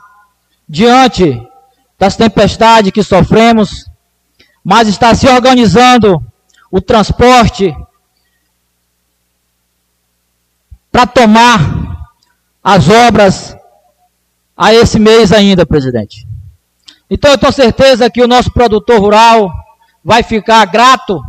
[0.69, 1.41] diante
[1.99, 3.90] das tempestades que sofremos,
[4.65, 6.23] mas está se organizando
[6.71, 7.75] o transporte
[10.93, 12.09] para tomar
[12.63, 13.57] as obras
[14.57, 16.27] a esse mês ainda, presidente.
[17.09, 19.51] Então eu tenho certeza que o nosso produtor rural
[20.05, 21.21] vai ficar grato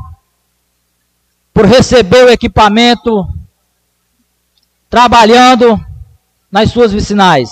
[1.54, 3.28] por receber o equipamento
[4.90, 5.80] trabalhando
[6.52, 7.50] nas suas vicinais.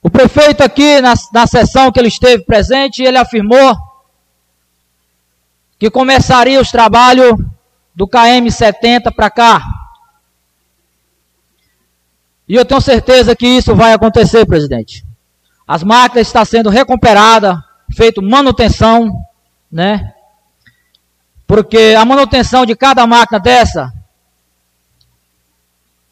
[0.00, 3.76] O prefeito aqui, na, na sessão que ele esteve presente, ele afirmou
[5.82, 7.34] que começaria os trabalhos
[7.92, 9.60] do KM70 para cá.
[12.48, 15.04] E eu tenho certeza que isso vai acontecer, presidente.
[15.66, 17.58] As máquinas estão sendo recuperadas,
[17.96, 19.12] feito manutenção,
[19.72, 20.14] né?
[21.48, 23.92] Porque a manutenção de cada máquina dessa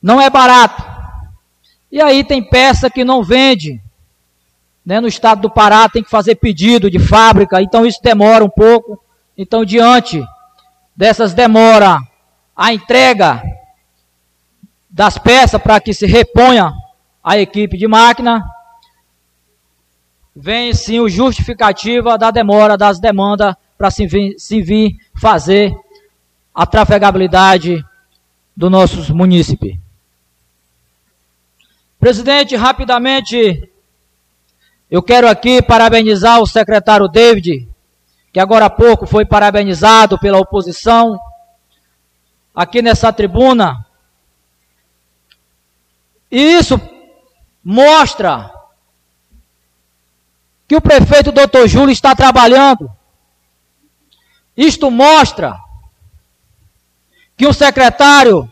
[0.03, 0.83] não é barato.
[1.93, 3.81] E aí tem peça que não vende.
[4.85, 4.99] Né?
[4.99, 9.01] No estado do Pará tem que fazer pedido de fábrica, então isso demora um pouco.
[9.43, 10.23] Então, diante
[10.95, 11.99] dessas demoras,
[12.55, 13.43] a entrega
[14.91, 16.75] das peças para que se reponha
[17.25, 18.45] a equipe de máquina,
[20.37, 24.07] vem sim o justificativa da demora das demandas para se
[24.37, 25.75] se vir fazer
[26.55, 27.83] a trafegabilidade
[28.55, 29.75] dos nossos munícipes.
[31.99, 33.71] Presidente, rapidamente,
[34.91, 37.70] eu quero aqui parabenizar o secretário David,
[38.33, 41.19] que agora há pouco foi parabenizado pela oposição,
[42.55, 43.87] aqui nessa tribuna.
[46.31, 46.81] E isso
[47.65, 48.51] mostra
[50.69, 52.91] que o prefeito doutor Júlio está trabalhando.
[54.57, 55.57] Isto mostra
[57.37, 58.51] que o secretário,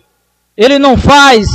[0.57, 1.47] ele não faz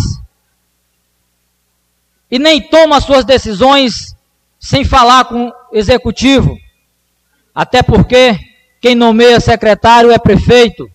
[2.31, 4.15] e nem toma suas decisões
[4.59, 6.57] sem falar com o executivo.
[7.53, 8.37] Até porque
[8.81, 10.89] quem nomeia secretário é prefeito.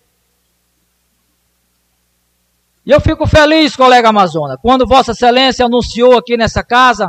[2.85, 7.07] E eu fico feliz, colega Amazona, quando Vossa Excelência anunciou aqui nessa casa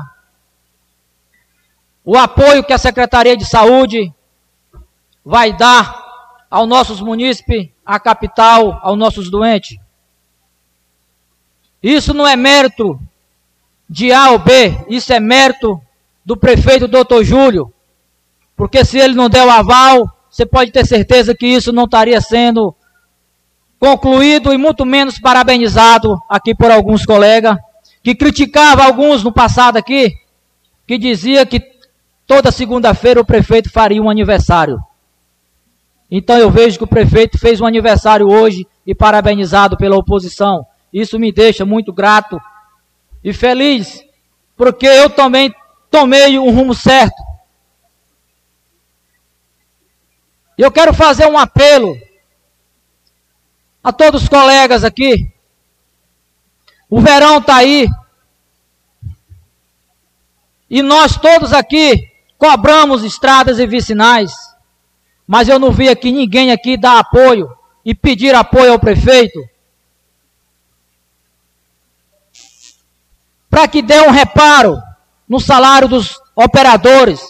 [2.05, 4.12] o apoio que a Secretaria de Saúde
[5.24, 9.78] vai dar aos nossos munícipes, à capital, aos nossos doentes.
[11.82, 13.01] Isso não é mérito
[13.89, 15.81] de A ou B, isso é mérito
[16.24, 17.72] do prefeito doutor Júlio,
[18.61, 22.20] porque se ele não der o aval, você pode ter certeza que isso não estaria
[22.20, 22.77] sendo
[23.78, 27.57] concluído e muito menos parabenizado aqui por alguns colegas,
[28.03, 30.12] que criticavam alguns no passado aqui,
[30.87, 31.62] que dizia que
[32.27, 34.78] toda segunda-feira o prefeito faria um aniversário.
[36.11, 40.66] Então eu vejo que o prefeito fez um aniversário hoje e parabenizado pela oposição.
[40.93, 42.39] Isso me deixa muito grato
[43.24, 44.05] e feliz,
[44.55, 45.51] porque eu também
[45.91, 47.30] tomei um rumo certo.
[50.61, 51.99] E eu quero fazer um apelo
[53.82, 55.32] a todos os colegas aqui.
[56.91, 57.89] O verão está aí.
[60.69, 64.35] E nós todos aqui cobramos estradas e vicinais.
[65.27, 67.49] Mas eu não vi aqui ninguém aqui dar apoio
[67.82, 69.41] e pedir apoio ao prefeito.
[73.49, 74.81] para que dê um reparo
[75.28, 77.20] no salário dos operadores,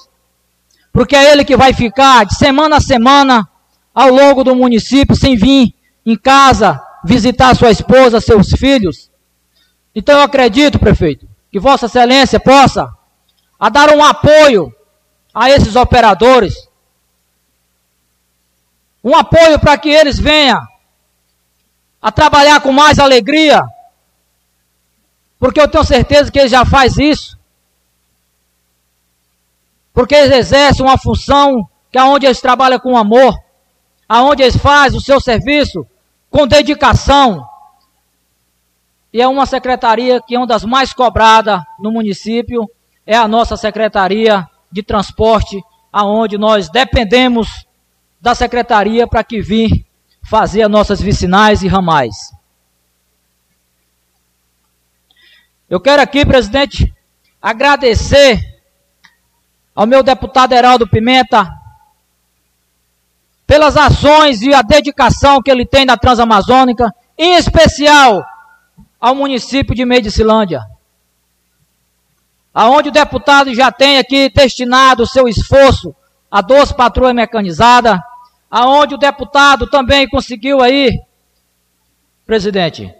[1.01, 3.48] porque é ele que vai ficar de semana a semana
[3.94, 5.74] ao longo do município sem vir
[6.05, 9.10] em casa visitar sua esposa, seus filhos.
[9.94, 12.86] Então eu acredito, prefeito, que Vossa Excelência possa
[13.59, 14.70] a dar um apoio
[15.35, 16.68] a esses operadores,
[19.02, 20.60] um apoio para que eles venham
[22.02, 23.62] a trabalhar com mais alegria,
[25.39, 27.39] porque eu tenho certeza que ele já faz isso,
[29.92, 33.36] porque eles exercem uma função que é onde eles trabalham com amor,
[34.08, 35.86] aonde eles fazem o seu serviço
[36.30, 37.46] com dedicação.
[39.12, 42.70] E é uma secretaria que é uma das mais cobradas no município,
[43.04, 45.60] é a nossa secretaria de transporte,
[45.92, 47.66] aonde nós dependemos
[48.20, 49.84] da secretaria para que vir
[50.22, 52.14] fazer as nossas vicinais e ramais.
[55.68, 56.92] Eu quero aqui, presidente,
[57.40, 58.49] agradecer
[59.74, 61.48] ao meu deputado Heraldo Pimenta
[63.47, 68.24] pelas ações e a dedicação que ele tem na Transamazônica, em especial
[69.01, 70.62] ao município de Medicilândia,
[72.55, 75.94] aonde o deputado já tem aqui destinado o seu esforço
[76.30, 77.98] a duas patrulhas mecanizadas,
[78.48, 81.01] aonde o deputado também conseguiu aí,
[82.24, 82.94] presidente,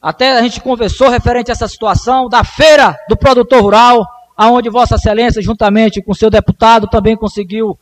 [0.00, 4.06] até a gente conversou referente a essa situação da feira do produtor rural,
[4.36, 7.78] aonde Vossa Excelência, juntamente com seu deputado, também conseguiu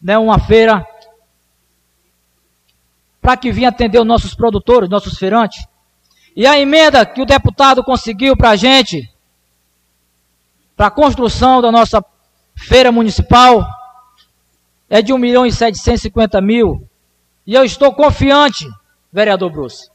[0.00, 0.86] né, uma feira
[3.20, 5.66] para que vinha atender os nossos produtores, nossos feirantes.
[6.36, 9.08] E a emenda que o deputado conseguiu para a gente,
[10.76, 12.04] para a construção da nossa
[12.54, 13.66] feira municipal,
[14.90, 16.86] é de 1 milhão e 750 mil.
[17.46, 18.68] E eu estou confiante,
[19.12, 19.90] vereador Bruce,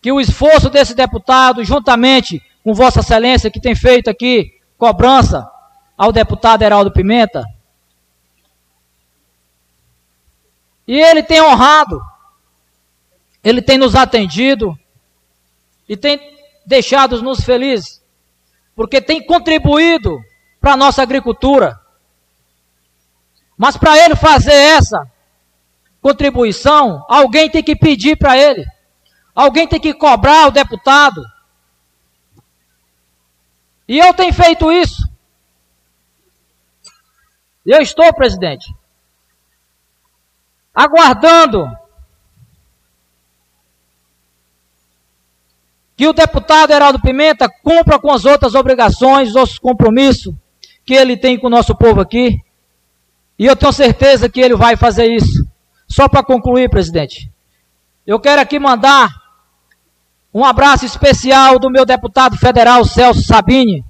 [0.00, 5.48] que o esforço desse deputado, juntamente com Vossa Excelência, que tem feito aqui cobrança
[5.96, 7.44] ao deputado Heraldo Pimenta,
[10.86, 12.00] E ele tem honrado,
[13.42, 14.78] ele tem nos atendido
[15.88, 16.20] e tem
[16.66, 18.02] deixado-nos felizes,
[18.74, 20.20] porque tem contribuído
[20.60, 21.78] para a nossa agricultura.
[23.56, 25.10] Mas para ele fazer essa
[26.00, 28.64] contribuição, alguém tem que pedir para ele,
[29.34, 31.22] alguém tem que cobrar o deputado.
[33.88, 35.02] E eu tenho feito isso.
[37.64, 38.74] Eu estou, presidente,
[40.74, 41.64] aguardando
[45.96, 50.34] que o deputado Heraldo Pimenta cumpra com as outras obrigações, os compromissos
[50.84, 52.40] que ele tem com o nosso povo aqui.
[53.38, 55.46] E eu tenho certeza que ele vai fazer isso.
[55.86, 57.30] Só para concluir, presidente,
[58.04, 59.21] eu quero aqui mandar
[60.32, 63.84] um abraço especial do meu deputado federal Celso Sabini,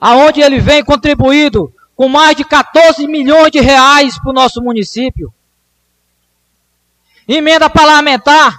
[0.00, 5.32] aonde ele vem contribuído com mais de 14 milhões de reais para o nosso município.
[7.28, 8.54] Emenda parlamentar,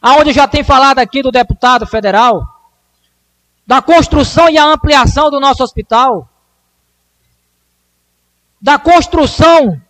[0.00, 2.42] aonde já tem falado aqui do deputado federal,
[3.66, 6.28] da construção e a ampliação do nosso hospital,
[8.60, 9.80] da construção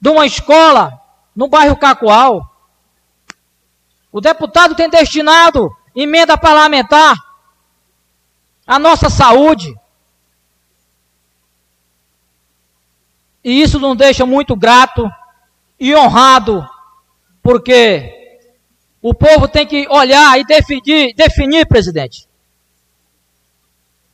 [0.00, 1.00] de uma escola
[1.34, 2.53] no bairro Cacoal.
[4.14, 7.16] O deputado tem destinado emenda parlamentar
[8.64, 9.74] à nossa saúde.
[13.42, 15.10] E isso nos deixa muito grato
[15.80, 16.64] e honrado
[17.42, 18.38] porque
[19.02, 22.28] o povo tem que olhar e definir, definir, presidente,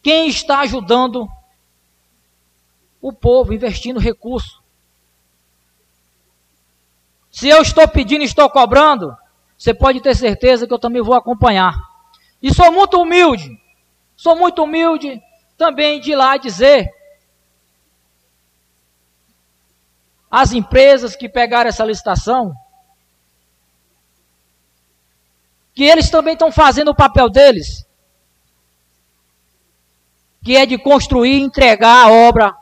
[0.02, 1.28] quem está ajudando
[3.02, 4.62] o povo, investindo recurso.
[7.30, 9.14] Se eu estou pedindo estou cobrando,
[9.60, 11.74] você pode ter certeza que eu também vou acompanhar.
[12.42, 13.60] E sou muito humilde,
[14.16, 15.20] sou muito humilde
[15.58, 16.90] também de lá dizer
[20.30, 22.54] às empresas que pegaram essa licitação,
[25.74, 27.86] que eles também estão fazendo o papel deles,
[30.42, 32.56] que é de construir e entregar a obra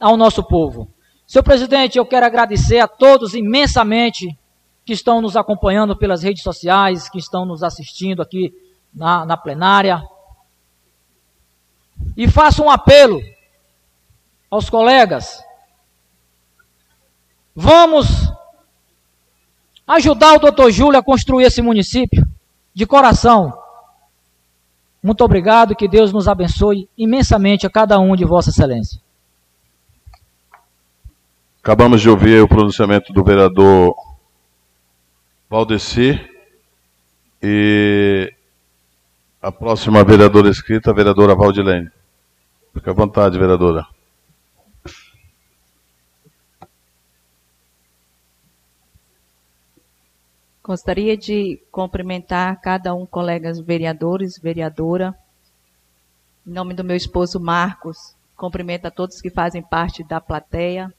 [0.00, 0.90] ao nosso povo.
[1.26, 4.34] Senhor presidente, eu quero agradecer a todos imensamente
[4.88, 8.54] que estão nos acompanhando pelas redes sociais, que estão nos assistindo aqui
[8.90, 10.02] na, na plenária.
[12.16, 13.20] E faço um apelo
[14.50, 15.44] aos colegas.
[17.54, 18.06] Vamos
[19.86, 22.26] ajudar o doutor Júlio a construir esse município
[22.72, 23.52] de coração,
[25.02, 28.98] muito obrigado, que Deus nos abençoe imensamente a cada um de Vossa Excelência.
[31.62, 33.94] Acabamos de ouvir o pronunciamento do vereador
[35.50, 36.28] Valdecir
[37.42, 38.30] e
[39.40, 41.90] a próxima vereadora escrita, a vereadora Valdilene.
[42.74, 43.86] Fique à vontade, vereadora.
[50.62, 55.14] Gostaria de cumprimentar cada um, colegas vereadores, vereadora.
[56.46, 60.92] Em nome do meu esposo Marcos, cumprimento a todos que fazem parte da plateia.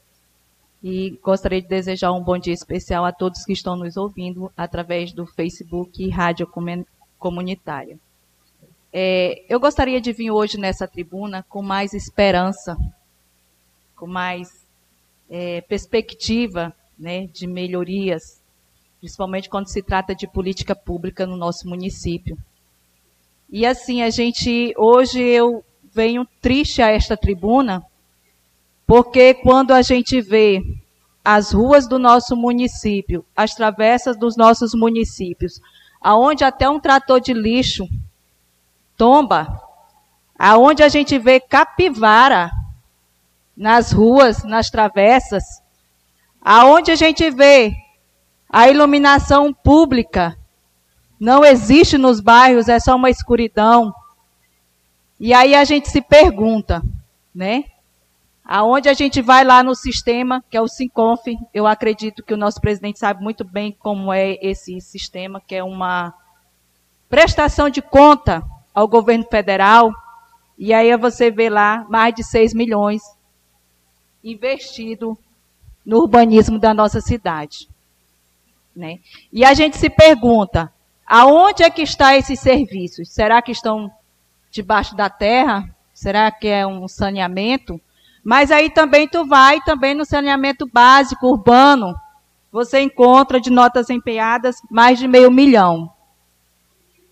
[0.82, 5.12] E gostaria de desejar um bom dia especial a todos que estão nos ouvindo através
[5.12, 6.50] do Facebook Rádio
[7.18, 7.98] Comunitária.
[8.92, 12.76] É, eu gostaria de vir hoje nessa tribuna com mais esperança,
[13.94, 14.48] com mais
[15.28, 18.42] é, perspectiva né, de melhorias,
[18.98, 22.36] principalmente quando se trata de política pública no nosso município.
[23.48, 27.82] E assim, a gente, hoje eu venho triste a esta tribuna,
[28.90, 30.60] porque quando a gente vê
[31.24, 35.60] as ruas do nosso município, as travessas dos nossos municípios,
[36.00, 37.88] aonde até um trator de lixo
[38.96, 39.62] tomba,
[40.36, 42.50] aonde a gente vê capivara
[43.56, 45.44] nas ruas, nas travessas,
[46.40, 47.72] aonde a gente vê
[48.48, 50.36] a iluminação pública
[51.20, 53.94] não existe nos bairros, é só uma escuridão.
[55.20, 56.82] E aí a gente se pergunta,
[57.32, 57.69] né?
[58.44, 62.36] Aonde a gente vai lá no sistema, que é o Sinconf, eu acredito que o
[62.36, 66.12] nosso presidente sabe muito bem como é esse sistema, que é uma
[67.08, 68.42] prestação de conta
[68.74, 69.90] ao governo federal,
[70.58, 73.02] e aí você vê lá mais de 6 milhões
[74.22, 75.16] investido
[75.84, 77.68] no urbanismo da nossa cidade.
[78.74, 78.98] Né?
[79.32, 80.72] E a gente se pergunta,
[81.06, 83.10] aonde é que estão esses serviços?
[83.10, 83.90] Será que estão
[84.50, 85.68] debaixo da terra?
[85.92, 87.80] Será que é um saneamento?
[88.24, 91.94] Mas aí também tu vai também no saneamento básico urbano,
[92.52, 95.90] você encontra de notas empenhadas mais de meio milhão.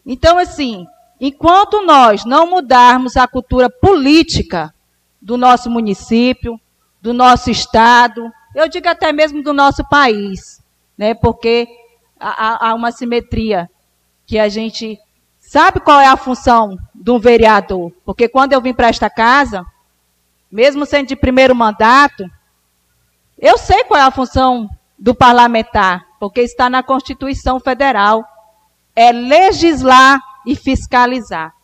[0.05, 0.87] Então, assim,
[1.21, 4.73] Enquanto nós não mudarmos a cultura política
[5.21, 6.61] do nosso município,
[7.03, 10.63] do nosso estado, eu digo até mesmo do nosso país,
[10.97, 11.15] né?
[11.15, 11.67] Porque
[12.21, 13.69] há, há uma simetria
[14.27, 14.97] que a gente
[15.41, 17.91] sabe qual é a função de um vereador.
[18.05, 19.67] Porque quando eu vim para esta casa,
[20.51, 22.25] mesmo sendo de primeiro mandato,
[23.39, 24.69] eu sei qual é a função
[24.99, 28.25] do parlamentar, porque está na Constituição Federal.
[28.97, 31.55] É legislar e fiscalizar.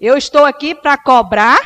[0.00, 1.58] Eu estou aqui para cobrar,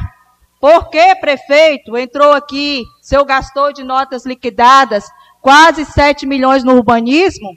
[0.61, 5.09] porque, prefeito, entrou aqui, seu gastou de notas liquidadas
[5.41, 7.57] quase 7 milhões no urbanismo,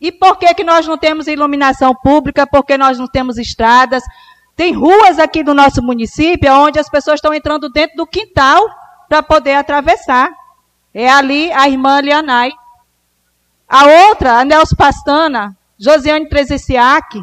[0.00, 4.04] e por que, que nós não temos iluminação pública, por que nós não temos estradas?
[4.58, 8.68] Tem ruas aqui do nosso município onde as pessoas estão entrando dentro do quintal
[9.08, 10.32] para poder atravessar.
[10.92, 12.50] É ali a irmã Lianai.
[13.68, 17.22] A outra, a Nelson Pastana, Josiane Trezessiak,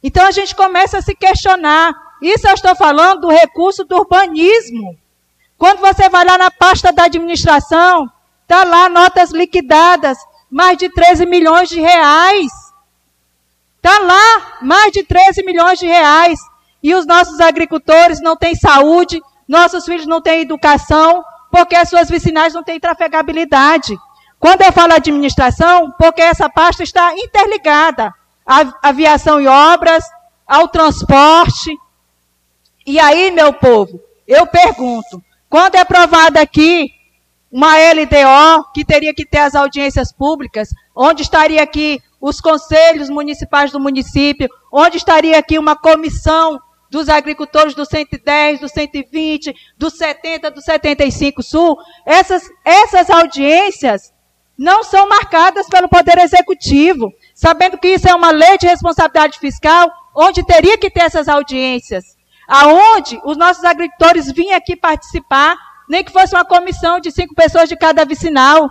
[0.00, 1.92] então a gente começa a se questionar.
[2.22, 4.96] Isso eu estou falando do recurso do urbanismo.
[5.56, 8.08] Quando você vai lá na pasta da administração,
[8.42, 10.16] está lá notas liquidadas,
[10.48, 12.52] mais de 13 milhões de reais.
[13.78, 16.38] Está lá, mais de 13 milhões de reais.
[16.82, 22.08] E os nossos agricultores não têm saúde, nossos filhos não têm educação, porque as suas
[22.08, 23.96] vicinais não têm trafegabilidade.
[24.38, 28.14] Quando eu falo administração, porque essa pasta está interligada
[28.46, 30.04] à aviação e obras,
[30.46, 31.76] ao transporte.
[32.86, 36.90] E aí, meu povo, eu pergunto, quando é aprovada aqui
[37.50, 43.70] uma LDO que teria que ter as audiências públicas, onde estaria aqui os conselhos municipais
[43.70, 50.50] do município, onde estaria aqui uma comissão dos agricultores do 110, do 120, do 70,
[50.50, 54.12] do 75 Sul, essas, essas audiências
[54.56, 59.88] não são marcadas pelo Poder Executivo sabendo que isso é uma lei de responsabilidade fiscal,
[60.12, 62.04] onde teria que ter essas audiências,
[62.48, 65.56] aonde os nossos agricultores vinham aqui participar,
[65.88, 68.68] nem que fosse uma comissão de cinco pessoas de cada vicinal,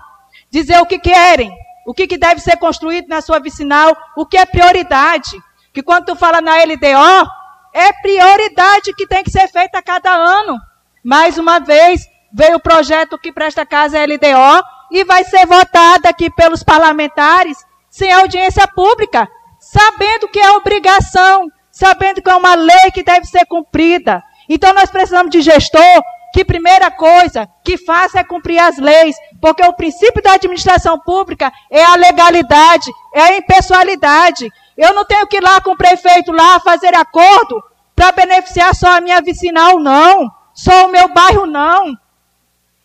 [0.52, 1.49] dizer o que querem,
[1.88, 5.41] o que, que deve ser construído na sua vicinal, o que é prioridade.
[5.73, 7.30] Que quando tu fala na LDO,
[7.73, 10.59] é prioridade que tem que ser feita a cada ano.
[11.01, 16.30] Mais uma vez, veio o projeto que presta casa LDO e vai ser votado aqui
[16.30, 17.57] pelos parlamentares
[17.89, 19.26] sem audiência pública,
[19.57, 24.22] sabendo que é obrigação, sabendo que é uma lei que deve ser cumprida.
[24.49, 26.03] Então nós precisamos de gestor
[26.38, 31.51] que primeira coisa que faça é cumprir as leis, porque o princípio da administração pública
[31.68, 34.47] é a legalidade, é a impessoalidade.
[34.77, 37.59] Eu não tenho que ir lá com o prefeito lá fazer acordo
[37.95, 40.31] para beneficiar só a minha vicinal, não.
[40.53, 41.97] Só o meu bairro, não.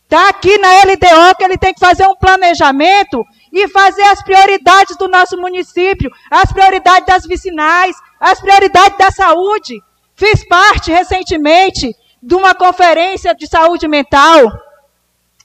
[0.05, 3.23] Está aqui na LDO que ele tem que fazer um planejamento
[3.53, 9.79] e fazer as prioridades do nosso município, as prioridades das vicinais, as prioridades da saúde.
[10.17, 14.53] Fiz parte recentemente de uma conferência de saúde mental,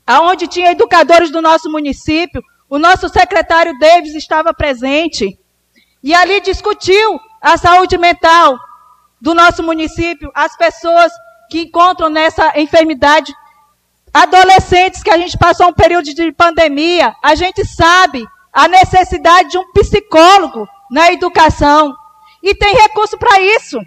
[0.06, 5.40] aonde tinha educadores do nosso município, o nosso secretário Davis estava presente
[6.04, 8.60] e ali discutiu a saúde mental
[9.20, 11.12] do nosso município, as pessoas
[11.50, 13.34] que encontram nessa enfermidade,
[14.14, 18.24] adolescentes que a gente passou um período de pandemia, a gente sabe
[18.54, 21.96] a necessidade de um psicólogo na educação
[22.44, 23.80] e tem recurso para isso.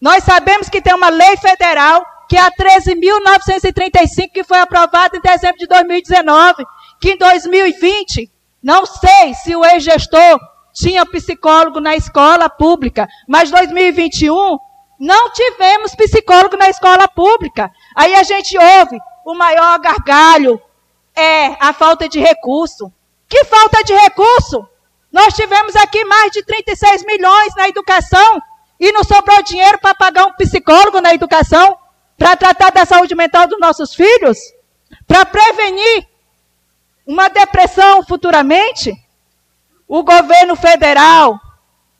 [0.00, 5.20] Nós sabemos que tem uma lei federal que é a 13.935 que foi aprovada em
[5.20, 6.64] dezembro de 2019,
[7.00, 8.30] que em 2020,
[8.62, 10.38] não sei se o ex-gestor
[10.74, 14.58] tinha psicólogo na escola pública, mas 2021
[15.00, 17.70] não tivemos psicólogo na escola pública.
[17.94, 20.60] Aí a gente ouve o maior gargalho
[21.14, 22.92] é a falta de recurso.
[23.28, 24.66] Que falta de recurso?
[25.12, 28.40] Nós tivemos aqui mais de 36 milhões na educação
[28.80, 31.76] e não sobrou dinheiro para pagar um psicólogo na educação,
[32.18, 34.36] para tratar da saúde mental dos nossos filhos,
[35.06, 36.06] para prevenir
[37.06, 38.92] uma depressão futuramente.
[39.86, 41.40] O governo federal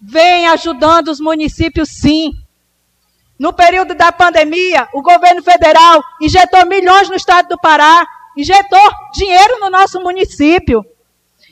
[0.01, 2.33] vem ajudando os municípios, sim.
[3.39, 8.05] No período da pandemia, o governo federal injetou milhões no estado do Pará,
[8.37, 10.85] injetou dinheiro no nosso município.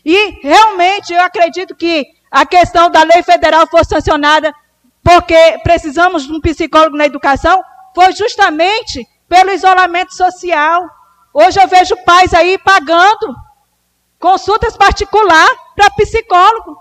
[0.04, 4.52] E realmente eu acredito que a questão da lei federal for sancionada
[5.02, 7.62] porque precisamos de um psicólogo na educação
[7.96, 10.86] foi justamente pelo isolamento social.
[11.32, 13.34] Hoje eu vejo pais aí pagando
[14.18, 16.76] consultas particular para psicólogo.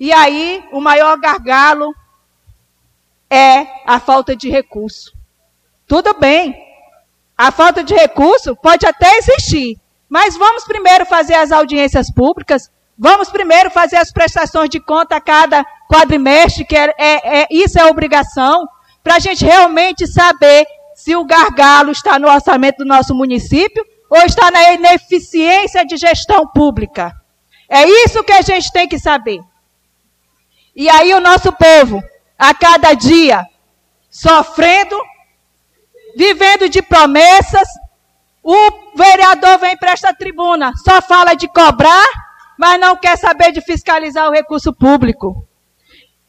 [0.00, 1.94] E aí, o maior gargalo
[3.30, 5.12] é a falta de recurso.
[5.86, 6.56] Tudo bem,
[7.38, 12.68] a falta de recurso pode até existir, mas vamos primeiro fazer as audiências públicas,
[12.98, 17.78] vamos primeiro fazer as prestações de conta a cada quadrimestre, que é, é, é isso
[17.78, 18.66] é obrigação,
[19.04, 24.22] para a gente realmente saber se o gargalo está no orçamento do nosso município ou
[24.22, 27.12] está na ineficiência de gestão pública?
[27.68, 29.40] É isso que a gente tem que saber.
[30.74, 32.02] E aí o nosso povo,
[32.38, 33.44] a cada dia,
[34.10, 34.96] sofrendo,
[36.16, 37.68] vivendo de promessas,
[38.42, 42.06] o vereador vem para esta tribuna, só fala de cobrar,
[42.58, 45.46] mas não quer saber de fiscalizar o recurso público.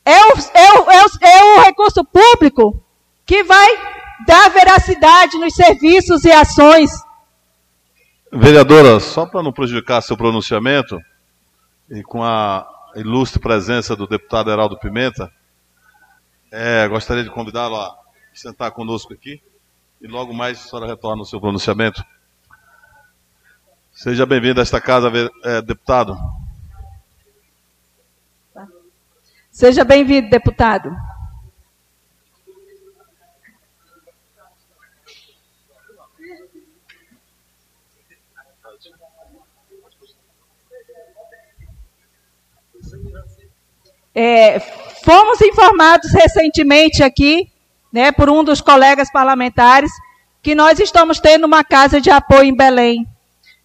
[0.06, 2.82] É o, é o, é o, é o recurso público
[3.26, 3.96] que vai
[4.28, 6.92] dar veracidade nos serviços e ações
[8.38, 11.00] Vereadora, só para não prejudicar seu pronunciamento,
[11.90, 15.32] e com a ilustre presença do deputado Heraldo Pimenta,
[16.52, 17.96] é, gostaria de convidá-lo a
[18.34, 19.42] sentar conosco aqui
[20.02, 22.04] e logo mais a senhora retorna o seu pronunciamento.
[23.94, 25.10] Seja bem-vindo a esta casa,
[25.46, 26.18] é, deputado.
[29.56, 30.94] Seja bem-vindo, deputado.
[44.14, 47.50] É, fomos informados recentemente aqui,
[47.94, 49.90] né, por um dos colegas parlamentares,
[50.44, 53.08] que nós estamos tendo uma casa de apoio em Belém.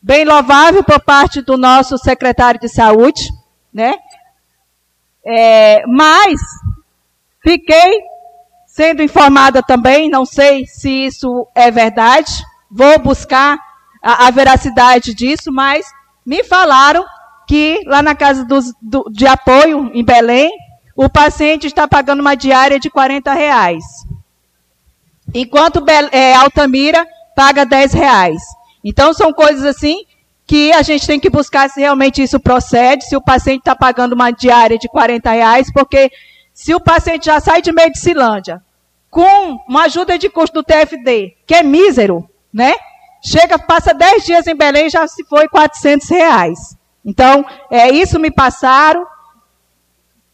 [0.01, 3.29] Bem louvável por parte do nosso secretário de saúde,
[3.75, 3.97] né?
[5.27, 6.41] É, mas
[7.43, 8.01] fiquei
[8.67, 12.33] sendo informada também, não sei se isso é verdade,
[12.71, 13.59] vou buscar
[14.03, 15.87] a, a veracidade disso, mas
[16.25, 17.05] me falaram
[17.47, 20.51] que lá na casa do, de apoio, em Belém,
[20.95, 23.85] o paciente está pagando uma diária de 40 reais.
[25.35, 28.41] Enquanto é, Altamira paga 10 reais.
[28.85, 30.05] Então, são coisas assim
[30.51, 34.15] que a gente tem que buscar se realmente isso procede, se o paciente está pagando
[34.15, 36.11] uma diária de 40 reais, porque
[36.53, 38.61] se o paciente já sai de Medicilândia
[39.09, 42.75] com uma ajuda de custo do TFD, que é mísero, né?
[43.25, 46.59] Chega, passa 10 dias em Belém já se foi 400 reais.
[47.05, 49.07] Então, é isso me passaram.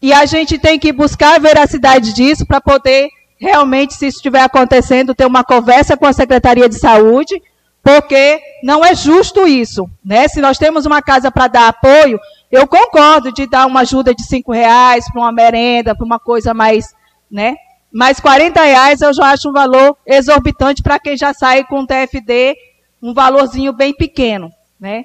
[0.00, 4.40] E a gente tem que buscar a veracidade disso para poder realmente, se isso estiver
[4.40, 7.38] acontecendo, ter uma conversa com a Secretaria de Saúde,
[7.86, 9.88] porque não é justo isso.
[10.04, 10.26] Né?
[10.26, 12.18] Se nós temos uma casa para dar apoio,
[12.50, 16.52] eu concordo de dar uma ajuda de cinco reais para uma merenda, para uma coisa
[16.52, 16.92] mais,
[17.30, 17.54] né?
[17.92, 22.56] Mas 40 reais eu já acho um valor exorbitante para quem já sai com TFD,
[23.00, 24.50] um valorzinho bem pequeno,
[24.80, 25.04] né?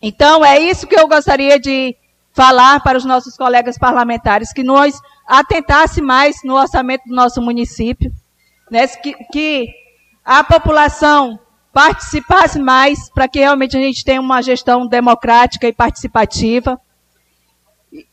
[0.00, 1.94] Então, é isso que eu gostaria de
[2.32, 8.10] falar para os nossos colegas parlamentares, que nós atentasse mais no orçamento do nosso município,
[8.70, 9.68] né, que, que
[10.24, 11.38] a população
[11.76, 16.80] participasse mais para que realmente a gente tenha uma gestão democrática e participativa.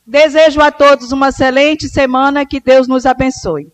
[0.06, 3.72] Desejo a todos uma excelente semana, que Deus nos abençoe.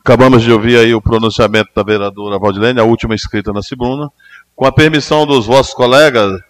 [0.00, 4.10] Acabamos de ouvir aí o pronunciamento da vereadora Valdilene, a última inscrita na tribuna.
[4.56, 6.40] Com a permissão dos vossos colegas,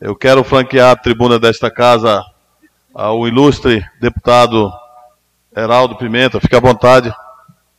[0.00, 2.24] eu quero franquear a tribuna desta casa
[2.94, 4.72] ao ilustre deputado
[5.54, 6.40] Heraldo Pimenta.
[6.40, 7.12] Fique à vontade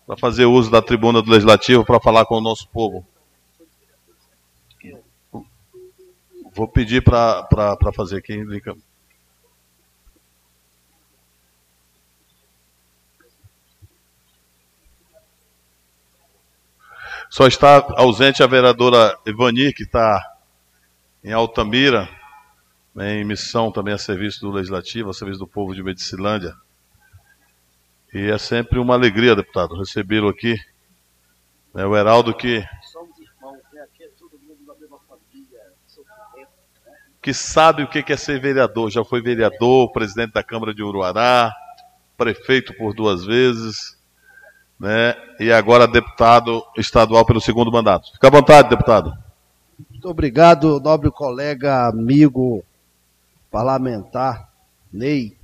[0.06, 3.06] para fazer uso da tribuna do Legislativo para falar com o nosso povo.
[6.54, 7.48] Vou pedir para
[7.96, 8.76] fazer aqui, Lica.
[17.30, 20.22] Só está ausente a vereadora Ivani, que está
[21.24, 22.10] em Altamira,
[22.94, 26.54] né, em missão também a serviço do Legislativo, a serviço do povo de Medicilândia.
[28.14, 30.56] E é sempre uma alegria, deputado, recebê-lo aqui.
[31.76, 32.64] É o Heraldo que.
[32.92, 33.82] Somos irmãos, né?
[33.82, 35.60] Aqui é todo mundo da mesma família,
[37.22, 38.92] Que sabe o que é ser vereador.
[38.92, 41.54] Já foi vereador, presidente da Câmara de Uruará,
[42.18, 44.02] prefeito por duas vezes
[44.82, 45.16] né?
[45.40, 48.12] E agora deputado estadual pelo segundo mandato.
[48.14, 49.14] Fica à vontade, deputado.
[49.92, 52.64] Muito obrigado, nobre colega, amigo
[53.52, 54.50] parlamentar
[54.92, 55.38] Ney,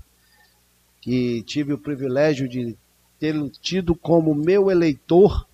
[1.07, 2.75] que tive o privilégio de
[3.17, 5.47] ter tido como meu eleitor.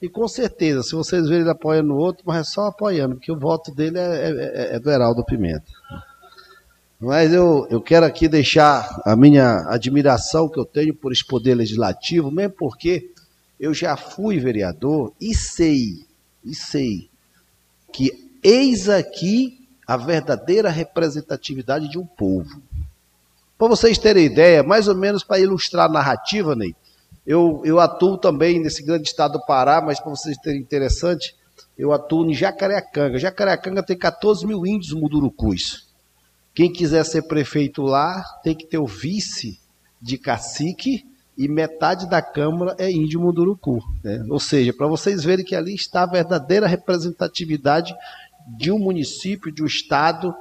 [0.00, 3.32] E com certeza, se vocês verem ele apoiando o outro, mas é só apoiando, porque
[3.32, 5.64] o voto dele é, é, é, é do Heraldo Pimenta.
[7.00, 11.56] Mas eu, eu quero aqui deixar a minha admiração que eu tenho por esse poder
[11.56, 13.10] legislativo, mesmo porque
[13.58, 16.06] eu já fui vereador e sei,
[16.44, 17.08] e sei,
[17.92, 22.62] que eis aqui a verdadeira representatividade de um povo.
[23.62, 26.74] Para vocês terem ideia, mais ou menos para ilustrar a narrativa, Ney,
[27.24, 31.36] eu, eu atuo também nesse grande estado do Pará, mas para vocês terem interessante,
[31.78, 33.20] eu atuo em Jacareacanga.
[33.20, 35.86] Jacareacanga tem 14 mil índios mudurucus.
[36.52, 39.60] Quem quiser ser prefeito lá tem que ter o vice
[40.00, 41.06] de cacique
[41.38, 43.78] e metade da Câmara é índio Munduruku.
[44.02, 44.26] Né?
[44.28, 47.94] Ou seja, para vocês verem que ali está a verdadeira representatividade
[48.58, 50.34] de um município, de um Estado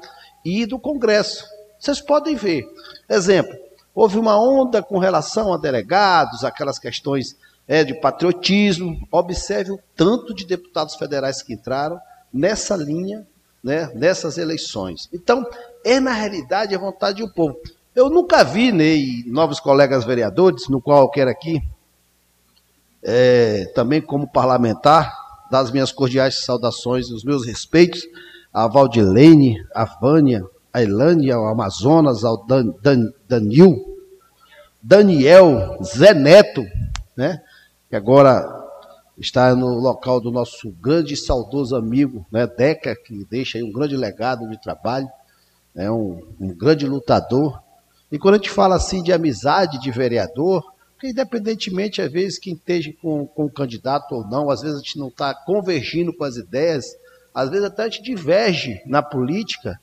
[0.43, 1.50] e do Congresso.
[1.81, 2.63] Vocês podem ver.
[3.09, 3.57] Exemplo,
[3.95, 7.35] houve uma onda com relação a delegados, aquelas questões
[7.67, 9.07] é, de patriotismo.
[9.11, 11.99] Observe o tanto de deputados federais que entraram
[12.31, 13.25] nessa linha,
[13.63, 15.09] né, nessas eleições.
[15.11, 15.43] Então,
[15.83, 17.57] é na realidade a vontade do povo.
[17.95, 21.59] Eu nunca vi, Ney, novos colegas vereadores, no qual eu quero aqui,
[23.03, 25.11] é, também como parlamentar,
[25.49, 28.07] das minhas cordiais saudações os meus respeitos
[28.53, 33.75] a Valdilene, a Vânia, a Elânia, ao Amazonas, ao Dan, Dan, Danil,
[34.81, 36.63] Daniel, Zé Neto,
[37.15, 37.41] né,
[37.89, 38.59] que agora
[39.17, 43.71] está no local do nosso grande e saudoso amigo, né, Deca, que deixa aí um
[43.71, 45.07] grande legado de trabalho,
[45.75, 47.61] é né, um, um grande lutador,
[48.11, 50.63] e quando a gente fala assim de amizade de vereador,
[51.01, 54.79] porque independentemente, às vezes, quem esteja com, com o candidato ou não, às vezes a
[54.81, 56.85] gente não está convergindo com as ideias,
[57.33, 59.79] às vezes até a gente diverge na política,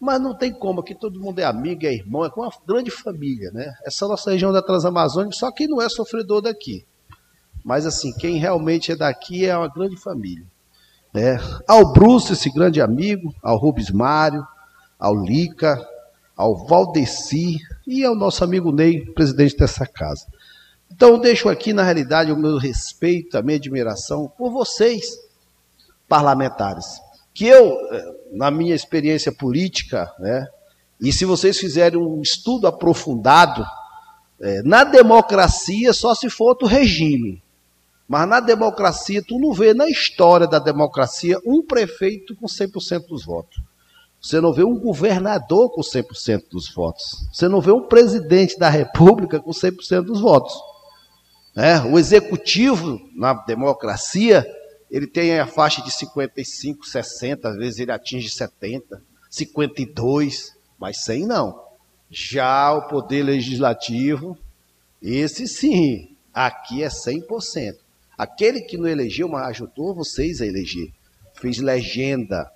[0.00, 3.50] mas não tem como, aqui todo mundo é amigo, é irmão, é uma grande família,
[3.50, 3.72] né?
[3.84, 6.86] Essa nossa região da Transamazônica, só quem não é sofredor daqui.
[7.64, 10.46] Mas assim, quem realmente é daqui é uma grande família.
[11.12, 11.38] Né?
[11.66, 14.46] Ao Bruce, esse grande amigo, ao Rubens Mário,
[14.98, 15.84] ao Lica,
[16.36, 20.24] ao Valdeci e ao nosso amigo Ney, presidente dessa casa.
[20.90, 25.04] Então, deixo aqui, na realidade, o meu respeito, a minha admiração por vocês,
[26.08, 27.00] parlamentares.
[27.38, 30.44] Que eu, eh, na minha experiência política, né,
[31.00, 33.64] e se vocês fizerem um estudo aprofundado,
[34.40, 37.40] é, na democracia só se for outro regime.
[38.08, 43.24] Mas na democracia, tu não vê na história da democracia um prefeito com 100% dos
[43.24, 43.62] votos.
[44.20, 47.28] Você não vê um governador com 100% dos votos.
[47.32, 50.52] Você não vê um presidente da República com 100% dos votos.
[51.56, 54.44] É, o executivo, na democracia,
[54.90, 61.26] ele tem a faixa de 55, 60, às vezes ele atinge 70, 52, mas 100
[61.26, 61.68] não.
[62.10, 64.38] Já o poder legislativo,
[65.02, 67.76] esse sim, aqui é 100%.
[68.16, 70.90] Aquele que não elegeu, mas ajudou vocês a eleger.
[71.34, 72.50] Fez legenda,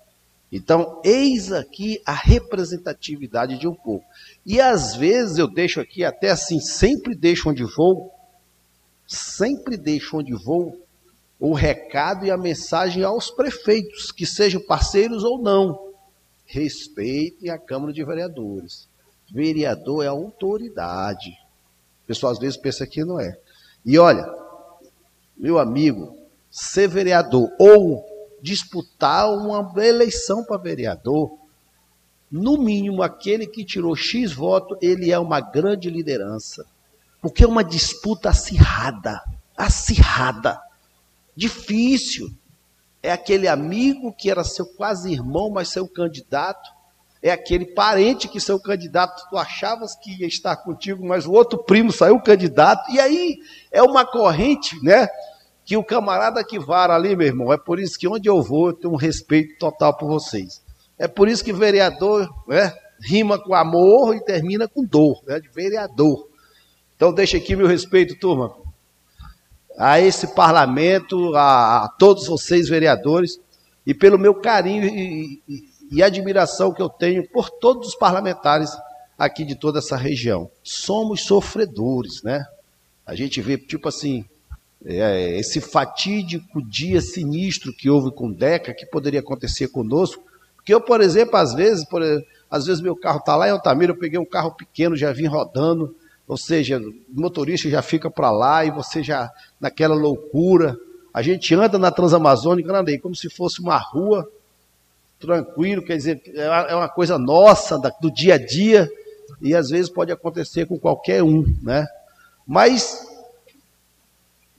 [0.52, 4.04] então, eis aqui a representatividade de um povo.
[4.44, 8.12] E às vezes eu deixo aqui, até assim, sempre deixo onde vou,
[9.06, 10.81] sempre deixo onde vou
[11.42, 15.92] o recado e a mensagem aos prefeitos, que sejam parceiros ou não.
[16.46, 18.88] Respeitem a Câmara de Vereadores.
[19.28, 21.30] Vereador é autoridade.
[22.04, 23.36] O pessoal às vezes pensa que não é.
[23.84, 24.24] E olha,
[25.36, 26.16] meu amigo,
[26.48, 28.06] ser vereador ou
[28.40, 31.36] disputar uma eleição para vereador,
[32.30, 36.64] no mínimo aquele que tirou X voto, ele é uma grande liderança.
[37.20, 39.20] Porque é uma disputa acirrada,
[39.56, 40.60] acirrada,
[41.36, 42.30] difícil.
[43.02, 46.70] É aquele amigo que era seu quase irmão, mas seu candidato.
[47.22, 51.62] É aquele parente que seu candidato tu achavas que ia estar contigo, mas o outro
[51.62, 52.90] primo saiu candidato.
[52.90, 53.38] E aí
[53.70, 55.08] é uma corrente, né?
[55.64, 58.68] Que o camarada que vara ali, meu irmão, é por isso que onde eu vou
[58.68, 60.60] eu tenho um respeito total por vocês.
[60.98, 65.48] É por isso que vereador né, rima com amor e termina com dor, né, de
[65.48, 66.28] vereador.
[66.96, 68.54] Então deixa aqui meu respeito, turma,
[69.78, 73.40] a esse parlamento, a, a todos vocês vereadores,
[73.86, 78.70] e pelo meu carinho e, e, e admiração que eu tenho por todos os parlamentares
[79.18, 80.50] aqui de toda essa região.
[80.62, 82.44] Somos sofredores, né?
[83.04, 84.24] A gente vê, tipo assim,
[84.84, 90.22] é, esse fatídico dia sinistro que houve com Deca, que poderia acontecer conosco.
[90.56, 92.02] Porque eu, por exemplo, às vezes, por,
[92.50, 95.26] às vezes meu carro está lá em Altamira, eu peguei um carro pequeno, já vim
[95.26, 95.94] rodando,
[96.26, 99.30] ou seja, o motorista já fica para lá e você já
[99.62, 100.76] naquela loucura.
[101.14, 104.28] A gente anda na Transamazônica, andei como se fosse uma rua,
[105.20, 108.90] tranquilo, quer dizer, é uma coisa nossa, do dia a dia,
[109.40, 111.86] e às vezes pode acontecer com qualquer um, né?
[112.44, 113.06] Mas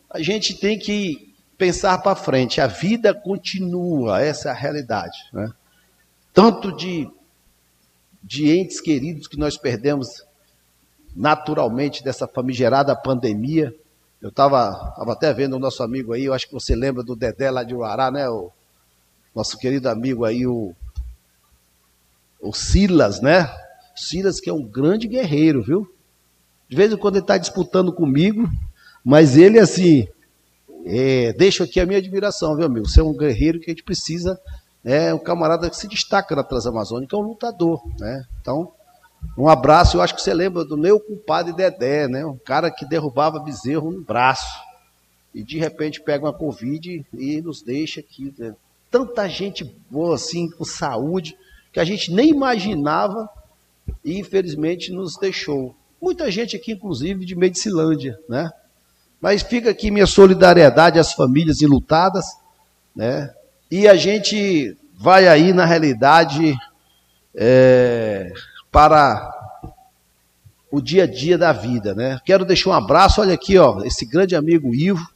[0.10, 5.52] a gente tem que pensar para frente, a vida continua, essa é a realidade, né?
[6.34, 7.10] Tanto de,
[8.24, 10.08] de entes queridos que nós perdemos
[11.16, 13.74] naturalmente dessa famigerada pandemia.
[14.24, 17.14] Eu estava tava até vendo o nosso amigo aí, eu acho que você lembra do
[17.14, 18.30] Dedé lá de Uará, né?
[18.30, 18.54] O
[19.36, 20.74] nosso querido amigo aí, o,
[22.40, 23.54] o Silas, né?
[23.94, 25.94] Silas que é um grande guerreiro, viu?
[26.70, 28.50] De vez em quando ele está disputando comigo,
[29.04, 30.08] mas ele assim,
[30.86, 32.88] é, deixa aqui a minha admiração, viu, amigo?
[32.88, 34.40] Você é um guerreiro que a gente precisa,
[34.86, 38.24] é um camarada que se destaca na Transamazônica, é um lutador, né?
[38.40, 38.72] Então,
[39.38, 42.26] um abraço, eu acho que você lembra do meu compadre Dedé, né?
[42.26, 44.62] Um cara que derrubava bezerro no braço.
[45.34, 48.34] E de repente pega uma Covid e nos deixa aqui.
[48.38, 48.54] Né?
[48.92, 51.36] Tanta gente boa assim, com saúde,
[51.72, 53.28] que a gente nem imaginava
[54.06, 55.76] e infelizmente nos deixou.
[56.00, 58.52] Muita gente aqui, inclusive, de Medicilândia, né?
[59.20, 62.26] Mas fica aqui minha solidariedade às famílias enlutadas,
[62.96, 63.34] né?
[63.72, 66.56] E a gente vai aí, na realidade,
[67.34, 68.32] é,
[68.74, 69.32] para
[70.72, 72.20] o dia a dia da vida, né?
[72.26, 75.08] Quero deixar um abraço, olha aqui, ó, esse grande amigo Ivo,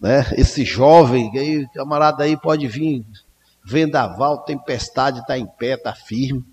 [0.00, 0.26] né?
[0.36, 3.06] Esse jovem, aí, camarada aí pode vir
[3.64, 6.44] vendaval, tempestade, tá em pé, tá firme.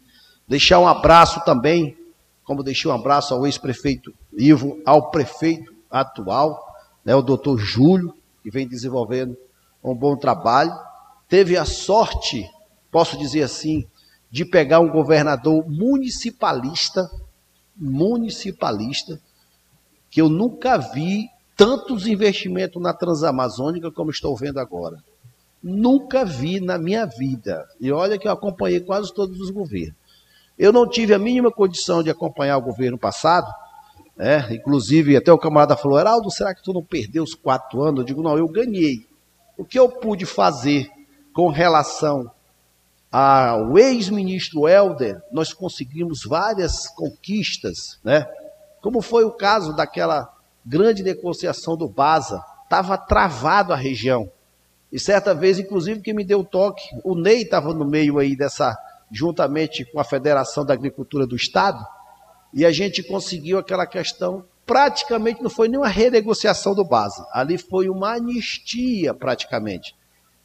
[0.47, 1.97] Deixar um abraço também,
[2.43, 6.63] como deixei um abraço ao ex-prefeito Ivo, ao prefeito atual,
[7.03, 8.13] né, o doutor Júlio,
[8.43, 9.35] que vem desenvolvendo
[9.83, 10.71] um bom trabalho.
[11.27, 12.47] Teve a sorte,
[12.91, 13.87] posso dizer assim,
[14.35, 17.09] de pegar um governador municipalista,
[17.73, 19.17] municipalista,
[20.09, 24.97] que eu nunca vi tantos investimentos na Transamazônica como estou vendo agora.
[25.63, 27.65] Nunca vi na minha vida.
[27.79, 29.95] E olha que eu acompanhei quase todos os governos.
[30.59, 33.49] Eu não tive a mínima condição de acompanhar o governo passado,
[34.17, 34.53] né?
[34.53, 38.01] inclusive até o camarada falou, Heraldo, será que tu não perdeu os quatro anos?
[38.01, 39.07] Eu digo, não, eu ganhei.
[39.57, 40.89] O que eu pude fazer
[41.33, 42.29] com relação
[43.17, 48.27] ao ex-ministro Helder, nós conseguimos várias conquistas, né?
[48.81, 50.29] Como foi o caso daquela
[50.65, 54.29] grande negociação do Baza, estava travado a região.
[54.91, 58.77] E certa vez, inclusive, que me deu toque, o Ney estava no meio aí dessa,
[59.09, 61.81] juntamente com a Federação da Agricultura do Estado,
[62.53, 67.87] e a gente conseguiu aquela questão, praticamente não foi nenhuma renegociação do Baza, ali foi
[67.87, 69.95] uma anistia praticamente.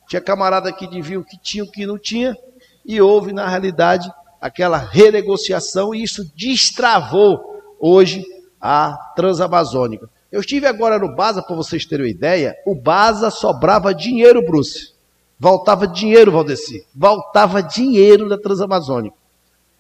[0.07, 2.37] Tinha camarada que o que tinha, o que não tinha,
[2.85, 7.39] e houve, na realidade, aquela renegociação e isso destravou
[7.79, 8.25] hoje
[8.61, 10.09] a Transamazônica.
[10.31, 14.93] Eu estive agora no Baza, para vocês terem uma ideia, o Baza sobrava dinheiro, Bruce.
[15.39, 16.87] Voltava dinheiro, Valdeci.
[16.95, 19.17] Voltava dinheiro da Transamazônica.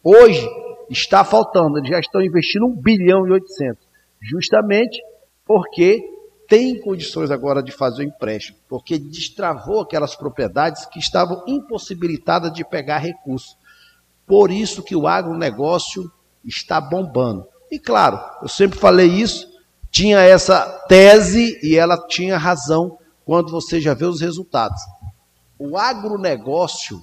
[0.02, 0.48] Hoje
[0.88, 3.86] está faltando, eles já estão investindo 1 bilhão e 800.
[4.22, 4.98] Justamente
[5.46, 6.02] porque
[6.50, 12.64] tem condições agora de fazer o empréstimo, porque destravou aquelas propriedades que estavam impossibilitadas de
[12.64, 13.56] pegar recursos.
[14.26, 16.10] Por isso que o agronegócio
[16.44, 17.46] está bombando.
[17.70, 19.48] E claro, eu sempre falei isso,
[19.92, 24.82] tinha essa tese e ela tinha razão quando você já vê os resultados.
[25.56, 27.00] O agronegócio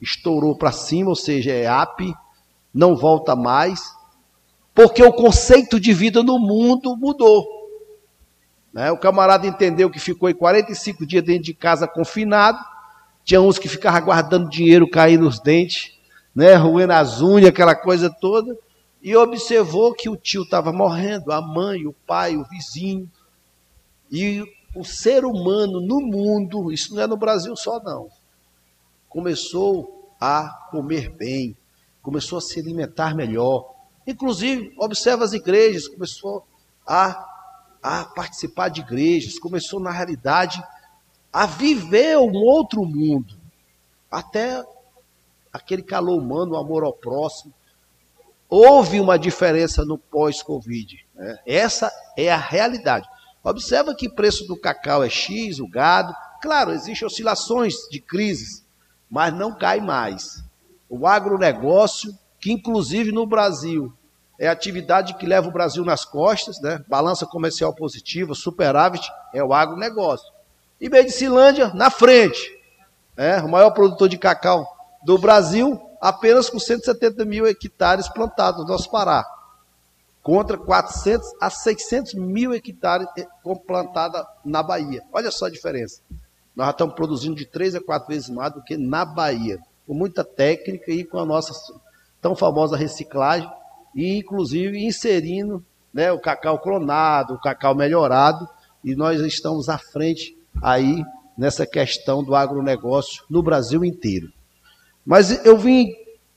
[0.00, 2.00] estourou para cima, ou seja, é AP,
[2.72, 3.82] não volta mais,
[4.74, 7.59] porque o conceito de vida no mundo mudou.
[8.72, 8.90] Né?
[8.90, 12.58] O camarada entendeu que ficou em 45 dias dentro de casa confinado.
[13.24, 15.92] Tinha uns que ficavam guardando dinheiro cair nos dentes,
[16.34, 16.54] né?
[16.54, 18.56] roendo as unhas, aquela coisa toda.
[19.02, 23.10] E observou que o tio estava morrendo, a mãe, o pai, o vizinho.
[24.10, 24.44] E
[24.74, 28.08] o ser humano no mundo, isso não é no Brasil só não,
[29.08, 31.56] começou a comer bem,
[32.02, 33.74] começou a se alimentar melhor.
[34.06, 36.46] Inclusive, observa as igrejas, começou
[36.86, 37.29] a,
[37.82, 40.62] a participar de igrejas, começou na realidade
[41.32, 43.34] a viver um outro mundo.
[44.10, 44.62] Até
[45.52, 47.52] aquele calor humano, o amor ao próximo.
[48.48, 51.06] Houve uma diferença no pós-Covid.
[51.14, 51.38] Né?
[51.46, 53.08] Essa é a realidade.
[53.42, 56.14] Observa que o preço do cacau é X, o gado.
[56.42, 58.64] Claro, existem oscilações de crises,
[59.08, 60.42] mas não cai mais.
[60.88, 63.92] O agronegócio, que inclusive no Brasil
[64.40, 66.82] é a atividade que leva o Brasil nas costas, né?
[66.88, 70.26] balança comercial positiva, superávit, é o agronegócio.
[70.80, 72.50] E Medicilândia na frente,
[73.18, 74.66] é, o maior produtor de cacau
[75.04, 79.26] do Brasil, apenas com 170 mil hectares plantados no nosso Pará,
[80.22, 83.26] contra 400 a 600 mil hectares eh,
[83.66, 85.02] plantados na Bahia.
[85.12, 86.00] Olha só a diferença.
[86.56, 89.92] Nós já estamos produzindo de três a quatro vezes mais do que na Bahia, com
[89.92, 91.52] muita técnica e com a nossa
[92.22, 93.50] tão famosa reciclagem,
[93.94, 98.48] e inclusive inserindo né, o cacau clonado, o cacau melhorado,
[98.84, 101.02] e nós estamos à frente aí
[101.36, 104.32] nessa questão do agronegócio no Brasil inteiro.
[105.04, 105.92] Mas eu vim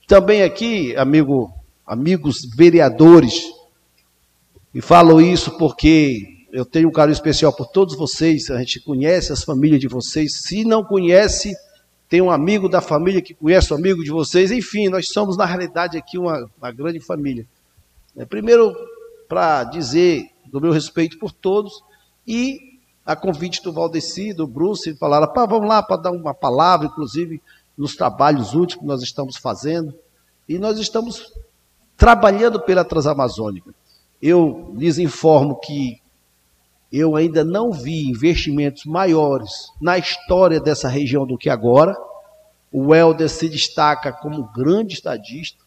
[0.08, 1.54] também aqui, amigo,
[1.86, 3.44] amigos vereadores,
[4.74, 9.32] e falo isso porque eu tenho um carinho especial por todos vocês, a gente conhece
[9.32, 10.42] as famílias de vocês.
[10.44, 11.54] Se não conhece,
[12.14, 14.52] tem um amigo da família que conhece o amigo de vocês.
[14.52, 17.44] Enfim, nós somos, na realidade, aqui uma, uma grande família.
[18.16, 18.72] É, primeiro,
[19.28, 21.74] para dizer do meu respeito por todos
[22.28, 26.86] e a convite do Valdeci, do Bruce, falaram, pá, vamos lá para dar uma palavra,
[26.86, 27.42] inclusive
[27.76, 29.92] nos trabalhos últimos que nós estamos fazendo.
[30.48, 31.34] E nós estamos
[31.98, 33.74] trabalhando pela Transamazônica.
[34.22, 36.00] Eu lhes informo que
[36.94, 39.50] eu ainda não vi investimentos maiores
[39.82, 41.96] na história dessa região do que agora.
[42.72, 45.58] O Helder se destaca como grande estadista.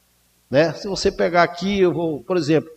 [0.48, 0.72] Né?
[0.72, 2.70] Se você pegar aqui, eu vou, por exemplo,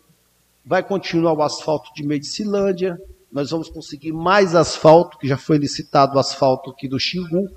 [0.66, 3.00] vai continuar o asfalto de Medicilândia,
[3.32, 7.48] nós vamos conseguir mais asfalto, que já foi licitado o asfalto aqui do Xingu.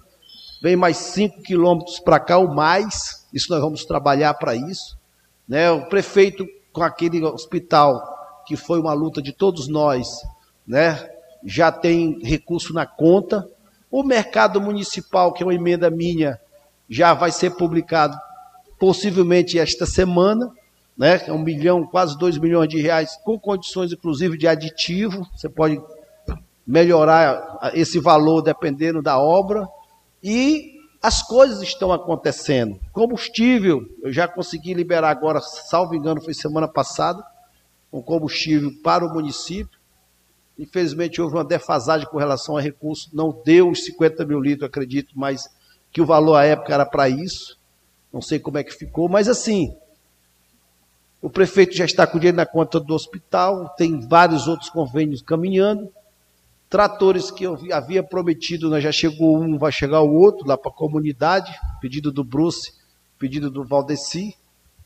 [0.63, 3.27] Vem mais 5 quilômetros para cá ou mais.
[3.33, 4.99] Isso nós vamos trabalhar para isso.
[5.49, 5.71] Né?
[5.71, 7.99] O prefeito, com aquele hospital,
[8.47, 10.07] que foi uma luta de todos nós,
[10.67, 11.09] né?
[11.45, 13.47] já tem recurso na conta.
[13.91, 16.41] O mercado municipal, que é uma emenda minha,
[16.89, 18.17] já vai ser publicado
[18.79, 20.53] possivelmente esta semana
[20.97, 21.21] né?
[21.27, 25.27] É um milhão, quase dois milhões de reais, com condições inclusive de aditivo.
[25.35, 25.81] Você pode
[26.67, 29.67] melhorar esse valor dependendo da obra.
[30.23, 32.79] E as coisas estão acontecendo.
[32.93, 37.23] Combustível, eu já consegui liberar agora, salvo engano, foi semana passada,
[37.93, 39.81] um combustível para o município.
[40.59, 45.13] Infelizmente houve uma defasagem com relação a recursos, não deu os 50 mil litros, acredito,
[45.15, 45.49] mas
[45.91, 47.59] que o valor à época era para isso.
[48.13, 49.75] Não sei como é que ficou, mas assim,
[51.21, 55.89] o prefeito já está com dinheiro na conta do hospital, tem vários outros convênios caminhando.
[56.69, 60.71] Tratores que eu havia prometido, né, já chegou um, vai chegar o outro lá para
[60.71, 61.55] a comunidade.
[61.81, 62.73] Pedido do Bruce,
[63.19, 64.35] pedido do Valdeci.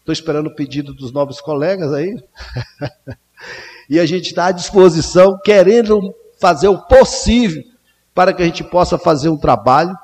[0.00, 2.22] Estou esperando o pedido dos novos colegas aí.
[3.88, 7.62] e a gente está à disposição, querendo fazer o possível
[8.14, 9.96] para que a gente possa fazer um trabalho.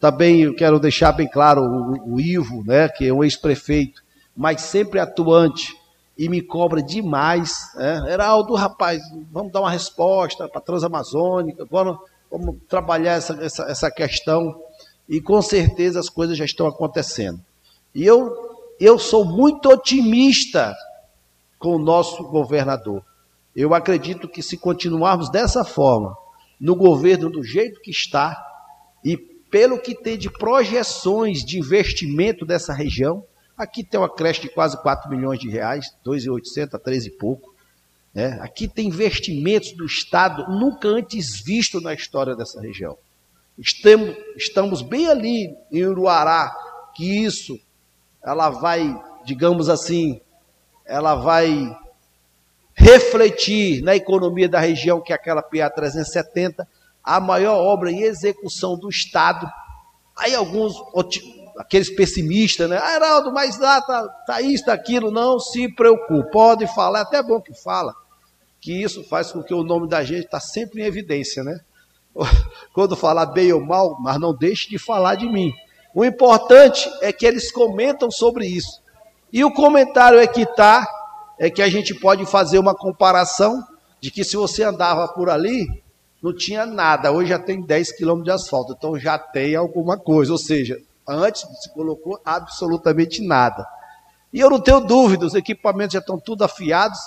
[0.00, 4.02] Também eu quero deixar bem claro o, o Ivo, né, que é um ex-prefeito,
[4.36, 5.76] mas sempre atuante
[6.16, 7.58] e me cobra demais.
[7.74, 8.12] Né?
[8.12, 11.98] Heraldo, rapaz, vamos dar uma resposta para a Transamazônica, vamos,
[12.30, 14.54] vamos trabalhar essa, essa, essa questão.
[15.08, 17.40] E com certeza as coisas já estão acontecendo.
[17.94, 18.32] E eu,
[18.78, 20.74] eu sou muito otimista
[21.58, 23.02] com o nosso governador.
[23.58, 26.16] Eu acredito que se continuarmos dessa forma,
[26.60, 28.36] no governo do jeito que está,
[29.04, 33.24] e pelo que tem de projeções de investimento dessa região,
[33.58, 37.52] Aqui tem uma creche de quase 4 milhões de reais, 2,800 a 13 e pouco.
[38.14, 38.38] Né?
[38.40, 42.96] Aqui tem investimentos do Estado nunca antes visto na história dessa região.
[43.58, 46.54] Estamos, estamos bem ali em Uruará,
[46.94, 47.58] que isso,
[48.22, 50.20] ela vai, digamos assim,
[50.86, 51.76] ela vai
[52.78, 56.66] refletir na economia da região, que é aquela PA 370,
[57.02, 59.50] a maior obra em execução do Estado.
[60.16, 60.74] Aí alguns
[61.58, 62.78] aqueles pessimistas, né?
[62.80, 65.10] Ah, Heraldo, mas lá tá, tá isso, tá aquilo.
[65.10, 67.92] Não se preocupe, pode falar, é até bom que fala,
[68.60, 71.58] que isso faz com que o nome da gente está sempre em evidência, né?
[72.72, 75.52] Quando falar bem ou mal, mas não deixe de falar de mim.
[75.92, 78.80] O importante é que eles comentam sobre isso.
[79.32, 80.86] E o comentário é que está,
[81.38, 83.64] é que a gente pode fazer uma comparação
[84.00, 85.66] de que se você andava por ali,
[86.22, 87.12] não tinha nada.
[87.12, 90.32] Hoje já tem 10 quilômetros de asfalto, então já tem alguma coisa.
[90.32, 93.66] Ou seja, antes se colocou absolutamente nada.
[94.32, 96.98] E eu não tenho dúvida, os equipamentos já estão tudo afiados.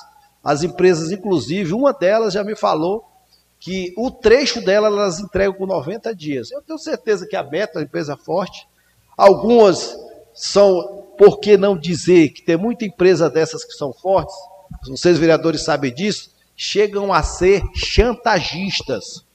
[0.44, 3.06] As empresas, inclusive, uma delas já me falou
[3.60, 6.52] que o trecho dela elas entregam com 90 dias.
[6.52, 8.68] Eu tenho certeza que a Beta é uma empresa forte.
[9.16, 9.96] Algumas
[10.34, 14.36] são, por que não dizer, que tem muita empresa dessas que são fortes,
[14.88, 19.26] vocês vereadores sabem disso, chegam a ser chantagistas.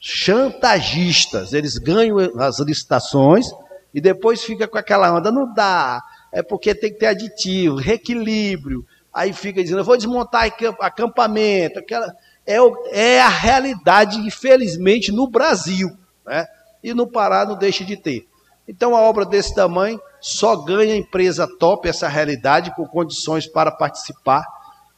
[0.00, 1.52] Chantagistas.
[1.52, 3.46] Eles ganham as licitações
[3.92, 6.02] e depois fica com aquela onda, não dá,
[6.32, 8.84] é porque tem que ter aditivo, reequilíbrio.
[9.12, 12.12] Aí fica dizendo, eu vou desmontar acampamento, aquela
[12.46, 12.58] é,
[12.90, 15.88] é a realidade, infelizmente, no Brasil.
[16.26, 16.46] Né?
[16.82, 18.26] E no Pará não deixa de ter.
[18.68, 24.42] Então, a obra desse tamanho só ganha empresa top essa realidade, com condições para participar.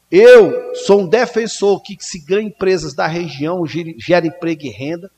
[0.09, 5.11] Eu sou um defensor que se ganha empresas da região, gera emprego e renda,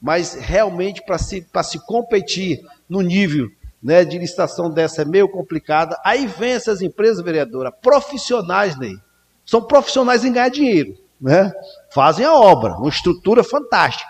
[0.00, 2.58] mas realmente para se, se competir
[2.88, 3.50] no nível
[3.82, 6.00] né, de licitação dessa é meio complicada.
[6.02, 8.96] Aí vem essas empresas, vereadora, profissionais, Ney.
[9.44, 11.52] São profissionais em ganhar dinheiro né?
[11.92, 14.09] Fazem a obra, uma estrutura fantástica.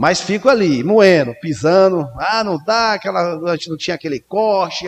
[0.00, 2.10] Mas ficam ali, moendo, pisando.
[2.16, 4.86] Ah, não dá, aquela, a gente não tinha aquele corte.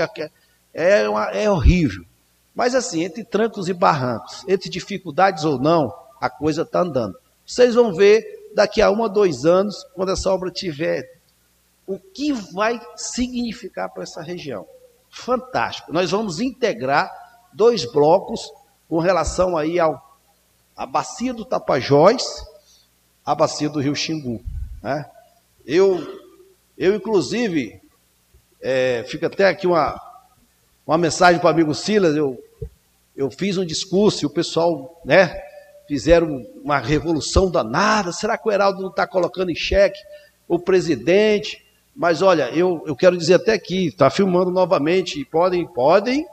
[0.72, 2.02] É, uma, é horrível.
[2.54, 7.14] Mas assim, entre trancos e barrancos, entre dificuldades ou não, a coisa está andando.
[7.44, 8.24] Vocês vão ver
[8.54, 11.20] daqui a um ou dois anos, quando essa obra tiver,
[11.86, 14.66] o que vai significar para essa região.
[15.10, 15.92] Fantástico.
[15.92, 17.12] Nós vamos integrar
[17.52, 18.50] dois blocos
[18.88, 20.10] com relação aí ao
[20.74, 22.24] a bacia do Tapajós,
[23.22, 24.42] a bacia do Rio Xingu.
[24.82, 25.08] Né?
[25.64, 26.20] Eu,
[26.76, 27.80] eu, inclusive,
[28.60, 30.00] é, fica até aqui uma,
[30.86, 32.42] uma mensagem para o amigo Silas, eu,
[33.16, 35.40] eu fiz um discurso e o pessoal, né,
[35.86, 39.98] fizeram uma revolução danada, será que o Heraldo não está colocando em xeque
[40.48, 41.64] o presidente?
[41.94, 46.26] Mas olha, eu, eu quero dizer até aqui, está filmando novamente, podem, podem,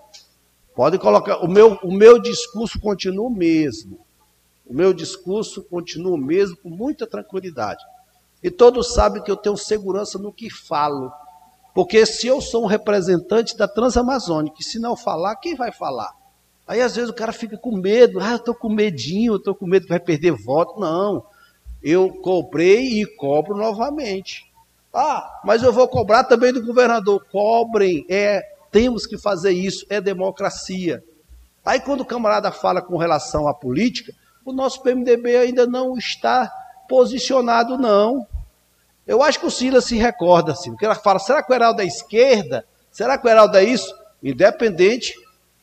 [0.73, 3.99] podem colocar, o meu, o meu discurso continua o mesmo.
[4.65, 7.83] O meu discurso continua o mesmo com muita tranquilidade.
[8.41, 11.11] E todos sabem que eu tenho segurança no que falo.
[11.73, 16.13] Porque se eu sou um representante da Transamazônica, e se não falar, quem vai falar?
[16.67, 19.55] Aí às vezes o cara fica com medo, ah, eu estou com medinho, eu estou
[19.55, 20.79] com medo que vai perder voto.
[20.79, 21.25] Não,
[21.81, 24.45] eu cobrei e cobro novamente.
[24.93, 27.25] Ah, mas eu vou cobrar também do governador.
[27.31, 28.41] Cobrem, é,
[28.71, 31.03] temos que fazer isso, é democracia.
[31.65, 34.13] Aí quando o camarada fala com relação à política,
[34.45, 36.51] o nosso PMDB ainda não está
[36.87, 38.25] posicionado, não.
[39.09, 41.81] Eu acho que o Silas se recorda, assim, porque ela fala, será que o Heraldo
[41.81, 42.63] é esquerda?
[42.91, 43.91] Será que o Heraldo é isso?
[44.21, 45.15] Independente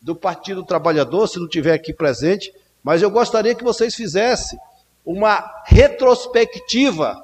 [0.02, 2.52] do Partido Trabalhador, se não tiver aqui presente,
[2.82, 4.58] mas eu gostaria que vocês fizessem
[5.04, 7.22] uma retrospectiva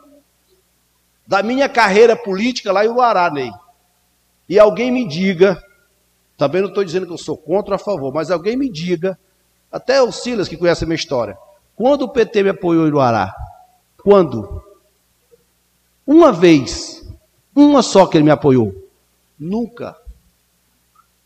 [1.26, 3.50] da minha carreira política lá em Uará, Ney.
[4.48, 5.60] E alguém me diga,
[6.36, 9.18] também não estou dizendo que eu sou contra ou a favor, mas alguém me diga,
[9.72, 11.36] até o Silas que conhece a minha história,
[11.74, 13.34] quando o PT me apoiou em Uruará?
[14.00, 14.70] Quando?
[16.06, 17.02] Uma vez.
[17.54, 18.74] Uma só que ele me apoiou.
[19.38, 19.96] Nunca.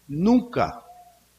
[0.08, 0.82] Nunca.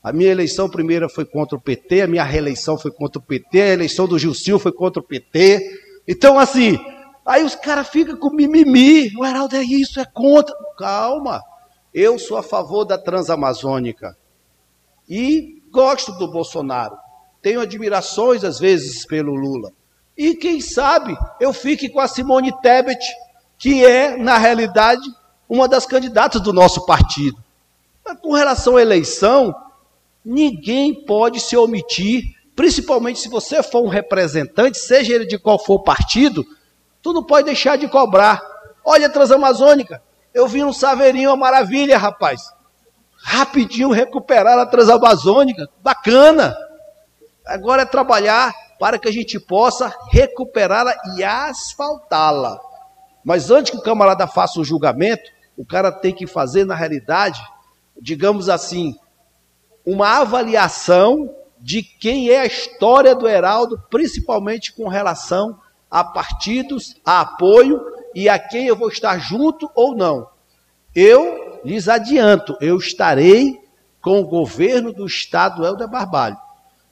[0.02, 3.62] A minha eleição primeira foi contra o PT, a minha reeleição foi contra o PT,
[3.62, 5.60] a eleição do Gilcil foi contra o PT.
[6.08, 6.80] Então, assim,
[7.26, 9.12] aí os caras ficam com mimimi.
[9.18, 10.56] O Heraldo é isso, é contra.
[10.78, 11.42] Calma.
[11.94, 14.16] Eu sou a favor da Transamazônica.
[15.10, 16.98] E gosto do Bolsonaro
[17.48, 19.72] tenho admirações às vezes pelo Lula.
[20.18, 23.00] E quem sabe eu fique com a Simone Tebet,
[23.58, 25.08] que é, na realidade,
[25.50, 27.38] uma das candidatas do nosso partido.
[28.06, 29.54] Mas com relação à eleição,
[30.24, 32.24] ninguém pode se omitir,
[32.56, 36.46] principalmente se você for um representante, seja ele de qual for o partido,
[37.02, 38.42] tu não pode deixar de cobrar.
[38.84, 40.02] Olha a Transamazônica,
[40.34, 42.42] eu vi um saveirinho, uma maravilha, rapaz.
[43.24, 46.56] Rapidinho recuperar a Transamazônica, bacana.
[47.46, 52.60] Agora é trabalhar para que a gente possa recuperá-la e asfaltá-la.
[53.28, 57.42] Mas antes que o camarada faça o julgamento, o cara tem que fazer, na realidade,
[58.02, 58.96] digamos assim,
[59.86, 65.60] uma avaliação de quem é a história do Heraldo, principalmente com relação
[65.92, 67.82] a partidos, a apoio
[68.16, 70.30] e a quem eu vou estar junto ou não.
[70.96, 73.60] Eu lhes adianto, eu estarei
[74.02, 76.38] com o governo do estado Helder Barbalho.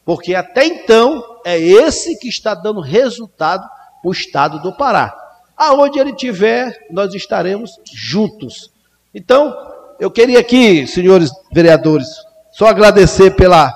[0.04, 3.66] Porque até então é esse que está dando resultado
[4.02, 5.25] para o estado do Pará.
[5.58, 8.72] Aonde ele estiver, nós estaremos juntos.
[9.14, 9.56] Então,
[10.00, 12.08] eu queria aqui, senhores vereadores,
[12.52, 13.74] só agradecer pela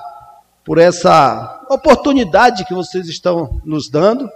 [0.64, 4.28] por essa oportunidade que vocês estão nos dando.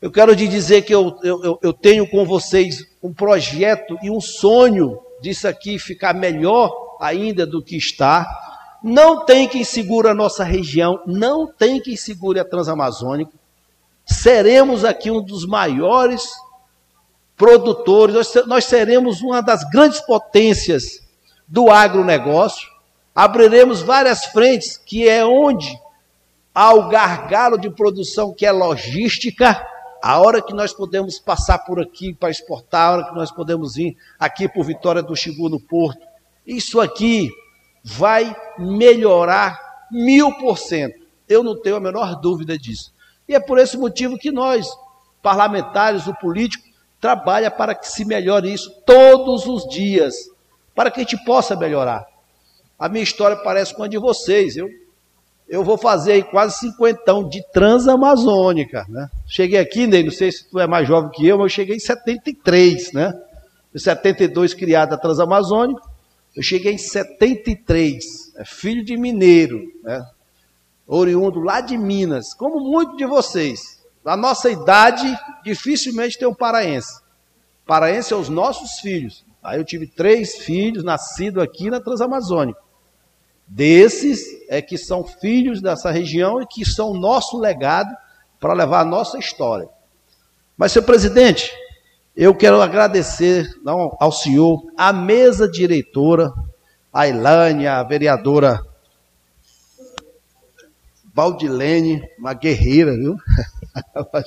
[0.00, 4.20] Eu quero te dizer que eu, eu, eu tenho com vocês um projeto e um
[4.20, 8.26] sonho disso aqui ficar melhor ainda do que está.
[8.82, 13.32] Não tem quem segure a nossa região, não tem quem segure a Transamazônica.
[14.04, 16.22] Seremos aqui um dos maiores
[17.36, 18.14] produtores,
[18.46, 21.00] nós, seremos uma das grandes potências
[21.46, 22.68] do agronegócio.
[23.14, 25.76] Abriremos várias frentes, que é onde
[26.54, 29.66] há o gargalo de produção, que é logística,
[30.02, 33.76] a hora que nós podemos passar por aqui para exportar, a hora que nós podemos
[33.76, 36.06] ir aqui por Vitória do Xingu no Porto,
[36.46, 37.30] isso aqui
[37.84, 39.60] vai melhorar
[39.90, 41.00] mil por cento.
[41.28, 42.91] Eu não tenho a menor dúvida disso.
[43.32, 44.66] E é por esse motivo que nós,
[45.22, 46.62] parlamentares, o político,
[47.00, 50.14] trabalha para que se melhore isso todos os dias,
[50.74, 52.06] para que a gente possa melhorar.
[52.78, 54.56] A minha história parece com a de vocês.
[54.56, 54.68] Eu
[55.48, 59.08] eu vou fazer quase cinquentão de transamazônica, né?
[59.26, 61.76] Cheguei aqui, Ney, não sei se tu é mais jovem que eu, mas eu cheguei
[61.76, 63.12] em 73, né?
[63.74, 65.82] Em 72 criada a Transamazônica,
[66.34, 68.04] eu cheguei em 73,
[68.36, 70.02] é filho de mineiro, né?
[70.86, 73.82] Oriundo lá de Minas, como muitos de vocês.
[74.04, 75.06] Na nossa idade,
[75.44, 77.00] dificilmente tem um paraense.
[77.66, 79.24] Paraense é os nossos filhos.
[79.42, 82.60] Aí eu tive três filhos nascidos aqui na Transamazônica.
[83.46, 87.94] Desses é que são filhos dessa região e que são nosso legado
[88.40, 89.68] para levar a nossa história.
[90.56, 91.52] Mas, senhor presidente,
[92.16, 93.48] eu quero agradecer
[93.98, 96.32] ao senhor, a mesa diretora,
[96.92, 98.60] a Ilane, a vereadora
[101.12, 103.16] Valdilene, uma guerreira, viu?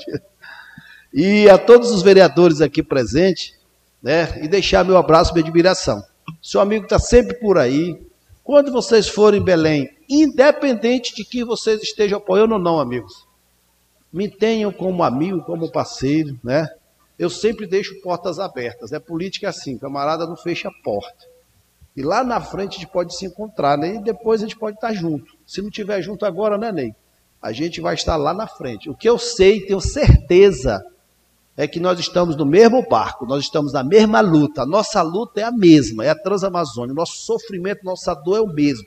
[1.14, 3.54] e a todos os vereadores aqui presentes,
[4.02, 4.44] né?
[4.44, 6.04] E deixar meu abraço e minha admiração.
[6.42, 8.00] Seu amigo está sempre por aí,
[8.44, 13.26] quando vocês forem em Belém, independente de que vocês estejam apoiando ou não, amigos,
[14.14, 16.70] me tenham como amigo, como parceiro, né?
[17.18, 18.92] Eu sempre deixo portas abertas.
[18.92, 21.26] É política assim, camarada não fecha a porta.
[21.96, 23.96] E lá na frente a gente pode se encontrar, né?
[23.96, 25.35] E depois a gente pode estar junto.
[25.46, 26.96] Se não tiver junto agora, né, Ney?
[27.42, 28.90] A gente vai estar lá na frente.
[28.90, 30.84] O que eu sei, tenho certeza,
[31.58, 34.64] é que nós estamos no mesmo barco, nós estamos na mesma luta.
[34.64, 36.94] A nossa luta é a mesma, é a Transamazônia.
[36.94, 38.86] Nosso sofrimento, nossa dor é o mesmo.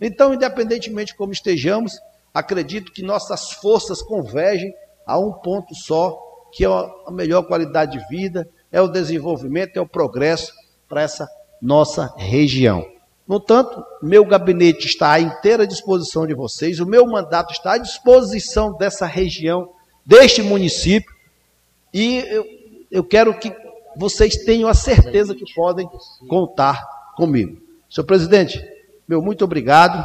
[0.00, 1.98] Então, independentemente de como estejamos,
[2.32, 4.72] acredito que nossas forças convergem
[5.06, 6.18] a um ponto só,
[6.52, 10.52] que é a melhor qualidade de vida, é o desenvolvimento, é o progresso
[10.88, 11.28] para essa
[11.60, 12.84] nossa região.
[13.30, 17.78] No entanto, meu gabinete está à inteira disposição de vocês, o meu mandato está à
[17.78, 19.70] disposição dessa região,
[20.04, 21.14] deste município,
[21.94, 22.44] e eu,
[22.90, 23.54] eu quero que
[23.96, 25.88] vocês tenham a certeza que podem
[26.28, 26.84] contar
[27.14, 27.62] comigo.
[27.88, 28.60] Senhor presidente,
[29.06, 30.04] meu muito obrigado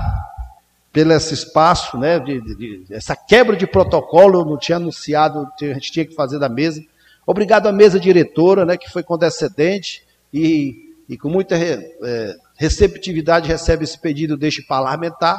[0.94, 2.56] pelo esse espaço, né, de, de,
[2.86, 6.48] de, essa quebra de protocolo, eu não tinha anunciado, a gente tinha que fazer da
[6.48, 6.80] mesa.
[7.26, 13.84] Obrigado à mesa diretora, né, que foi condescendente e, e com muita é, receptividade recebe
[13.84, 15.38] esse pedido deste parlamentar.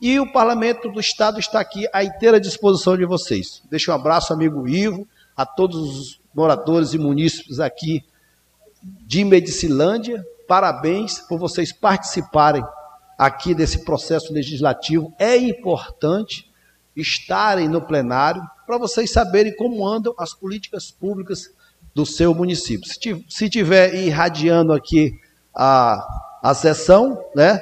[0.00, 3.62] E o parlamento do Estado está aqui à inteira disposição de vocês.
[3.70, 8.04] Deixa um abraço, amigo Ivo, a todos os moradores e munícipes aqui
[8.82, 10.24] de Medicilândia.
[10.46, 12.64] Parabéns por vocês participarem
[13.18, 15.12] aqui desse processo legislativo.
[15.18, 16.48] É importante
[16.94, 21.50] estarem no plenário para vocês saberem como andam as políticas públicas
[21.94, 22.88] do seu município.
[23.28, 25.12] Se tiver irradiando aqui
[25.54, 26.06] a,
[26.48, 27.60] a sessão, né?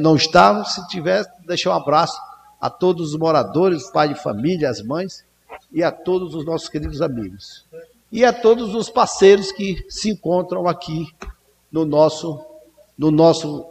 [0.00, 0.72] Não estamos.
[0.72, 2.18] Se tiver, deixar um abraço
[2.58, 5.22] a todos os moradores, pai de família, as mães,
[5.70, 7.66] e a todos os nossos queridos amigos.
[8.10, 11.06] E a todos os parceiros que se encontram aqui
[11.70, 12.40] no nosso,
[12.96, 13.66] no nosso,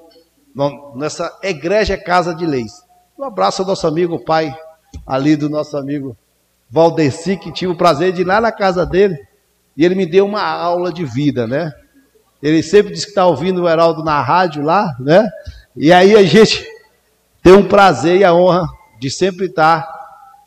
[0.95, 2.71] nessa egrégia Casa de Leis.
[3.17, 4.55] Um abraço ao nosso amigo pai,
[5.07, 6.15] ali do nosso amigo
[6.69, 9.17] Valdeci, que tive o prazer de ir lá na casa dele,
[9.75, 11.73] e ele me deu uma aula de vida, né?
[12.45, 15.27] Ele sempre diz que está ouvindo o Heraldo na rádio lá, né?
[15.75, 16.63] E aí a gente
[17.41, 18.67] tem um prazer e a honra
[18.99, 19.83] de sempre estar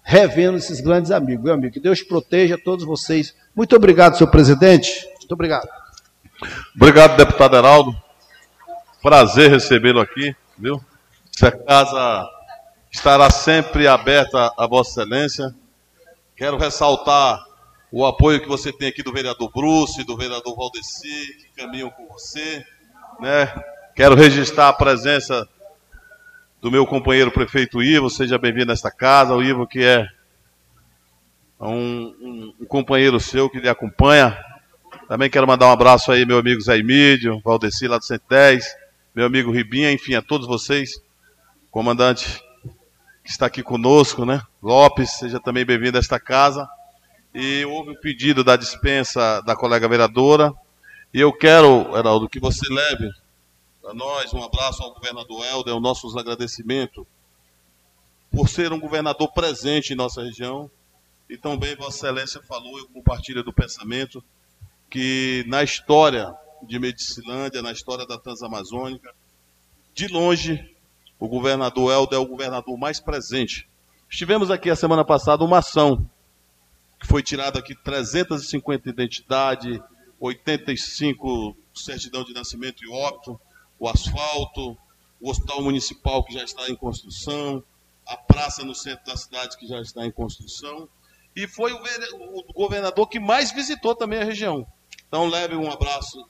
[0.05, 1.45] revendo esses grandes amigos.
[1.45, 3.35] Meu amigo, que Deus proteja todos vocês.
[3.53, 5.09] Muito obrigado, senhor presidente.
[5.17, 5.69] Muito obrigado.
[6.77, 7.97] Obrigado, deputado Heraldo.
[9.03, 10.81] Prazer recebê-lo aqui, viu?
[11.35, 12.29] Essa casa
[12.93, 15.53] estará sempre aberta a Vossa Excelência.
[16.37, 17.45] Quero ressaltar
[17.91, 22.07] o apoio que você tem aqui do vereador Bruce, do vereador Valdeci, que caminham com
[22.09, 22.65] você.
[23.21, 23.53] Né?
[23.95, 25.49] Quero registrar a presença
[26.61, 30.07] do meu companheiro prefeito Ivo, seja bem-vindo a esta casa, o Ivo que é
[31.61, 34.37] um, um, um, companheiro seu que lhe acompanha.
[35.09, 38.67] Também quero mandar um abraço aí, meu amigo Zé Emílio, Valdeci lá do 110,
[39.15, 41.01] meu amigo Ribinha, enfim, a todos vocês,
[41.71, 42.43] comandante
[43.25, 44.43] que está aqui conosco, né?
[44.63, 46.69] Lopes, seja também bem-vindo a esta casa.
[47.35, 50.53] E houve o pedido da dispensa da colega vereadora.
[51.13, 53.11] E eu quero, Heraldo, que você leve
[53.81, 57.07] para nós um abraço ao governador Helder, os nossos agradecimentos
[58.31, 60.71] por ser um governador presente em nossa região.
[61.29, 64.23] E também Vossa Excelência falou, eu compartilho do pensamento,
[64.91, 69.15] que na história de Medicilândia, na história da Transamazônica,
[69.95, 70.75] de longe,
[71.19, 73.69] o governador Helder é o governador mais presente.
[74.11, 76.09] Estivemos aqui a semana passada uma ação
[76.99, 79.81] que foi tirada aqui 350 identidades,
[80.19, 83.41] 85 certidão de nascimento e óbito,
[83.79, 84.77] o asfalto,
[85.21, 87.63] o hospital municipal que já está em construção,
[88.07, 90.89] a praça no centro da cidade que já está em construção,
[91.37, 91.79] e foi o,
[92.49, 94.67] o governador que mais visitou também a região.
[95.07, 96.29] Então leve um abraço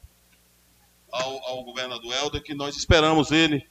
[1.11, 3.67] ao, ao governador Helder, que nós esperamos ele,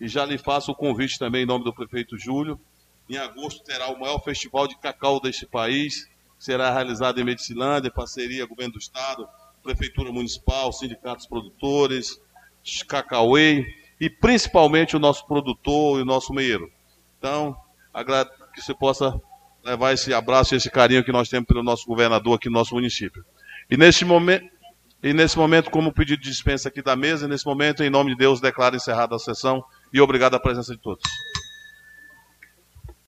[0.00, 2.60] e já lhe faço o convite também em nome do prefeito Júlio.
[3.08, 6.08] Em agosto terá o maior festival de cacau deste país,
[6.44, 9.26] será realizado em Medicilândia, parceria Governo do Estado,
[9.62, 12.20] Prefeitura Municipal, sindicatos produtores,
[12.86, 13.64] Cacauê
[13.98, 16.70] e principalmente o nosso produtor e o nosso meieiro.
[17.18, 17.56] Então,
[18.54, 19.18] que você possa
[19.64, 22.74] levar esse abraço e esse carinho que nós temos pelo nosso governador aqui no nosso
[22.74, 23.24] município.
[23.70, 24.44] E neste momento,
[25.02, 28.18] e nesse momento, como pedido de dispensa aqui da mesa, nesse momento, em nome de
[28.18, 31.02] Deus, declaro encerrada a sessão e obrigado à presença de todos.